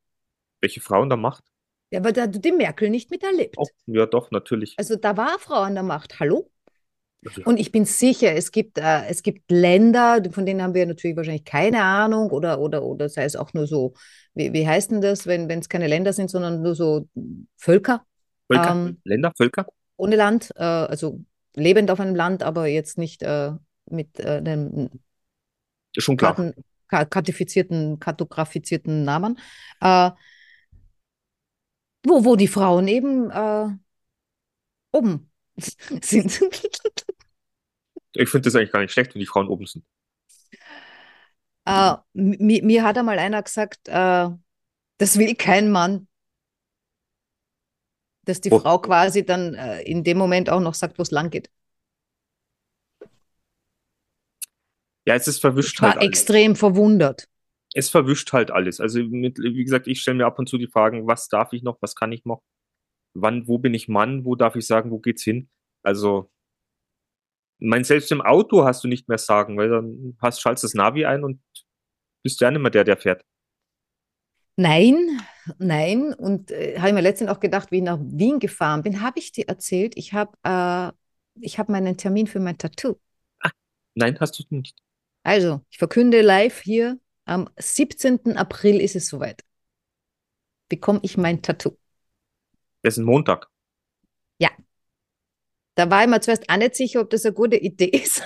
Welche 0.60 0.82
Frau 0.82 1.02
an 1.02 1.10
der 1.10 1.18
Macht? 1.18 1.46
Ja, 1.92 2.00
aber 2.02 2.12
da 2.12 2.24
hat 2.24 2.44
die 2.44 2.52
Merkel 2.52 2.90
nicht 2.90 3.10
miterlebt. 3.10 3.56
Oh, 3.58 3.66
ja, 3.88 4.06
doch, 4.06 4.32
natürlich. 4.32 4.76
Also 4.78 4.98
da 4.98 5.16
war 5.16 5.40
Frau 5.40 5.62
an 5.62 5.76
der 5.76 5.84
Macht. 5.84 6.20
Hallo? 6.20 6.52
Und 7.46 7.58
ich 7.58 7.72
bin 7.72 7.86
sicher, 7.86 8.34
es 8.34 8.52
gibt, 8.52 8.78
äh, 8.78 9.06
es 9.08 9.24
gibt 9.24 9.50
Länder, 9.50 10.22
von 10.32 10.46
denen 10.46 10.62
haben 10.62 10.74
wir 10.74 10.86
natürlich 10.86 11.18
wahrscheinlich 11.18 11.46
keine 11.46 11.82
Ahnung 11.84 12.30
oder, 12.32 12.60
oder, 12.60 12.84
oder 12.84 13.10
sei 13.10 13.24
es 13.24 13.36
auch 13.36 13.54
nur 13.54 13.66
so, 13.66 13.94
wie, 14.34 14.54
wie 14.54 14.68
heißt 14.68 14.92
denn 14.92 15.02
das, 15.02 15.26
wenn 15.26 15.50
wenn 15.50 15.60
es 15.60 15.68
keine 15.68 15.88
Länder 15.88 16.14
sind, 16.14 16.30
sondern 16.30 16.62
nur 16.62 16.76
so 16.76 17.10
Völker 17.58 18.06
Völker, 18.48 18.72
ähm, 18.72 19.02
Länder, 19.04 19.34
Völker? 19.36 19.66
ohne 19.98 20.16
Land, 20.16 20.52
äh, 20.56 20.64
also 20.64 21.20
lebend 21.56 21.92
auf 21.92 22.00
einem 22.00 22.16
Land, 22.16 22.44
aber 22.44 22.68
jetzt 22.68 22.98
nicht 22.98 23.24
äh, 23.24 23.54
mit 23.90 24.20
äh, 24.20 24.38
einem 24.38 24.90
schon 25.98 26.18
klar. 26.18 26.38
Karten, 26.38 26.54
ka- 26.88 27.06
kartifizierten, 27.06 28.00
kartografizierten 28.00 29.04
Namen, 29.04 29.40
äh, 29.82 30.12
wo, 32.06 32.24
wo 32.26 32.36
die 32.36 32.48
Frauen 32.48 32.88
eben 32.88 33.30
äh, 33.32 33.70
oben 34.92 35.30
sind. 36.02 36.40
Ich 38.14 38.30
finde 38.30 38.46
das 38.46 38.56
eigentlich 38.56 38.72
gar 38.72 38.82
nicht 38.82 38.92
schlecht, 38.92 39.16
wenn 39.16 39.20
die 39.20 39.26
Frauen 39.26 39.48
oben 39.48 39.66
sind. 39.66 39.84
Äh, 41.66 41.96
mir, 42.14 42.64
mir 42.64 42.84
hat 42.84 42.98
einmal 42.98 43.20
einer 43.20 43.44
gesagt, 43.44 43.88
äh, 43.88 44.30
das 45.00 45.20
will 45.20 45.36
kein 45.36 45.72
Mann. 45.72 46.09
Dass 48.30 48.42
die 48.42 48.52
Oh. 48.52 48.60
Frau 48.60 48.78
quasi 48.78 49.26
dann 49.26 49.56
äh, 49.56 49.82
in 49.82 50.04
dem 50.04 50.20
Moment 50.20 50.52
auch 50.52 50.60
noch 50.60 50.76
sagt, 50.76 51.00
wo 51.00 51.02
es 51.02 51.10
lang 51.10 51.32
geht. 51.32 51.50
Ja, 55.08 55.16
es 55.16 55.28
ist 55.28 55.38
Ich 55.38 55.42
verwischt 55.42 55.82
war 55.82 55.96
halt 55.96 56.04
extrem 56.04 56.56
verwundert. 56.56 57.28
Es 57.74 57.90
verwischt 57.90 58.32
halt 58.32 58.52
alles. 58.52 58.80
Also 58.80 59.02
mit, 59.04 59.40
wie 59.40 59.64
gesagt, 59.64 59.88
ich 59.88 60.02
stelle 60.02 60.18
mir 60.18 60.28
ab 60.28 60.38
und 60.38 60.48
zu 60.48 60.60
die 60.60 60.68
Fragen, 60.68 61.08
was 61.08 61.28
darf 61.28 61.54
ich 61.54 61.64
noch, 61.64 61.78
was 61.82 61.96
kann 61.96 62.12
ich 62.12 62.24
noch? 62.26 62.44
Wann, 63.16 63.48
wo 63.48 63.58
bin 63.58 63.74
ich 63.74 63.88
Mann? 63.88 64.26
Wo 64.26 64.36
darf 64.36 64.56
ich 64.56 64.68
sagen, 64.68 64.92
wo 64.92 65.00
geht's 65.00 65.24
hin? 65.24 65.50
Also, 65.82 66.30
mein, 67.60 67.84
selbst 67.84 68.12
im 68.12 68.22
Auto 68.22 68.64
hast 68.64 68.84
du 68.84 68.88
nicht 68.88 69.10
mehr 69.10 69.18
sagen, 69.18 69.58
weil 69.58 69.70
dann 69.70 70.18
hast, 70.22 70.42
schaltest 70.42 70.66
das 70.66 70.74
Navi 70.76 71.06
ein 71.06 71.24
und 71.24 71.42
bist 72.24 72.40
ja 72.42 72.52
nicht 72.52 72.62
mehr 72.62 72.70
der, 72.70 72.84
der 72.84 72.98
fährt. 72.98 73.24
Nein, 74.56 75.20
nein. 75.58 76.14
Und 76.14 76.52
äh, 76.52 76.80
habe 76.80 76.94
mir 76.94 77.02
letztens 77.02 77.30
auch 77.30 77.40
gedacht, 77.40 77.72
wie 77.72 77.78
ich 77.78 77.84
nach 77.84 78.00
Wien 78.02 78.40
gefahren 78.40 78.84
bin, 78.84 79.02
habe 79.02 79.20
ich 79.20 79.32
dir 79.32 79.48
erzählt, 79.48 79.94
ich 79.98 80.14
habe 80.14 80.32
äh, 80.44 80.92
ich 81.42 81.58
hab 81.58 81.70
meinen 81.70 81.98
Termin 81.98 82.28
für 82.28 82.40
mein 82.40 82.58
Tattoo. 82.58 83.00
Nein, 83.96 84.18
hast 84.20 84.38
du 84.40 84.44
nicht. 84.50 84.78
Also, 85.24 85.62
ich 85.70 85.78
verkünde 85.78 86.22
live 86.22 86.62
hier, 86.62 87.00
am 87.26 87.50
17. 87.58 88.38
April 88.38 88.80
ist 88.80 88.96
es 88.96 89.08
soweit. 89.08 89.44
Bekomme 90.70 91.00
ich 91.04 91.18
mein 91.18 91.42
Tattoo. 91.42 91.78
Das 92.82 92.94
ist 92.94 92.98
ein 93.00 93.06
Montag. 93.06 93.50
Da 95.80 95.90
war 95.90 96.04
ich 96.04 96.10
mir 96.10 96.20
zuerst 96.20 96.50
auch 96.50 96.58
nicht 96.58 96.76
sicher, 96.76 97.00
ob 97.00 97.10
das 97.10 97.24
eine 97.24 97.34
gute 97.34 97.56
Idee 97.56 97.86
ist. 98.04 98.22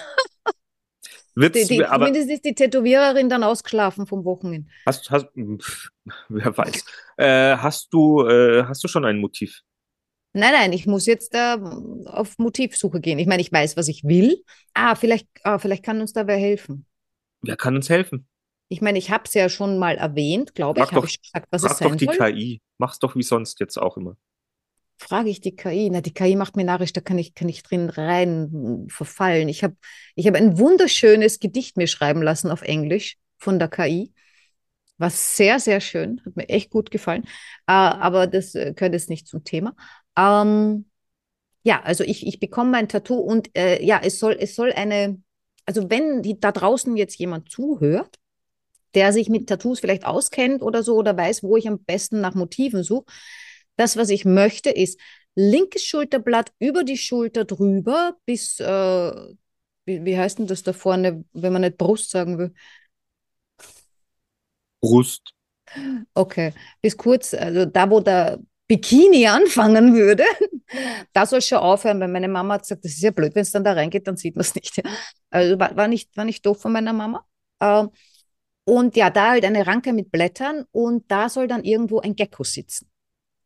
Wird's, 1.36 1.68
Die, 1.68 1.78
die, 1.78 1.86
aber 1.86 2.06
zumindest 2.06 2.32
ist 2.32 2.46
die 2.46 2.56
Tätowiererin 2.56 3.30
dann 3.30 3.44
ausgeschlafen 3.44 4.06
vom 4.06 4.24
Wochenende. 4.26 4.70
hast, 4.86 5.10
hast, 5.10 5.28
wer 6.30 6.58
weiß. 6.58 6.86
Äh, 7.18 7.58
hast 7.58 7.94
du, 7.94 8.26
äh, 8.28 8.64
hast 8.66 8.84
du 8.84 8.88
schon 8.88 9.06
ein 9.06 9.20
Motiv? 9.20 9.62
Nein, 10.34 10.52
nein, 10.52 10.74
ich 10.74 10.88
muss 10.88 11.06
jetzt 11.06 11.36
äh, 11.36 11.58
auf 12.06 12.38
Motivsuche 12.40 13.00
gehen. 13.00 13.20
Ich 13.20 13.28
meine, 13.28 13.42
ich 13.42 13.52
weiß, 13.52 13.78
was 13.78 13.88
ich 13.88 14.04
will. 14.04 14.44
Ah, 14.74 14.96
vielleicht, 14.96 15.28
ah, 15.44 15.60
vielleicht 15.60 15.84
kann 15.84 16.02
uns 16.02 16.14
da 16.14 16.26
wer 16.26 16.38
helfen. 16.38 16.86
Wer 17.42 17.56
kann 17.56 17.76
uns 17.76 17.90
helfen? 17.90 18.28
Ich 18.70 18.82
meine, 18.82 18.98
ich 18.98 19.12
habe 19.12 19.26
es 19.26 19.34
ja 19.36 19.50
schon 19.50 19.78
mal 19.78 19.96
erwähnt, 19.96 20.56
glaube 20.56 20.82
ich. 20.82 20.90
Doch- 20.90 21.06
ich 21.08 21.22
gesagt, 21.22 21.48
was 21.52 21.64
es 21.64 21.68
Frag 21.70 21.80
doch 21.80 21.90
sein 21.90 21.98
die 22.00 22.06
soll? 22.06 22.18
KI. 22.18 22.62
Mach's 22.80 22.98
doch 22.98 23.16
wie 23.16 23.24
sonst 23.24 23.60
jetzt 23.60 23.78
auch 23.78 23.98
immer. 23.98 24.18
Frage 25.04 25.30
ich 25.30 25.41
die 25.41 25.56
KI. 25.56 25.89
Na, 25.91 26.01
die 26.01 26.14
KI 26.14 26.36
macht 26.36 26.56
mir 26.56 26.64
narrisch, 26.64 26.93
da 26.93 27.01
kann 27.01 27.18
ich, 27.18 27.36
kann 27.36 27.49
ich 27.49 27.62
drin 27.62 27.89
rein 27.89 28.49
hm, 28.51 28.89
verfallen. 28.89 29.49
Ich 29.49 29.64
habe 29.64 29.76
ich 30.16 30.28
hab 30.28 30.36
ein 30.36 30.58
wunderschönes 30.58 31.39
Gedicht 31.39 31.76
mir 31.76 31.88
schreiben 31.88 32.22
lassen 32.22 32.49
auf 32.49 32.62
Englisch 32.62 33.18
von 33.38 33.60
der 33.60 33.68
KI. 33.68 34.14
War 34.97 35.10
sehr, 35.10 35.60
sehr 35.60 35.82
schön. 35.82 36.22
Hat 36.26 36.38
mir 36.38 36.47
echt 36.47 36.70
gut 36.70 36.89
gefallen. 36.89 37.24
Äh, 37.68 37.74
aber 37.74 38.28
das 38.28 38.56
äh, 38.56 38.74
gehört 38.74 38.93
jetzt 38.93 39.10
nicht 39.10 39.28
zum 39.28 39.43
Thema. 39.43 39.76
Ähm, 40.18 40.86
ja, 41.64 41.82
also 41.82 42.04
ich, 42.06 42.26
ich 42.26 42.39
bekomme 42.39 42.72
mein 42.72 42.88
Tattoo 42.88 43.16
und 43.16 43.56
äh, 43.58 43.84
ja, 43.84 43.99
es 44.04 44.20
soll, 44.20 44.38
es 44.39 44.56
soll 44.56 44.72
eine, 44.72 45.22
also 45.66 45.89
wenn 45.89 46.22
die, 46.22 46.39
da 46.39 46.51
draußen 46.51 46.95
jetzt 46.95 47.18
jemand 47.18 47.49
zuhört, 47.49 48.20
der 48.95 49.12
sich 49.12 49.28
mit 49.28 49.49
Tattoos 49.49 49.80
vielleicht 49.80 50.06
auskennt 50.06 50.62
oder 50.62 50.82
so 50.84 50.95
oder 50.95 51.18
weiß, 51.18 51.43
wo 51.43 51.58
ich 51.58 51.68
am 51.68 51.80
besten 51.80 52.22
nach 52.22 52.36
Motiven 52.36 52.84
suche, 52.84 53.06
das, 53.76 53.98
was 53.98 54.10
ich 54.10 54.26
möchte, 54.26 54.70
ist 54.70 55.00
linkes 55.36 55.84
Schulterblatt 55.84 56.52
über 56.60 56.84
die 56.84 56.98
Schulter 56.98 57.46
drüber 57.46 58.16
bis, 58.26 58.60
äh, 58.60 59.12
wie, 59.86 60.06
wie 60.06 60.18
heißt 60.18 60.40
denn 60.40 60.48
das 60.48 60.64
da 60.64 60.74
vorne, 60.74 61.26
wenn 61.34 61.54
man 61.54 61.62
nicht 61.64 61.78
Brust 61.78 62.12
sagen 62.12 62.38
will? 62.38 62.54
Brust. 64.82 65.34
Okay, 66.14 66.54
bis 66.82 66.96
kurz, 66.98 67.34
also 67.34 67.66
da, 67.66 67.90
wo 67.90 68.00
der 68.00 68.40
Bikini 68.68 69.28
anfangen 69.28 69.94
würde, 69.94 70.24
da 71.14 71.26
soll 71.26 71.40
es 71.40 71.48
schon 71.48 71.58
aufhören, 71.60 72.00
weil 72.00 72.10
meine 72.10 72.28
Mama 72.28 72.56
hat 72.56 72.62
gesagt, 72.62 72.86
das 72.86 72.94
ist 72.94 73.02
ja 73.02 73.12
blöd, 73.12 73.34
wenn 73.36 73.42
es 73.42 73.52
dann 73.52 73.64
da 73.64 73.74
reingeht, 73.74 74.08
dann 74.08 74.18
sieht 74.18 74.36
man 74.36 74.42
es 74.42 74.56
nicht. 74.56 74.82
Also 75.30 75.60
war, 75.60 75.76
war 75.76 75.88
nicht, 75.88 76.16
war 76.16 76.26
nicht 76.26 76.46
doof 76.46 76.62
von 76.62 76.72
meiner 76.72 76.94
Mama. 76.94 77.26
Ähm, 77.60 77.90
und 78.66 78.96
ja, 78.96 79.10
da 79.10 79.32
halt 79.32 79.46
eine 79.46 79.68
Ranke 79.68 79.94
mit 79.94 80.12
Blättern 80.12 80.66
und 80.72 81.10
da 81.12 81.30
soll 81.30 81.48
dann 81.48 81.64
irgendwo 81.64 82.00
ein 82.00 82.16
Gecko 82.16 82.44
sitzen. 82.44 82.90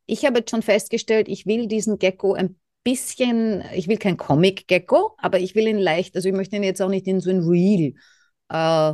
Ich 0.07 0.25
habe 0.25 0.39
jetzt 0.39 0.51
schon 0.51 0.63
festgestellt, 0.63 1.27
ich 1.27 1.45
will 1.45 1.67
diesen 1.67 1.99
Gecko 1.99 2.33
ein 2.33 2.57
bisschen, 2.83 3.63
ich 3.75 3.87
will 3.87 3.97
kein 3.97 4.17
Comic-Gecko, 4.17 5.15
aber 5.17 5.39
ich 5.39 5.53
will 5.53 5.67
ihn 5.67 5.77
leicht, 5.77 6.15
also 6.15 6.29
ich 6.29 6.35
möchte 6.35 6.55
ihn 6.55 6.63
jetzt 6.63 6.81
auch 6.81 6.89
nicht 6.89 7.05
in 7.07 7.19
so 7.19 7.29
ein 7.29 7.41
Reel, 7.41 7.95
äh, 8.49 8.93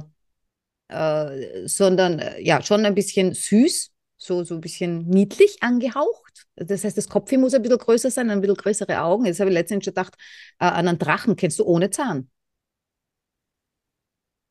äh, 0.89 1.68
sondern 1.68 2.20
äh, 2.20 2.41
ja, 2.41 2.61
schon 2.61 2.86
ein 2.86 2.95
bisschen 2.95 3.34
süß, 3.34 3.91
so, 4.18 4.43
so 4.43 4.55
ein 4.55 4.61
bisschen 4.61 5.07
niedlich 5.07 5.61
angehaucht. 5.61 6.45
Das 6.55 6.84
heißt, 6.84 6.97
das 6.97 7.09
Kopfchen 7.09 7.41
muss 7.41 7.53
ein 7.53 7.61
bisschen 7.61 7.78
größer 7.78 8.09
sein, 8.11 8.30
ein 8.30 8.41
bisschen 8.41 8.57
größere 8.57 9.01
Augen. 9.01 9.26
Jetzt 9.26 9.39
habe 9.39 9.49
ich 9.49 9.53
letztens 9.55 9.86
schon 9.86 9.93
gedacht, 9.93 10.16
äh, 10.59 10.66
an 10.66 10.88
einen 10.88 10.99
Drachen 10.99 11.36
kennst 11.36 11.59
du 11.59 11.66
ohne 11.66 11.89
Zahn. 11.89 12.30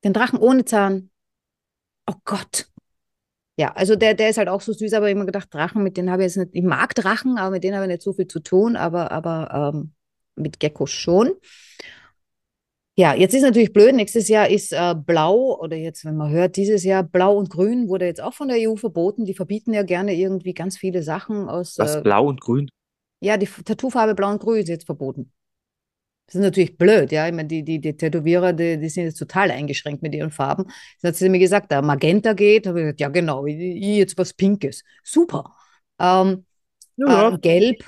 Den 0.03 0.13
Drachen 0.13 0.39
ohne 0.39 0.65
Zahn. 0.65 1.09
Oh 2.07 2.15
Gott. 2.25 2.67
Ja, 3.57 3.71
also 3.73 3.95
der, 3.95 4.15
der 4.15 4.29
ist 4.29 4.37
halt 4.37 4.49
auch 4.49 4.61
so 4.61 4.73
süß, 4.73 4.93
aber 4.93 5.07
ich 5.07 5.11
habe 5.11 5.19
immer 5.19 5.25
gedacht, 5.25 5.53
Drachen, 5.53 5.83
mit 5.83 5.95
denen 5.95 6.09
habe 6.09 6.23
ich 6.23 6.27
jetzt 6.27 6.37
nicht, 6.37 6.49
ich 6.53 6.63
mag 6.63 6.95
Drachen, 6.95 7.37
aber 7.37 7.51
mit 7.51 7.63
denen 7.63 7.75
habe 7.75 7.85
ich 7.85 7.91
nicht 7.91 8.01
so 8.01 8.13
viel 8.13 8.27
zu 8.27 8.39
tun, 8.39 8.75
aber, 8.75 9.11
aber 9.11 9.73
ähm, 9.73 9.93
mit 10.35 10.59
Geckos 10.59 10.91
schon. 10.91 11.33
Ja, 12.95 13.15
jetzt 13.15 13.33
ist 13.33 13.41
natürlich 13.41 13.73
blöd, 13.73 13.95
nächstes 13.95 14.27
Jahr 14.27 14.49
ist 14.49 14.71
äh, 14.71 14.95
blau, 14.95 15.59
oder 15.59 15.75
jetzt, 15.75 16.05
wenn 16.05 16.15
man 16.15 16.31
hört, 16.31 16.57
dieses 16.57 16.83
Jahr 16.83 17.03
blau 17.03 17.37
und 17.37 17.49
grün 17.49 17.87
wurde 17.87 18.05
jetzt 18.05 18.21
auch 18.21 18.33
von 18.33 18.47
der 18.47 18.57
EU 18.57 18.75
verboten. 18.75 19.25
Die 19.25 19.33
verbieten 19.33 19.73
ja 19.73 19.83
gerne 19.83 20.13
irgendwie 20.13 20.53
ganz 20.53 20.77
viele 20.77 21.01
Sachen 21.01 21.49
aus. 21.49 21.77
Was? 21.77 21.95
Äh, 21.95 22.01
Blau 22.01 22.27
und 22.27 22.41
Grün? 22.41 22.69
ja, 23.23 23.37
die 23.37 23.47
Tattoofarbe 23.47 24.15
blau 24.15 24.31
und 24.31 24.39
grün 24.39 24.61
ist 24.61 24.67
jetzt 24.69 24.85
verboten. 24.85 25.31
Das 26.33 26.39
ist 26.39 26.45
natürlich 26.45 26.77
blöd, 26.79 27.11
ja. 27.11 27.27
Ich 27.27 27.33
meine, 27.33 27.47
die, 27.47 27.63
die, 27.63 27.79
die 27.79 27.95
Tätowierer, 27.95 28.53
die, 28.53 28.79
die 28.79 28.89
sind 28.89 29.03
jetzt 29.03 29.19
total 29.19 29.51
eingeschränkt 29.51 30.01
mit 30.01 30.15
ihren 30.15 30.31
Farben. 30.31 30.65
Jetzt 30.93 31.03
hat 31.03 31.15
sie 31.15 31.29
mir 31.29 31.37
gesagt, 31.37 31.71
da 31.71 31.83
Magenta 31.83 32.33
geht, 32.33 32.65
habe 32.65 32.79
ich 32.79 32.83
gesagt, 32.85 33.01
ja 33.01 33.09
genau, 33.09 33.45
ich, 33.45 33.55
ich 33.55 33.97
jetzt 33.97 34.17
was 34.17 34.33
Pinkes. 34.33 34.83
Super. 35.03 35.55
Ähm, 35.99 36.43
Ja, 36.95 37.29
äh, 37.29 37.37
Gelb, 37.37 37.87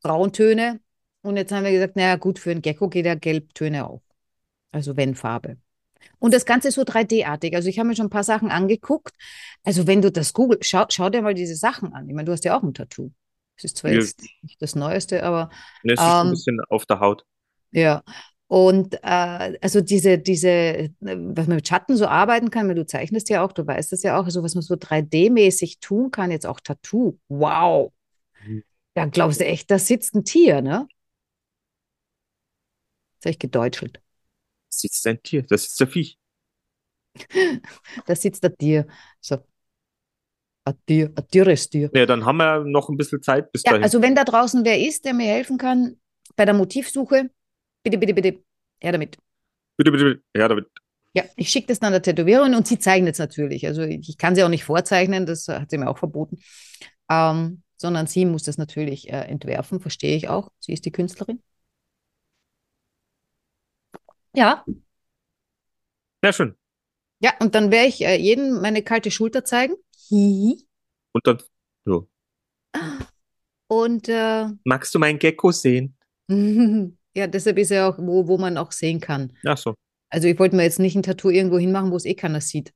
Brauntöne. 0.00 0.78
Und 1.22 1.36
jetzt 1.38 1.50
haben 1.50 1.64
wir 1.64 1.72
gesagt, 1.72 1.96
naja, 1.96 2.14
gut, 2.14 2.38
für 2.38 2.52
einen 2.52 2.62
Gecko 2.62 2.88
geht 2.88 3.04
ja 3.04 3.16
Gelbtöne 3.16 3.88
auch. 3.88 4.02
Also 4.70 4.96
wenn 4.96 5.16
Farbe. 5.16 5.56
Und 6.20 6.32
das 6.32 6.46
Ganze 6.46 6.68
ist 6.68 6.76
so 6.76 6.84
3D-artig. 6.84 7.56
Also 7.56 7.68
ich 7.68 7.80
habe 7.80 7.88
mir 7.88 7.96
schon 7.96 8.06
ein 8.06 8.10
paar 8.10 8.22
Sachen 8.22 8.52
angeguckt. 8.52 9.16
Also 9.64 9.88
wenn 9.88 10.02
du 10.02 10.12
das 10.12 10.34
googelst, 10.34 10.70
schau, 10.70 10.84
schau 10.88 11.10
dir 11.10 11.20
mal 11.22 11.34
diese 11.34 11.56
Sachen 11.56 11.94
an. 11.94 12.08
Ich 12.08 12.14
meine, 12.14 12.26
du 12.26 12.32
hast 12.32 12.44
ja 12.44 12.56
auch 12.56 12.62
ein 12.62 12.74
Tattoo. 12.74 13.10
Das 13.56 13.64
ist 13.64 13.78
zwar 13.78 13.90
Ja. 13.90 13.98
jetzt 13.98 14.22
nicht 14.42 14.62
das 14.62 14.76
Neueste, 14.76 15.24
aber 15.24 15.50
das 15.82 15.94
ist 15.94 16.00
ein 16.00 16.26
ähm, 16.26 16.30
bisschen 16.30 16.60
auf 16.68 16.86
der 16.86 17.00
Haut. 17.00 17.26
Ja. 17.72 18.02
Und 18.48 18.94
äh, 19.04 19.56
also 19.60 19.80
diese, 19.80 20.18
diese, 20.18 20.90
was 21.00 21.46
man 21.46 21.56
mit 21.56 21.68
Schatten 21.68 21.96
so 21.96 22.06
arbeiten 22.06 22.50
kann, 22.50 22.66
weil 22.68 22.74
du 22.74 22.84
zeichnest 22.84 23.28
ja 23.28 23.44
auch, 23.44 23.52
du 23.52 23.64
weißt 23.64 23.92
das 23.92 24.02
ja 24.02 24.18
auch, 24.18 24.24
also 24.24 24.42
was 24.42 24.54
man 24.54 24.62
so 24.62 24.76
3D-mäßig 24.76 25.78
tun 25.80 26.10
kann, 26.10 26.32
jetzt 26.32 26.46
auch 26.46 26.58
Tattoo. 26.58 27.16
Wow. 27.28 27.92
Mhm. 28.44 28.64
Da 28.94 29.04
glaubst 29.06 29.40
du 29.40 29.44
echt, 29.46 29.70
da 29.70 29.78
sitzt 29.78 30.14
ein 30.16 30.24
Tier, 30.24 30.62
ne? 30.62 30.88
Das 33.18 33.26
habe 33.26 33.30
ich 33.32 33.38
gedeutschelt. 33.38 34.00
Das 34.68 34.80
sitzt 34.80 35.06
ein 35.06 35.22
Tier, 35.22 35.42
das 35.42 35.66
ist 35.66 35.80
der 35.80 35.86
Viech. 35.86 36.18
Da 38.06 38.14
sitzt 38.16 38.44
ein 38.44 38.56
Tier. 38.56 38.86
So. 39.20 39.38
Ein 40.64 40.74
Tier, 40.86 41.12
ein 41.16 41.28
tieres 41.28 41.70
Tier. 41.70 41.90
Ja, 41.94 42.06
dann 42.06 42.24
haben 42.24 42.36
wir 42.36 42.64
noch 42.64 42.88
ein 42.88 42.96
bisschen 42.96 43.22
Zeit 43.22 43.50
bis 43.52 43.62
Ja, 43.64 43.72
dahin. 43.72 43.84
also 43.84 44.02
wenn 44.02 44.14
da 44.14 44.24
draußen 44.24 44.64
wer 44.64 44.78
ist, 44.78 45.04
der 45.04 45.14
mir 45.14 45.26
helfen 45.26 45.58
kann 45.58 45.96
bei 46.36 46.44
der 46.44 46.54
Motivsuche, 46.54 47.30
bitte, 47.82 47.98
bitte, 47.98 48.14
bitte, 48.14 48.44
her 48.80 48.92
damit. 48.92 49.16
Bitte, 49.76 49.90
bitte, 49.90 50.04
bitte. 50.04 50.22
Ja, 50.36 50.48
David. 50.48 50.66
Ja, 51.12 51.24
ich 51.36 51.48
schicke 51.50 51.68
das 51.68 51.80
dann 51.80 51.92
der 51.92 52.02
Tätowiererin 52.02 52.54
und 52.54 52.66
sie 52.68 52.78
zeichnet 52.78 53.14
es 53.14 53.18
natürlich. 53.18 53.66
Also 53.66 53.82
ich 53.82 54.16
kann 54.16 54.34
sie 54.36 54.44
auch 54.44 54.48
nicht 54.48 54.64
vorzeichnen, 54.64 55.26
das 55.26 55.48
hat 55.48 55.70
sie 55.70 55.78
mir 55.78 55.88
auch 55.88 55.98
verboten. 55.98 56.38
Ähm, 57.10 57.62
sondern 57.76 58.06
sie 58.06 58.26
muss 58.26 58.44
das 58.44 58.58
natürlich 58.58 59.08
äh, 59.08 59.22
entwerfen, 59.22 59.80
verstehe 59.80 60.16
ich 60.16 60.28
auch. 60.28 60.52
Sie 60.60 60.72
ist 60.72 60.84
die 60.84 60.92
Künstlerin. 60.92 61.42
Ja, 64.34 64.64
Ja, 66.22 66.32
schön. 66.32 66.54
ja, 67.20 67.32
und 67.40 67.54
dann 67.54 67.70
werde 67.72 67.88
ich 67.88 68.02
äh, 68.02 68.16
jedem 68.16 68.60
meine 68.60 68.82
kalte 68.82 69.10
Schulter 69.10 69.44
zeigen. 69.44 69.74
Hihi. 70.08 70.64
Und 71.12 71.26
dann, 71.26 71.42
so. 71.84 72.08
Und 73.66 74.08
äh, 74.08 74.46
Magst 74.64 74.94
du 74.94 74.98
meinen 75.00 75.18
Gecko 75.18 75.50
sehen? 75.50 75.96
ja, 77.14 77.26
deshalb 77.26 77.58
ist 77.58 77.70
er 77.70 77.88
auch, 77.88 77.98
wo, 77.98 78.26
wo 78.28 78.38
man 78.38 78.56
auch 78.56 78.72
sehen 78.72 79.00
kann. 79.00 79.32
Ach 79.46 79.58
so. 79.58 79.74
Also 80.08 80.28
ich 80.28 80.38
wollte 80.38 80.56
mir 80.56 80.64
jetzt 80.64 80.78
nicht 80.78 80.96
ein 80.96 81.02
Tattoo 81.02 81.30
irgendwo 81.30 81.58
hinmachen, 81.58 81.90
wo 81.90 81.96
es 81.96 82.04
eh 82.04 82.14
keiner 82.14 82.40
sieht. 82.40 82.72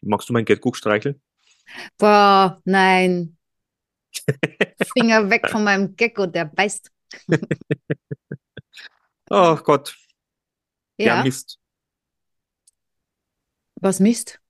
Magst 0.00 0.28
du 0.28 0.32
meinen 0.32 0.44
Gecko 0.46 0.72
streicheln? 0.72 1.20
Boah, 1.98 2.60
nein. 2.64 3.36
Finger 4.96 5.28
weg 5.28 5.48
von 5.50 5.64
meinem 5.64 5.94
Gecko, 5.96 6.26
der 6.26 6.46
beißt. 6.46 6.90
Oh 9.30 9.56
Gott. 9.56 9.94
Ja, 10.98 11.16
Ja, 11.18 11.22
Mist. 11.22 11.58
was 13.76 14.00
Mist? 14.00 14.40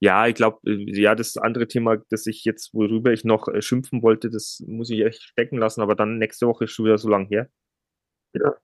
Ja, 0.00 0.26
ich 0.26 0.34
glaube, 0.34 0.60
ja, 0.64 1.14
das 1.14 1.36
andere 1.36 1.66
Thema, 1.66 1.96
das 2.10 2.26
ich 2.26 2.44
jetzt, 2.44 2.74
worüber 2.74 3.12
ich 3.12 3.24
noch 3.24 3.48
äh, 3.48 3.60
schimpfen 3.62 4.02
wollte, 4.02 4.30
das 4.30 4.62
muss 4.66 4.90
ich 4.90 5.00
echt 5.00 5.22
stecken 5.22 5.58
lassen, 5.58 5.80
aber 5.80 5.94
dann 5.94 6.18
nächste 6.18 6.46
Woche 6.46 6.64
ist 6.64 6.70
schon 6.72 6.84
wieder 6.84 6.98
so 6.98 7.08
lang 7.08 7.26
her. 7.26 7.48
Ja. 8.34 8.56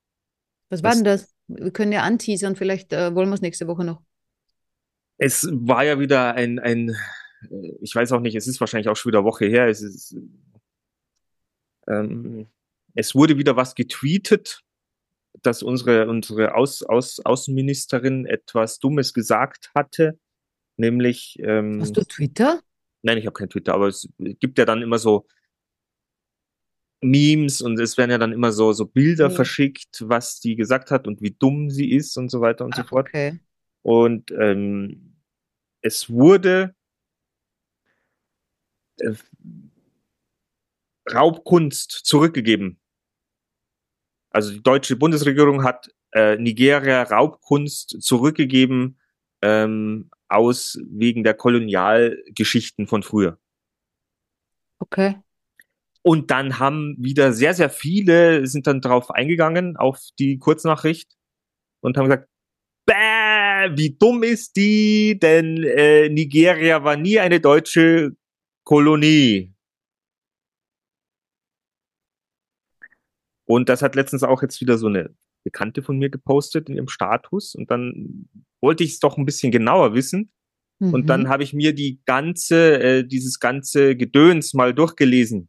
Was 0.68 0.82
war 0.82 0.90
Das- 0.90 0.96
denn 0.98 1.04
das? 1.04 1.34
Wir 1.48 1.70
können 1.72 1.90
ja 1.92 2.02
anteasern, 2.02 2.54
vielleicht 2.54 2.92
äh, 2.92 3.14
wollen 3.14 3.28
wir 3.28 3.34
es 3.34 3.40
nächste 3.40 3.66
Woche 3.66 3.84
noch. 3.84 4.02
Es 5.18 5.48
war 5.50 5.84
ja 5.84 5.98
wieder 5.98 6.34
ein, 6.34 6.58
ein, 6.60 6.90
äh, 7.50 7.72
ich 7.80 7.94
weiß 7.94 8.12
auch 8.12 8.20
nicht, 8.20 8.36
es 8.36 8.46
ist 8.46 8.60
wahrscheinlich 8.60 8.88
auch 8.88 8.96
schon 8.96 9.10
wieder 9.12 9.24
Woche 9.24 9.46
her. 9.46 9.66
Es 9.66 9.82
ist, 9.82 10.16
ähm, 11.88 12.46
es 12.94 13.14
wurde 13.14 13.36
wieder 13.36 13.56
was 13.56 13.74
getweetet, 13.74 14.62
dass 15.42 15.62
unsere, 15.62 16.08
unsere 16.08 16.54
Aus, 16.54 16.82
Aus, 16.82 17.20
Außenministerin 17.24 18.26
etwas 18.26 18.78
Dummes 18.78 19.14
gesagt 19.14 19.70
hatte, 19.74 20.18
nämlich, 20.76 21.36
ähm, 21.40 21.80
Hast 21.80 21.96
du 21.96 22.04
Twitter? 22.04 22.60
nein, 23.02 23.18
ich 23.18 23.26
habe 23.26 23.34
kein 23.34 23.48
Twitter, 23.48 23.74
aber 23.74 23.88
es 23.88 24.08
gibt 24.18 24.58
ja 24.58 24.64
dann 24.64 24.82
immer 24.82 24.98
so 24.98 25.26
Memes 27.02 27.62
und 27.62 27.78
es 27.80 27.96
werden 27.96 28.10
ja 28.10 28.18
dann 28.18 28.32
immer 28.32 28.52
so, 28.52 28.72
so 28.72 28.86
Bilder 28.86 29.28
Mhm. 29.30 29.34
verschickt, 29.34 30.02
was 30.06 30.40
die 30.40 30.56
gesagt 30.56 30.90
hat 30.90 31.06
und 31.06 31.22
wie 31.22 31.30
dumm 31.38 31.70
sie 31.70 31.90
ist 31.92 32.16
und 32.16 32.30
so 32.30 32.40
weiter 32.40 32.64
und 32.64 32.74
so 32.74 32.82
Ach, 32.82 32.88
fort. 32.88 33.08
okay. 33.08 33.38
Und 33.82 34.30
ähm, 34.32 35.16
es 35.80 36.10
wurde 36.10 36.74
äh, 38.98 39.14
Raubkunst 41.12 41.90
zurückgegeben. 42.04 42.78
Also 44.30 44.52
die 44.52 44.62
deutsche 44.62 44.96
Bundesregierung 44.96 45.64
hat 45.64 45.88
äh, 46.12 46.36
Nigeria 46.36 47.02
Raubkunst 47.02 48.00
zurückgegeben 48.02 48.98
ähm, 49.42 50.10
aus 50.28 50.78
wegen 50.88 51.24
der 51.24 51.34
Kolonialgeschichten 51.34 52.86
von 52.86 53.02
früher. 53.02 53.38
Okay. 54.78 55.16
Und 56.02 56.30
dann 56.30 56.58
haben 56.58 56.96
wieder 56.98 57.32
sehr, 57.32 57.54
sehr 57.54 57.70
viele 57.70 58.46
sind 58.46 58.66
dann 58.66 58.80
drauf 58.80 59.10
eingegangen 59.10 59.76
auf 59.76 60.00
die 60.18 60.38
Kurznachricht 60.38 61.12
und 61.80 61.96
haben 61.96 62.06
gesagt, 62.06 62.28
Bäh, 62.86 63.76
wie 63.76 63.96
dumm 63.98 64.22
ist 64.22 64.56
die, 64.56 65.18
denn 65.20 65.62
äh, 65.62 66.08
Nigeria 66.08 66.82
war 66.84 66.96
nie 66.96 67.18
eine 67.20 67.40
deutsche 67.40 68.12
Kolonie. 68.64 69.54
Und 73.44 73.68
das 73.68 73.82
hat 73.82 73.94
letztens 73.94 74.22
auch 74.22 74.42
jetzt 74.42 74.60
wieder 74.60 74.78
so 74.78 74.86
eine 74.86 75.14
Bekannte 75.44 75.82
von 75.82 75.98
mir 75.98 76.08
gepostet 76.08 76.68
in 76.68 76.76
ihrem 76.76 76.88
Status 76.88 77.54
und 77.54 77.70
dann 77.70 78.28
wollte 78.60 78.84
ich 78.84 78.92
es 78.92 79.00
doch 79.00 79.16
ein 79.18 79.24
bisschen 79.26 79.50
genauer 79.50 79.94
wissen 79.94 80.30
und 80.80 81.02
Mhm. 81.02 81.06
dann 81.06 81.28
habe 81.28 81.42
ich 81.42 81.52
mir 81.52 81.74
die 81.74 82.00
ganze, 82.06 82.80
äh, 82.80 83.04
dieses 83.06 83.38
ganze 83.38 83.96
Gedöns 83.96 84.54
mal 84.54 84.72
durchgelesen. 84.74 85.48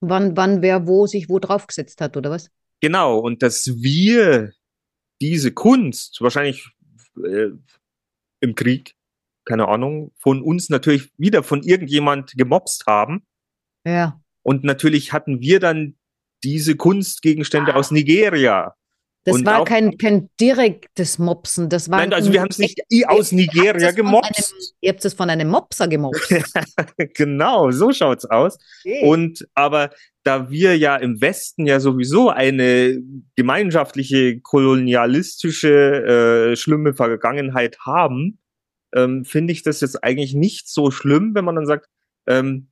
Wann, 0.00 0.36
wann 0.36 0.62
wer 0.62 0.86
wo 0.86 1.06
sich 1.06 1.28
wo 1.28 1.38
draufgesetzt 1.38 2.00
hat, 2.00 2.16
oder 2.16 2.30
was? 2.30 2.50
Genau, 2.80 3.18
und 3.18 3.42
dass 3.42 3.66
wir 3.82 4.52
diese 5.20 5.52
Kunst 5.52 6.20
wahrscheinlich 6.20 6.68
äh, 7.24 7.48
im 8.40 8.54
Krieg, 8.54 8.94
keine 9.44 9.68
Ahnung, 9.68 10.12
von 10.18 10.42
uns 10.42 10.68
natürlich 10.68 11.10
wieder 11.16 11.42
von 11.42 11.62
irgendjemand 11.62 12.32
gemobst 12.36 12.86
haben. 12.86 13.26
Ja. 13.86 14.20
Und 14.42 14.64
natürlich 14.64 15.12
hatten 15.12 15.40
wir 15.40 15.60
dann 15.60 15.96
diese 16.44 16.76
Kunstgegenstände 16.76 17.74
Ah. 17.74 17.76
aus 17.76 17.90
Nigeria. 17.90 18.74
Das 19.26 19.34
Und 19.34 19.46
war 19.46 19.64
kein, 19.64 19.98
kein 19.98 20.30
direktes 20.40 21.18
Mopsen. 21.18 21.68
Das 21.68 21.90
war 21.90 21.98
Nein, 21.98 22.12
also 22.12 22.32
wir 22.32 22.40
haben 22.40 22.48
es 22.48 22.58
nicht 22.58 22.80
Ihr 22.88 23.10
aus 23.10 23.32
Nigeria 23.32 23.88
es 23.88 23.96
gemobst. 23.96 24.36
Einem, 24.36 24.46
ihr 24.80 24.90
habt 24.90 25.04
es 25.04 25.14
von 25.14 25.28
einem 25.28 25.48
Mopser 25.48 25.88
gemobst. 25.88 26.32
genau, 27.14 27.72
so 27.72 27.92
schaut's 27.92 28.24
aus. 28.24 28.56
Und 29.02 29.48
aber 29.54 29.90
da 30.22 30.48
wir 30.48 30.78
ja 30.78 30.94
im 30.94 31.20
Westen 31.20 31.66
ja 31.66 31.80
sowieso 31.80 32.30
eine 32.30 33.02
gemeinschaftliche 33.34 34.40
kolonialistische 34.40 36.52
äh, 36.52 36.56
schlimme 36.56 36.94
Vergangenheit 36.94 37.80
haben, 37.80 38.38
ähm, 38.94 39.24
finde 39.24 39.52
ich 39.52 39.64
das 39.64 39.80
jetzt 39.80 40.04
eigentlich 40.04 40.34
nicht 40.34 40.68
so 40.68 40.92
schlimm, 40.92 41.34
wenn 41.34 41.44
man 41.44 41.56
dann 41.56 41.66
sagt, 41.66 41.88
ähm, 42.28 42.68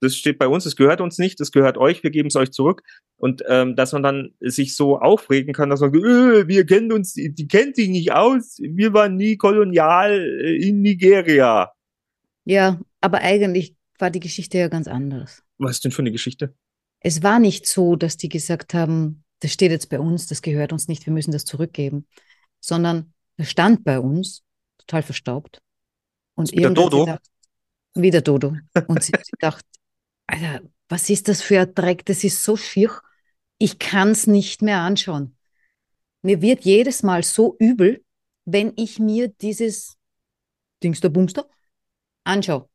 das 0.00 0.14
steht 0.16 0.38
bei 0.38 0.46
uns, 0.48 0.64
es 0.66 0.76
gehört 0.76 1.00
uns 1.00 1.18
nicht, 1.18 1.40
es 1.40 1.50
gehört 1.52 1.76
euch, 1.78 2.02
wir 2.02 2.10
geben 2.10 2.28
es 2.28 2.36
euch 2.36 2.50
zurück. 2.52 2.82
Und 3.16 3.42
ähm, 3.48 3.74
dass 3.76 3.92
man 3.92 4.02
dann 4.02 4.34
sich 4.40 4.76
so 4.76 4.98
aufregen 4.98 5.52
kann, 5.52 5.70
dass 5.70 5.80
man 5.80 5.92
sagt, 5.92 6.04
äh, 6.04 6.46
wir 6.48 6.64
kennen 6.66 6.92
uns, 6.92 7.14
die, 7.14 7.34
die 7.34 7.48
kennt 7.48 7.74
sich 7.76 7.88
nicht 7.88 8.12
aus, 8.12 8.58
wir 8.60 8.92
waren 8.92 9.16
nie 9.16 9.36
kolonial 9.36 10.20
äh, 10.20 10.56
in 10.68 10.82
Nigeria. 10.82 11.72
Ja, 12.44 12.80
aber 13.00 13.18
eigentlich 13.22 13.74
war 13.98 14.10
die 14.10 14.20
Geschichte 14.20 14.58
ja 14.58 14.68
ganz 14.68 14.86
anders. 14.86 15.42
Was 15.58 15.80
denn 15.80 15.90
für 15.92 16.02
eine 16.02 16.12
Geschichte? 16.12 16.54
Es 17.00 17.22
war 17.22 17.38
nicht 17.40 17.66
so, 17.66 17.96
dass 17.96 18.16
die 18.16 18.28
gesagt 18.28 18.74
haben, 18.74 19.24
das 19.40 19.52
steht 19.52 19.70
jetzt 19.70 19.88
bei 19.88 19.98
uns, 20.00 20.26
das 20.26 20.42
gehört 20.42 20.72
uns 20.72 20.88
nicht, 20.88 21.04
wir 21.06 21.12
müssen 21.12 21.32
das 21.32 21.44
zurückgeben, 21.44 22.06
sondern 22.60 23.12
das 23.36 23.50
stand 23.50 23.84
bei 23.84 23.98
uns, 24.00 24.42
total 24.78 25.02
verstaubt. 25.02 25.60
Und 26.34 26.52
Wie 26.52 26.56
der 26.56 26.70
Dodo? 26.70 27.04
gedacht- 27.04 27.26
Wie 27.94 28.10
der 28.10 28.22
Dodo. 28.22 28.56
Und 28.86 29.02
sie, 29.02 29.12
sie 29.22 29.32
dachte, 29.40 29.64
Alter, 30.28 30.62
was 30.88 31.10
ist 31.10 31.26
das 31.28 31.42
für 31.42 31.60
ein 31.60 31.74
Dreck? 31.74 32.04
Das 32.06 32.22
ist 32.22 32.44
so 32.44 32.56
schier. 32.56 32.90
Ich 33.58 33.78
kann 33.78 34.10
es 34.10 34.26
nicht 34.26 34.62
mehr 34.62 34.78
anschauen. 34.78 35.36
Mir 36.22 36.42
wird 36.42 36.64
jedes 36.64 37.02
Mal 37.02 37.22
so 37.24 37.56
übel, 37.58 38.04
wenn 38.44 38.72
ich 38.76 38.98
mir 38.98 39.28
dieses 39.28 39.96
Dingster 40.82 41.08
Bumster 41.08 41.48
anschaue. 42.24 42.68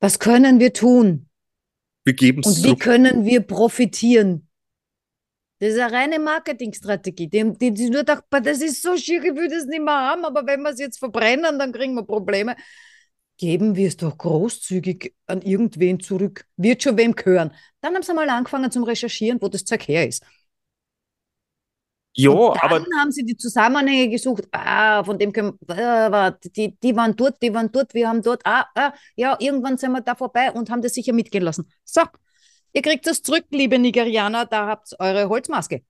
Was 0.00 0.18
können 0.18 0.58
wir 0.58 0.72
tun? 0.72 1.28
Wir 2.04 2.14
geben 2.14 2.40
es 2.40 2.46
Und 2.46 2.56
wie 2.58 2.62
zurück. 2.62 2.80
können 2.80 3.24
wir 3.24 3.40
profitieren? 3.42 4.48
Das 5.60 5.74
ist 5.74 5.78
eine 5.78 5.92
reine 5.92 6.18
Marketingstrategie. 6.18 7.28
Die, 7.28 7.52
die, 7.56 7.72
die 7.72 7.88
nur 7.90 8.02
dachte, 8.02 8.24
"Boah, 8.28 8.40
das 8.40 8.60
ist 8.60 8.82
so 8.82 8.96
schier, 8.96 9.22
ich 9.22 9.34
will 9.36 9.48
das 9.48 9.66
nicht 9.66 9.80
mehr 9.82 9.94
haben, 9.94 10.24
aber 10.24 10.44
wenn 10.44 10.62
wir 10.62 10.70
es 10.70 10.80
jetzt 10.80 10.98
verbrennen, 10.98 11.56
dann 11.58 11.72
kriegen 11.72 11.94
wir 11.94 12.02
Probleme. 12.04 12.56
Geben 13.38 13.74
wir 13.76 13.88
es 13.88 13.96
doch 13.96 14.16
großzügig 14.18 15.14
an 15.26 15.42
irgendwen 15.42 16.00
zurück. 16.00 16.46
Wird 16.56 16.82
schon 16.82 16.96
wem 16.96 17.14
gehören. 17.14 17.52
Dann 17.80 17.94
haben 17.94 18.02
sie 18.02 18.14
mal 18.14 18.28
angefangen 18.28 18.70
zum 18.70 18.84
Recherchieren, 18.84 19.40
wo 19.40 19.48
das 19.48 19.64
Zeug 19.64 19.88
her 19.88 20.06
ist. 20.06 20.22
Und 22.52 22.62
aber 22.62 22.80
dann 22.80 23.00
haben 23.00 23.10
sie 23.10 23.24
die 23.24 23.36
Zusammenhänge 23.36 24.10
gesucht. 24.10 24.44
Ah, 24.52 25.02
von 25.02 25.18
dem 25.18 25.32
können 25.32 25.58
äh, 25.68 25.76
warte, 25.76 26.50
die, 26.50 26.76
die 26.78 26.94
waren 26.94 27.16
dort, 27.16 27.40
die 27.42 27.54
waren 27.54 27.72
dort, 27.72 27.94
wir 27.94 28.08
haben 28.08 28.22
dort. 28.22 28.42
Ah, 28.44 28.66
ah, 28.74 28.92
ja, 29.16 29.36
irgendwann 29.40 29.78
sind 29.78 29.92
wir 29.92 30.02
da 30.02 30.14
vorbei 30.14 30.52
und 30.52 30.70
haben 30.70 30.82
das 30.82 30.94
sicher 30.94 31.14
mitgehen 31.14 31.42
lassen. 31.44 31.70
So, 31.84 32.02
ihr 32.74 32.82
kriegt 32.82 33.06
das 33.06 33.22
zurück, 33.22 33.46
liebe 33.50 33.78
Nigerianer, 33.78 34.44
da 34.46 34.66
habt 34.66 34.92
ihr 34.92 35.00
eure 35.00 35.28
Holzmaske. 35.28 35.82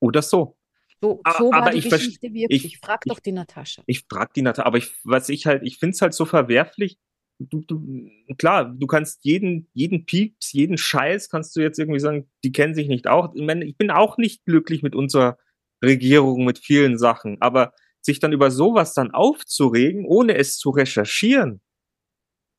oder 0.00 0.22
so. 0.22 0.56
So, 1.02 1.20
Aber- 1.24 1.38
so 1.38 1.50
war 1.50 1.62
aber 1.62 1.70
die 1.72 1.78
ich 1.78 1.90
Geschichte 1.90 2.32
wirklich. 2.32 2.64
ich- 2.64 2.78
Frag 2.78 3.02
ich- 3.04 3.10
doch 3.12 3.18
die 3.18 3.32
Natascha. 3.32 3.82
Ich 3.86 4.04
frag 4.08 4.32
die 4.34 4.42
Nata, 4.42 4.62
aber 4.62 4.78
ich, 4.78 4.92
was 5.02 5.28
ich 5.28 5.46
halt, 5.46 5.62
ich 5.64 5.78
find's 5.78 6.00
halt 6.00 6.14
so 6.14 6.24
verwerflich. 6.24 6.96
Du, 7.40 7.60
du, 7.66 8.08
klar, 8.38 8.66
du 8.66 8.86
kannst 8.86 9.24
jeden, 9.24 9.68
jeden 9.72 10.06
Pieps, 10.06 10.52
jeden 10.52 10.78
Scheiß 10.78 11.28
kannst 11.28 11.56
du 11.56 11.60
jetzt 11.60 11.78
irgendwie 11.80 11.98
sagen, 11.98 12.30
die 12.44 12.52
kennen 12.52 12.74
sich 12.74 12.86
nicht 12.86 13.08
auch. 13.08 13.34
Ich 13.34 13.42
meine, 13.42 13.64
ich 13.64 13.76
bin 13.76 13.90
auch 13.90 14.16
nicht 14.16 14.44
glücklich 14.44 14.84
mit 14.84 14.94
unserer 14.94 15.38
Regierung, 15.84 16.44
mit 16.44 16.58
vielen 16.60 16.98
Sachen, 16.98 17.38
aber 17.40 17.72
sich 18.00 18.20
dann 18.20 18.32
über 18.32 18.52
sowas 18.52 18.94
dann 18.94 19.10
aufzuregen, 19.10 20.04
ohne 20.06 20.36
es 20.36 20.56
zu 20.56 20.70
recherchieren, 20.70 21.60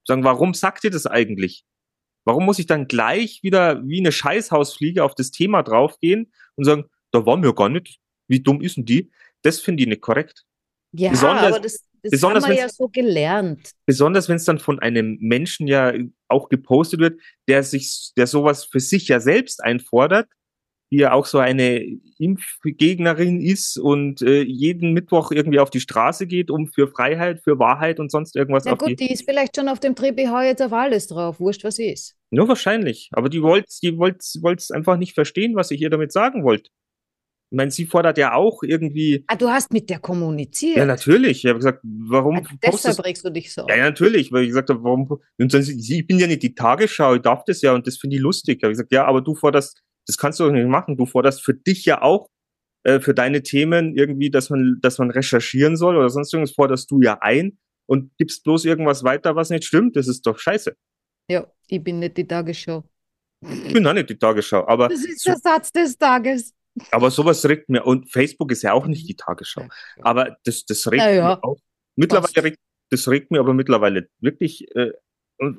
sagen, 0.05 0.25
warum 0.25 0.53
sagt 0.53 0.83
ihr 0.83 0.91
das 0.91 1.05
eigentlich? 1.05 1.63
Warum 2.25 2.43
muss 2.45 2.59
ich 2.59 2.65
dann 2.65 2.87
gleich 2.87 3.41
wieder 3.41 3.85
wie 3.87 3.99
eine 3.99 4.11
Scheißhausfliege 4.11 5.01
auf 5.03 5.15
das 5.15 5.31
Thema 5.31 5.63
draufgehen 5.63 6.33
und 6.55 6.65
sagen, 6.65 6.89
da 7.11 7.25
waren 7.25 7.43
wir 7.43 7.53
gar 7.53 7.69
nicht, 7.69 7.99
wie 8.27 8.39
dumm 8.39 8.61
ist 8.61 8.77
denn 8.77 8.85
die? 8.85 9.11
Das 9.41 9.59
finde 9.59 9.83
ich 9.83 9.89
nicht 9.89 10.01
korrekt. 10.01 10.43
Ja, 10.93 11.11
besonders- 11.11 11.45
aber 11.53 11.59
das, 11.59 11.85
das 12.03 12.11
besonders 12.11 12.43
haben 12.43 12.51
wir 12.51 12.57
ja 12.59 12.69
so 12.69 12.87
gelernt. 12.89 13.71
besonders 13.85 14.27
wenn 14.29 14.35
es 14.35 14.45
dann 14.45 14.59
von 14.59 14.79
einem 14.79 15.17
Menschen 15.21 15.67
ja 15.67 15.93
auch 16.27 16.49
gepostet 16.49 16.99
wird, 16.99 17.19
der 17.47 17.63
sich, 17.63 18.11
der 18.17 18.27
sowas 18.27 18.65
für 18.65 18.79
sich 18.79 19.07
ja 19.07 19.19
selbst 19.19 19.63
einfordert, 19.63 20.27
die 20.91 20.97
ja 20.97 21.13
auch 21.13 21.25
so 21.25 21.39
eine 21.39 21.81
Impfgegnerin 22.19 23.41
ist 23.41 23.77
und 23.77 24.21
äh, 24.21 24.41
jeden 24.43 24.93
Mittwoch 24.93 25.31
irgendwie 25.31 25.59
auf 25.59 25.69
die 25.69 25.79
Straße 25.79 26.27
geht, 26.27 26.51
um 26.51 26.67
für 26.67 26.87
Freiheit, 26.87 27.41
für 27.41 27.57
Wahrheit 27.57 27.99
und 27.99 28.11
sonst 28.11 28.35
irgendwas 28.35 28.65
Na 28.65 28.73
auf 28.73 28.79
die. 28.79 28.85
gut, 28.91 28.99
die 28.99 29.11
ist 29.11 29.25
vielleicht 29.25 29.55
schon 29.55 29.69
auf 29.69 29.79
dem 29.79 29.95
Trip, 29.95 30.17
ich 30.19 30.27
hau 30.27 30.41
jetzt 30.41 30.61
auf 30.61 30.73
alles 30.73 31.07
drauf, 31.07 31.39
wurscht, 31.39 31.63
was 31.63 31.79
ist. 31.79 32.15
Nur 32.29 32.47
wahrscheinlich. 32.47 33.09
Aber 33.13 33.29
die 33.29 33.41
wollte 33.41 33.67
die 33.81 33.97
wollt's 33.97 34.71
einfach 34.71 34.97
nicht 34.97 35.13
verstehen, 35.13 35.55
was 35.55 35.71
ich 35.71 35.81
ihr 35.81 35.89
damit 35.89 36.11
sagen 36.11 36.43
wollte. 36.43 36.69
Ich 37.53 37.57
meine, 37.57 37.69
sie 37.69 37.85
fordert 37.85 38.17
ja 38.17 38.33
auch 38.33 38.63
irgendwie. 38.63 39.23
Ah, 39.27 39.35
du 39.35 39.47
hast 39.47 39.71
mit 39.71 39.87
der 39.91 39.99
kommuniziert. 39.99 40.75
Ja, 40.77 40.85
natürlich. 40.85 41.43
Ich 41.43 41.49
habe 41.49 41.59
gesagt, 41.59 41.81
warum 41.83 42.41
postest 42.43 42.85
deshalb 42.85 43.05
regst 43.05 43.23
du 43.23 43.29
dich 43.29 43.53
so. 43.53 43.67
Ja, 43.69 43.75
ja, 43.75 43.83
natürlich, 43.83 44.31
weil 44.31 44.41
ich 44.41 44.49
gesagt 44.49 44.71
habe, 44.71 44.83
warum, 44.83 45.19
und 45.37 45.53
dann, 45.53 45.61
sie- 45.61 45.99
ich 45.99 46.07
bin 46.07 46.17
ja 46.17 46.25
nicht 46.25 46.41
die 46.41 46.55
Tagesschau, 46.55 47.13
ich 47.13 47.21
darf 47.21 47.43
das 47.45 47.61
ja 47.61 47.73
und 47.75 47.85
das 47.85 47.97
finde 47.97 48.15
ich 48.15 48.23
lustig. 48.23 48.59
Da 48.59 48.65
habe 48.65 48.71
ich 48.71 48.77
gesagt, 48.77 48.91
ja, 48.91 49.05
aber 49.05 49.21
du 49.21 49.35
forderst 49.35 49.79
Das 50.07 50.17
kannst 50.17 50.39
du 50.39 50.45
doch 50.45 50.51
nicht 50.51 50.67
machen. 50.67 50.97
Du 50.97 51.05
forderst 51.05 51.43
für 51.45 51.53
dich 51.53 51.85
ja 51.85 52.01
auch, 52.01 52.27
äh, 52.85 52.99
für 52.99 53.13
deine 53.13 53.43
Themen 53.43 53.95
irgendwie, 53.95 54.31
dass 54.31 54.49
man, 54.49 54.79
dass 54.81 54.97
man 54.97 55.11
recherchieren 55.11 55.77
soll 55.77 55.95
oder 55.95 56.09
sonst 56.09 56.33
irgendwas 56.33 56.55
forderst 56.55 56.89
du 56.89 57.01
ja 57.03 57.19
ein 57.21 57.59
und 57.85 58.09
gibst 58.17 58.43
bloß 58.45 58.65
irgendwas 58.65 59.03
weiter, 59.03 59.35
was 59.35 59.51
nicht 59.51 59.63
stimmt. 59.65 59.95
Das 59.95 60.07
ist 60.07 60.23
doch 60.25 60.39
scheiße. 60.39 60.75
Ja, 61.29 61.45
ich 61.67 61.83
bin 61.83 61.99
nicht 61.99 62.17
die 62.17 62.25
Tagesschau. 62.27 62.83
Ich 63.67 63.73
bin 63.73 63.85
auch 63.85 63.93
nicht 63.93 64.09
die 64.09 64.17
Tagesschau, 64.17 64.65
aber, 64.67 64.89
Das 64.89 65.05
ist 65.05 65.23
der 65.27 65.37
Satz 65.37 65.71
des 65.71 65.95
Tages. 65.97 66.51
Aber 66.91 67.11
sowas 67.11 67.45
regt 67.45 67.69
mir, 67.69 67.85
und 67.85 68.11
Facebook 68.11 68.51
ist 68.51 68.63
ja 68.63 68.73
auch 68.73 68.87
nicht 68.87 69.07
die 69.07 69.15
Tagesschau. 69.15 69.67
Aber 70.01 70.37
das, 70.43 70.65
das 70.65 70.89
regt 70.91 71.03
Na 71.03 71.11
ja, 71.11 71.27
mir 71.27 71.43
auch. 71.43 71.59
Mittlerweile 71.95 72.43
regt, 72.43 72.59
das 72.89 73.07
regt 73.07 73.31
mir 73.31 73.39
aber 73.39 73.53
mittlerweile 73.53 74.07
wirklich, 74.19 74.67
äh, 74.75 74.91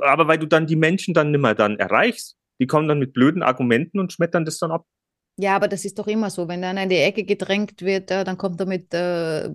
aber 0.01 0.29
weil 0.29 0.39
du 0.39 0.47
dann 0.47 0.67
die 0.67 0.77
Menschen 0.77 1.15
dann 1.15 1.31
nimmer 1.31 1.55
dann 1.55 1.79
erreichst, 1.79 2.37
die 2.61 2.67
kommen 2.67 2.89
dann 2.89 2.99
mit 2.99 3.13
blöden 3.13 3.43
Argumenten 3.43 3.99
und 3.99 4.13
schmettern 4.13 4.45
das 4.45 4.59
dann 4.59 4.71
ab. 4.71 4.87
Ja, 5.37 5.57
aber 5.57 5.67
das 5.67 5.85
ist 5.85 5.99
doch 5.99 6.07
immer 6.07 6.31
so. 6.31 6.47
Wenn 6.47 6.63
einer 6.63 6.85
in 6.85 6.89
die 6.89 6.97
Ecke 6.97 7.25
gedrängt 7.25 7.83
wird, 7.83 8.11
äh, 8.11 8.25
dann 8.25 8.39
kommt 8.39 8.61
er 8.61 8.67
mit 8.67 8.95
äh, 8.95 9.51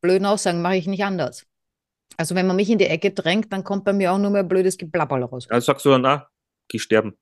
blöden 0.00 0.26
Aussagen, 0.26 0.62
mache 0.62 0.76
ich 0.76 0.86
nicht 0.86 1.04
anders. 1.04 1.46
Also 2.16 2.34
wenn 2.34 2.46
man 2.46 2.56
mich 2.56 2.70
in 2.70 2.78
die 2.78 2.86
Ecke 2.86 3.10
drängt, 3.10 3.52
dann 3.52 3.62
kommt 3.62 3.84
bei 3.84 3.92
mir 3.92 4.12
auch 4.12 4.18
nur 4.18 4.30
mehr 4.30 4.42
blödes 4.42 4.76
Geplapperl 4.76 5.22
raus. 5.22 5.48
Also 5.50 5.66
sagst 5.66 5.84
du 5.84 5.90
dann, 5.90 6.04
ah, 6.06 6.28
geh 6.68 6.78
sterben. 6.78 7.16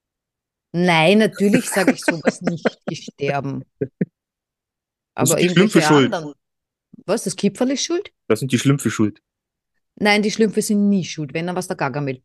Nein, 0.76 1.18
natürlich 1.18 1.70
sage 1.70 1.92
ich 1.92 2.00
sowas 2.04 2.42
nicht, 2.42 2.66
die 2.90 2.96
sterben. 2.96 3.64
Das 5.14 5.30
Aber 5.30 5.40
die 5.40 5.48
Schlümpfe 5.48 5.80
schuld. 5.80 6.12
anderen. 6.12 6.34
Was, 7.06 7.22
das 7.22 7.36
Kipferl 7.36 7.70
ist 7.70 7.84
schuld? 7.84 8.10
Das 8.26 8.40
sind 8.40 8.50
die 8.50 8.58
Schlümpfe 8.58 8.90
schuld. 8.90 9.20
Nein, 9.94 10.22
die 10.22 10.32
Schlümpfe 10.32 10.62
sind 10.62 10.88
nie 10.88 11.04
schuld, 11.04 11.32
wenn 11.32 11.46
dann 11.46 11.54
was 11.54 11.68
der 11.68 11.76
Gargamel. 11.76 12.22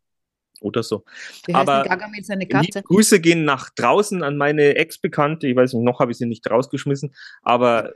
Oder 0.62 0.82
so. 0.82 1.06
Wie 1.46 1.54
Aber 1.54 1.84
Gargamel 1.84 2.24
seine 2.24 2.48
Katze? 2.48 2.82
Grüße 2.82 3.20
gehen 3.22 3.46
nach 3.46 3.70
draußen 3.70 4.24
an 4.24 4.36
meine 4.36 4.76
Ex-Bekannte. 4.76 5.48
Ich 5.48 5.56
weiß 5.56 5.74
nicht, 5.74 5.84
noch 5.84 6.00
habe 6.00 6.12
ich 6.12 6.18
sie 6.18 6.26
nicht 6.26 6.50
rausgeschmissen, 6.50 7.14
aber 7.44 7.94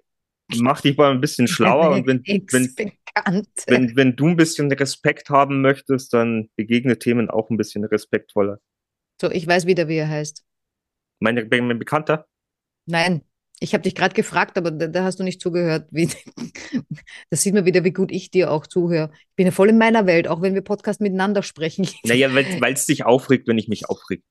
mach 0.58 0.82
dich 0.82 0.96
mal 0.98 1.10
ein 1.10 1.20
bisschen 1.20 1.48
schlauer 1.48 1.96
und 1.96 2.06
wenn, 2.06 2.24
wenn, 2.28 2.36
Ex-Bekannte. 2.36 3.64
wenn, 3.66 3.96
wenn 3.96 4.16
du 4.16 4.28
ein 4.28 4.38
bisschen 4.38 4.72
Respekt 4.72 5.32
haben 5.32 5.62
möchtest, 5.62 6.14
dann 6.14 6.52
begegne 6.56 7.00
Themen 7.00 7.32
auch 7.32 7.50
ein 7.50 7.58
bisschen 7.58 7.84
respektvoller. 7.86 8.60
So, 9.24 9.32
ich 9.32 9.48
weiß 9.48 9.66
wieder, 9.66 9.88
wie 9.88 9.96
er 9.96 10.10
heißt. 10.10 10.44
Meine, 11.22 11.46
mein 11.46 11.80
Bekannter, 11.80 12.28
Nein, 12.86 13.22
ich 13.62 13.74
habe 13.74 13.84
dich 13.84 13.96
gerade 13.96 14.14
gefragt, 14.14 14.58
aber 14.58 14.70
da, 14.70 14.88
da 14.88 15.06
hast 15.06 15.22
du 15.22 15.24
nicht 15.24 15.40
zugehört. 15.40 15.88
Wie, 15.92 16.10
das 17.30 17.42
sieht 17.42 17.54
man 17.54 17.64
wieder, 17.64 17.86
wie 17.86 17.94
gut 17.94 18.12
ich 18.12 18.32
dir 18.32 18.52
auch 18.52 18.68
zuhöre. 18.68 19.12
Ich 19.14 19.36
bin 19.38 19.46
ja 19.46 19.54
voll 19.54 19.70
in 19.70 19.78
meiner 19.78 20.06
Welt, 20.06 20.28
auch 20.28 20.42
wenn 20.42 20.56
wir 20.56 20.62
Podcast 20.62 21.00
miteinander 21.00 21.42
sprechen. 21.42 21.88
naja, 22.04 22.34
weil 22.34 22.74
es 22.74 22.86
dich 22.86 23.06
aufregt, 23.06 23.48
wenn 23.48 23.58
ich 23.58 23.70
mich 23.70 23.88
aufreg. 23.88 24.22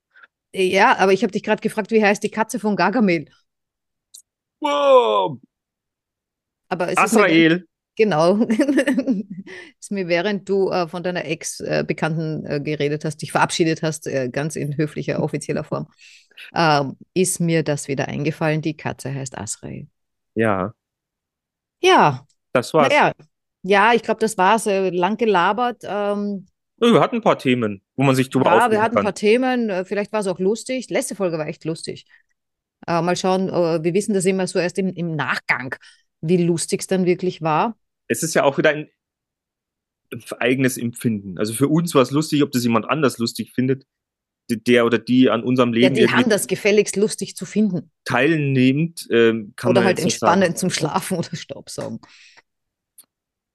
Ja, 0.54 0.98
aber 0.98 1.14
ich 1.14 1.22
habe 1.22 1.32
dich 1.32 1.42
gerade 1.42 1.62
gefragt, 1.62 1.90
wie 1.90 2.04
heißt 2.04 2.22
die 2.22 2.30
Katze 2.30 2.60
von 2.60 2.76
Gargamel? 2.76 3.30
Wow, 4.60 5.38
Aber 6.68 6.88
es 6.88 6.90
ist 6.90 6.98
mir, 6.98 7.02
Azrael. 7.04 7.66
Genau, 7.96 8.36
ist 9.80 9.90
mir 9.90 10.08
während 10.08 10.48
du 10.48 10.70
äh, 10.70 10.88
von 10.88 11.02
deiner 11.02 11.24
Ex-Bekannten 11.24 12.44
äh, 12.46 12.60
geredet 12.60 13.04
hast, 13.04 13.18
dich 13.18 13.32
verabschiedet 13.32 13.82
hast, 13.82 14.06
äh, 14.06 14.28
ganz 14.30 14.56
in 14.56 14.76
höflicher, 14.76 15.22
offizieller 15.22 15.64
Form, 15.64 15.88
ähm, 16.54 16.96
ist 17.14 17.40
mir 17.40 17.62
das 17.62 17.88
wieder 17.88 18.08
eingefallen. 18.08 18.62
Die 18.62 18.76
Katze 18.76 19.12
heißt 19.14 19.36
Azrael. 19.38 19.86
Ja, 20.34 20.72
Ja, 21.82 22.26
das 22.52 22.72
war's. 22.74 22.88
naja. 22.88 23.12
Ja, 23.64 23.92
ich 23.92 24.02
glaube, 24.02 24.20
das 24.20 24.36
war's. 24.38 24.66
Äh, 24.66 24.90
lang 24.90 25.16
gelabert. 25.16 25.82
Ähm, 25.84 26.46
Wir 26.80 27.00
hatten 27.00 27.16
ein 27.16 27.22
paar 27.22 27.38
Themen, 27.38 27.80
wo 27.94 28.02
man 28.02 28.14
sich 28.16 28.28
drüber 28.28 28.46
Ja, 28.56 28.70
wir 28.70 28.82
hatten 28.82 28.98
ein 28.98 29.04
paar 29.04 29.14
Themen. 29.14 29.70
äh, 29.70 29.84
Vielleicht 29.84 30.12
war 30.12 30.20
es 30.20 30.26
auch 30.26 30.38
lustig. 30.40 30.90
Letzte 30.90 31.14
Folge 31.14 31.38
war 31.38 31.46
echt 31.46 31.64
lustig. 31.64 32.06
Äh, 32.88 33.00
mal 33.02 33.14
schauen, 33.14 33.48
äh, 33.48 33.84
wir 33.84 33.94
wissen 33.94 34.14
das 34.14 34.24
immer 34.24 34.46
so 34.48 34.58
erst 34.58 34.78
im, 34.78 34.88
im 34.88 35.14
Nachgang, 35.14 35.76
wie 36.20 36.38
lustig 36.44 36.80
es 36.80 36.86
dann 36.88 37.06
wirklich 37.06 37.40
war. 37.42 37.76
Es 38.12 38.22
ist 38.22 38.34
ja 38.34 38.44
auch 38.44 38.58
wieder 38.58 38.70
ein 38.70 38.88
eigenes 40.38 40.76
Empfinden. 40.76 41.38
Also 41.38 41.54
für 41.54 41.68
uns 41.68 41.94
war 41.94 42.02
es 42.02 42.10
lustig, 42.10 42.42
ob 42.42 42.50
das 42.52 42.62
jemand 42.64 42.88
anders 42.88 43.18
lustig 43.18 43.52
findet, 43.54 43.86
der 44.50 44.84
oder 44.84 44.98
die 44.98 45.30
an 45.30 45.42
unserem 45.42 45.72
Ja, 45.72 45.88
Leben 45.88 45.94
die 45.94 46.08
haben 46.08 46.28
das 46.28 46.46
gefälligst 46.46 46.96
lustig 46.96 47.36
zu 47.36 47.46
finden. 47.46 47.90
teilnehmend, 48.04 49.06
ähm, 49.10 49.54
kann 49.56 49.70
Oder 49.70 49.80
man 49.80 49.86
halt 49.86 50.04
nicht 50.04 50.18
sagen. 50.18 50.42
entspannend 50.42 50.58
zum 50.58 50.70
Schlafen 50.70 51.16
oder 51.18 51.34
Staubsaugen. 51.34 52.00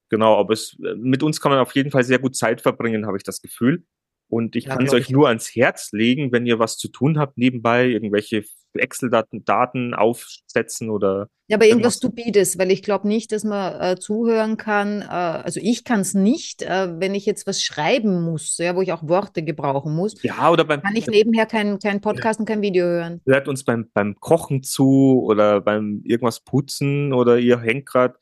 Genau, 0.10 0.38
aber 0.40 0.54
es, 0.54 0.76
äh, 0.84 0.96
mit 0.96 1.22
uns 1.22 1.40
kann 1.40 1.52
man 1.52 1.60
auf 1.60 1.76
jeden 1.76 1.92
Fall 1.92 2.04
sehr 2.04 2.18
gut 2.20 2.36
Zeit 2.36 2.62
verbringen, 2.62 3.06
habe 3.06 3.18
ich 3.18 3.24
das 3.24 3.42
Gefühl. 3.42 3.84
Und 4.30 4.56
ich 4.56 4.66
Ja, 4.66 4.76
kann 4.76 4.86
es 4.86 4.94
euch 4.94 5.10
nur 5.10 5.28
ans 5.28 5.56
Herz 5.56 5.92
legen, 5.92 6.32
wenn 6.32 6.46
ihr 6.46 6.60
was 6.60 6.78
zu 6.78 6.90
tun 6.90 7.18
habt 7.18 7.38
nebenbei, 7.38 7.88
irgendwelche 7.88 8.44
Excel-Daten 8.74 9.46
Daten 9.46 9.94
aufsetzen 9.94 10.90
oder 10.90 11.30
Ja, 11.48 11.58
aber 11.58 11.66
irgendwas 11.66 11.98
Stupides, 11.98 12.58
weil 12.58 12.72
ich 12.72 12.84
glaube 12.84 13.08
nicht, 13.08 13.32
dass 13.32 13.44
man 13.44 13.82
äh, 13.82 13.96
zuhören 13.98 14.58
kann. 14.58 15.02
Äh, 15.02 15.06
also 15.06 15.60
ich 15.64 15.84
kann 15.84 16.02
es 16.02 16.14
nicht, 16.14 16.62
äh, 16.62 17.00
wenn 17.00 17.16
ich 17.16 17.26
jetzt 17.26 17.48
was 17.48 17.64
schreiben 17.64 18.22
muss, 18.24 18.58
ja, 18.58 18.76
wo 18.76 18.82
ich 18.82 18.92
auch 18.92 19.08
Worte 19.08 19.44
gebrauchen 19.44 19.96
muss, 19.96 20.22
ja, 20.24 20.52
oder 20.52 20.66
beim 20.66 20.82
kann 20.82 20.96
ich 20.96 21.08
nebenher 21.08 21.46
keinen 21.46 21.80
kein 21.80 22.02
Podcast 22.02 22.40
und 22.40 22.46
kein 22.46 22.62
Video 22.62 22.86
hören. 22.86 23.22
hört 23.26 23.48
uns 23.48 23.64
beim, 23.64 23.90
beim 23.94 24.16
Kochen 24.20 24.64
zu 24.64 25.24
oder 25.26 25.62
beim 25.62 26.02
irgendwas 26.04 26.42
putzen 26.42 27.14
oder 27.14 27.40
ihr 27.40 27.60
hängt 27.60 27.86
gerade 27.86 28.18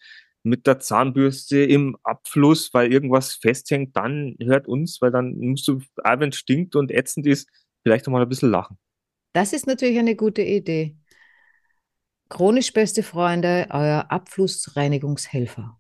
mit 0.45 0.67
der 0.67 0.79
Zahnbürste 0.79 1.57
im 1.63 1.97
Abfluss, 2.03 2.73
weil 2.73 2.93
irgendwas 2.93 3.33
festhängt, 3.33 3.95
dann 3.95 4.35
hört 4.39 4.67
uns, 4.67 5.01
weil 5.01 5.11
dann 5.11 5.35
musst 5.37 5.67
du, 5.67 5.81
auch 6.03 6.19
wenn 6.19 6.29
es 6.29 6.37
stinkt 6.37 6.75
und 6.75 6.91
ätzend 6.91 7.25
ist, 7.25 7.49
vielleicht 7.83 8.05
noch 8.05 8.13
mal 8.13 8.21
ein 8.21 8.29
bisschen 8.29 8.51
lachen. 8.51 8.77
Das 9.33 9.53
ist 9.53 9.65
natürlich 9.67 9.97
eine 9.97 10.15
gute 10.15 10.43
Idee. 10.43 10.95
Chronisch 12.29 12.71
beste 12.73 13.03
Freunde, 13.03 13.67
euer 13.71 14.05
Abflussreinigungshelfer. 14.09 15.79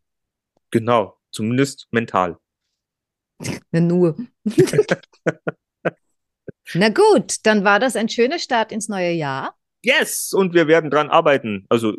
Genau, 0.71 1.17
zumindest 1.31 1.87
mental. 1.91 2.37
Na 3.71 3.79
nur. 3.79 4.17
Na 6.73 6.89
gut, 6.89 7.35
dann 7.43 7.63
war 7.63 7.79
das 7.79 7.95
ein 7.95 8.09
schöner 8.09 8.39
Start 8.39 8.71
ins 8.71 8.89
neue 8.89 9.11
Jahr. 9.11 9.55
Yes! 9.83 10.33
Und 10.33 10.55
wir 10.55 10.67
werden 10.67 10.89
dran 10.89 11.09
arbeiten. 11.09 11.65
Also, 11.69 11.93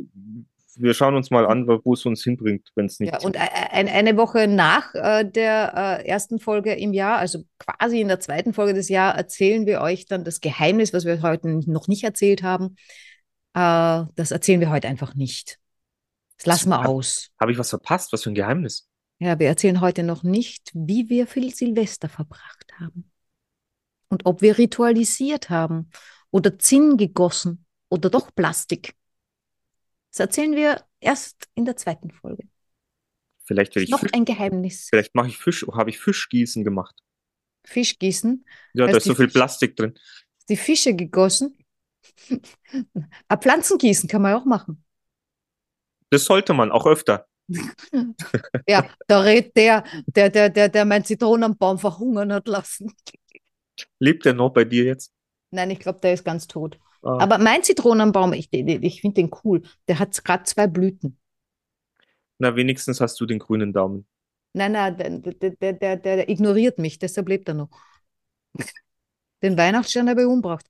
wir 0.76 0.94
schauen 0.94 1.14
uns 1.14 1.30
mal 1.30 1.46
an, 1.46 1.66
wo 1.66 1.92
es 1.94 2.04
uns 2.06 2.22
hinbringt, 2.22 2.70
wenn 2.74 2.86
es 2.86 3.00
nicht. 3.00 3.12
Ja, 3.12 3.20
und 3.20 3.36
ein, 3.36 3.88
eine 3.88 4.16
Woche 4.16 4.46
nach 4.46 4.94
äh, 4.94 5.24
der 5.24 6.00
äh, 6.04 6.06
ersten 6.06 6.38
Folge 6.38 6.74
im 6.74 6.92
Jahr, 6.92 7.18
also 7.18 7.44
quasi 7.58 8.00
in 8.00 8.08
der 8.08 8.20
zweiten 8.20 8.52
Folge 8.52 8.74
des 8.74 8.88
Jahres, 8.88 9.16
erzählen 9.18 9.66
wir 9.66 9.80
euch 9.80 10.06
dann 10.06 10.24
das 10.24 10.40
Geheimnis, 10.40 10.92
was 10.92 11.04
wir 11.04 11.22
heute 11.22 11.48
noch 11.70 11.88
nicht 11.88 12.04
erzählt 12.04 12.42
haben. 12.42 12.76
Äh, 13.54 14.04
das 14.14 14.30
erzählen 14.30 14.60
wir 14.60 14.70
heute 14.70 14.88
einfach 14.88 15.14
nicht. 15.14 15.58
Das 16.38 16.46
lassen 16.46 16.68
wir 16.68 16.86
aus. 16.88 17.30
Habe 17.40 17.52
ich 17.52 17.58
was 17.58 17.70
verpasst? 17.70 18.12
Was 18.12 18.22
für 18.22 18.30
ein 18.30 18.34
Geheimnis? 18.34 18.88
Ja, 19.18 19.38
wir 19.38 19.46
erzählen 19.46 19.80
heute 19.80 20.02
noch 20.02 20.22
nicht, 20.22 20.70
wie 20.74 21.08
wir 21.08 21.26
viel 21.26 21.54
Silvester 21.54 22.08
verbracht 22.08 22.72
haben. 22.78 23.10
Und 24.08 24.26
ob 24.26 24.42
wir 24.42 24.58
ritualisiert 24.58 25.48
haben 25.48 25.90
oder 26.30 26.58
Zinn 26.58 26.96
gegossen 26.98 27.64
oder 27.88 28.10
doch 28.10 28.34
Plastik. 28.34 28.94
Das 30.16 30.20
erzählen 30.20 30.56
wir 30.56 30.82
erst 30.98 31.46
in 31.56 31.66
der 31.66 31.76
zweiten 31.76 32.10
Folge. 32.10 32.44
Vielleicht 33.44 33.74
werde 33.74 33.84
ich 33.84 33.90
Noch 33.90 34.00
Fisch, 34.00 34.14
ein 34.14 34.24
Geheimnis. 34.24 34.86
vielleicht 34.88 35.14
mache 35.14 35.28
ich 35.28 35.36
Fisch, 35.36 35.66
habe 35.70 35.90
ich 35.90 35.98
Fischgießen 35.98 36.64
gemacht. 36.64 36.94
Fischgießen, 37.66 38.46
Ja, 38.72 38.86
da 38.86 38.96
ist 38.96 39.04
so 39.04 39.14
viel 39.14 39.26
Fisch- 39.26 39.34
Plastik 39.34 39.76
drin. 39.76 39.92
die 40.48 40.56
Fische 40.56 40.94
gegossen. 40.96 41.58
Ah, 43.28 43.36
Pflanzengießen 43.36 44.08
kann 44.08 44.22
man 44.22 44.34
auch 44.34 44.46
machen. 44.46 44.82
Das 46.08 46.24
sollte 46.24 46.54
man 46.54 46.72
auch 46.72 46.86
öfter. 46.86 47.26
Ja, 48.66 48.88
da 49.06 49.20
redet 49.20 49.54
der, 49.54 49.84
der, 50.06 50.30
der, 50.30 50.48
der, 50.48 50.68
der 50.70 50.84
meinen 50.86 51.04
Zitronenbaum 51.04 51.78
verhungern 51.78 52.32
hat 52.32 52.48
lassen. 52.48 52.94
Lebt 53.98 54.24
der 54.24 54.32
noch 54.32 54.50
bei 54.50 54.64
dir 54.64 54.84
jetzt? 54.84 55.12
Nein, 55.50 55.70
ich 55.70 55.78
glaube, 55.78 56.00
der 56.00 56.14
ist 56.14 56.24
ganz 56.24 56.46
tot. 56.46 56.80
Ah. 57.06 57.18
Aber 57.20 57.38
mein 57.38 57.62
Zitronenbaum, 57.62 58.32
ich, 58.32 58.52
ich 58.52 59.00
finde 59.00 59.14
den 59.14 59.30
cool. 59.44 59.62
Der 59.86 60.00
hat 60.00 60.24
gerade 60.24 60.42
zwei 60.42 60.66
Blüten. 60.66 61.16
Na, 62.38 62.56
wenigstens 62.56 63.00
hast 63.00 63.20
du 63.20 63.26
den 63.26 63.38
grünen 63.38 63.72
Daumen. 63.72 64.06
Nein, 64.54 64.72
nein, 64.72 64.96
der, 64.96 65.50
der, 65.50 65.72
der, 65.72 65.96
der, 65.96 66.28
ignoriert 66.28 66.78
mich, 66.78 66.98
deshalb 66.98 67.28
lebt 67.28 67.48
er 67.48 67.54
noch. 67.54 67.70
Den 69.42 69.58
Weihnachtsstern 69.58 70.08
habe 70.08 70.22
ich 70.22 70.26
umgebracht. 70.26 70.66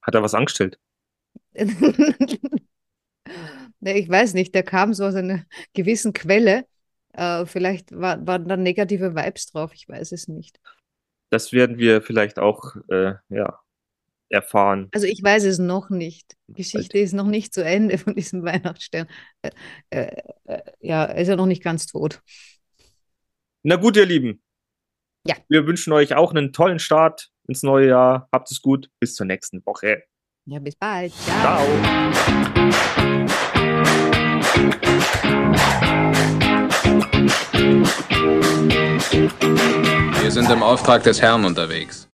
Hat 0.00 0.14
er 0.14 0.22
was 0.22 0.34
angestellt? 0.34 0.78
Ich 3.84 4.08
weiß 4.08 4.34
nicht, 4.34 4.54
der 4.54 4.62
kam 4.62 4.94
so 4.94 5.04
aus 5.04 5.16
einer 5.16 5.44
gewissen 5.72 6.12
Quelle. 6.12 6.66
Äh, 7.14 7.46
vielleicht 7.46 7.90
war, 7.90 8.24
waren 8.24 8.46
da 8.46 8.56
negative 8.56 9.16
Vibes 9.16 9.46
drauf, 9.46 9.72
ich 9.74 9.88
weiß 9.88 10.12
es 10.12 10.28
nicht. 10.28 10.60
Das 11.30 11.52
werden 11.52 11.78
wir 11.78 12.00
vielleicht 12.00 12.38
auch 12.38 12.76
äh, 12.88 13.14
ja, 13.28 13.58
erfahren. 14.32 14.88
Also 14.92 15.06
ich 15.06 15.22
weiß 15.22 15.44
es 15.44 15.58
noch 15.58 15.90
nicht. 15.90 16.36
Die 16.48 16.54
Geschichte 16.54 16.98
ist 16.98 17.12
noch 17.12 17.26
nicht 17.26 17.52
zu 17.52 17.64
Ende 17.64 17.98
von 17.98 18.14
diesem 18.14 18.42
Weihnachtsstern. 18.44 19.06
Äh, 19.42 19.50
äh, 19.90 20.22
äh, 20.44 20.62
ja, 20.80 21.04
er 21.04 21.20
ist 21.20 21.28
ja 21.28 21.36
noch 21.36 21.46
nicht 21.46 21.62
ganz 21.62 21.86
tot. 21.86 22.20
Na 23.62 23.76
gut, 23.76 23.96
ihr 23.96 24.06
Lieben. 24.06 24.42
Ja. 25.26 25.36
Wir 25.48 25.66
wünschen 25.66 25.92
euch 25.92 26.14
auch 26.14 26.32
einen 26.32 26.52
tollen 26.52 26.80
Start 26.80 27.30
ins 27.46 27.62
neue 27.62 27.88
Jahr. 27.88 28.28
Habt 28.32 28.50
es 28.50 28.60
gut. 28.60 28.88
Bis 28.98 29.14
zur 29.14 29.26
nächsten 29.26 29.64
Woche. 29.64 30.02
Ja, 30.46 30.58
bis 30.58 30.74
bald. 30.74 31.12
Ciao. 31.12 31.64
Wir 40.20 40.30
sind 40.30 40.50
im 40.50 40.62
Auftrag 40.62 41.04
des 41.04 41.22
Herrn 41.22 41.44
unterwegs. 41.44 42.08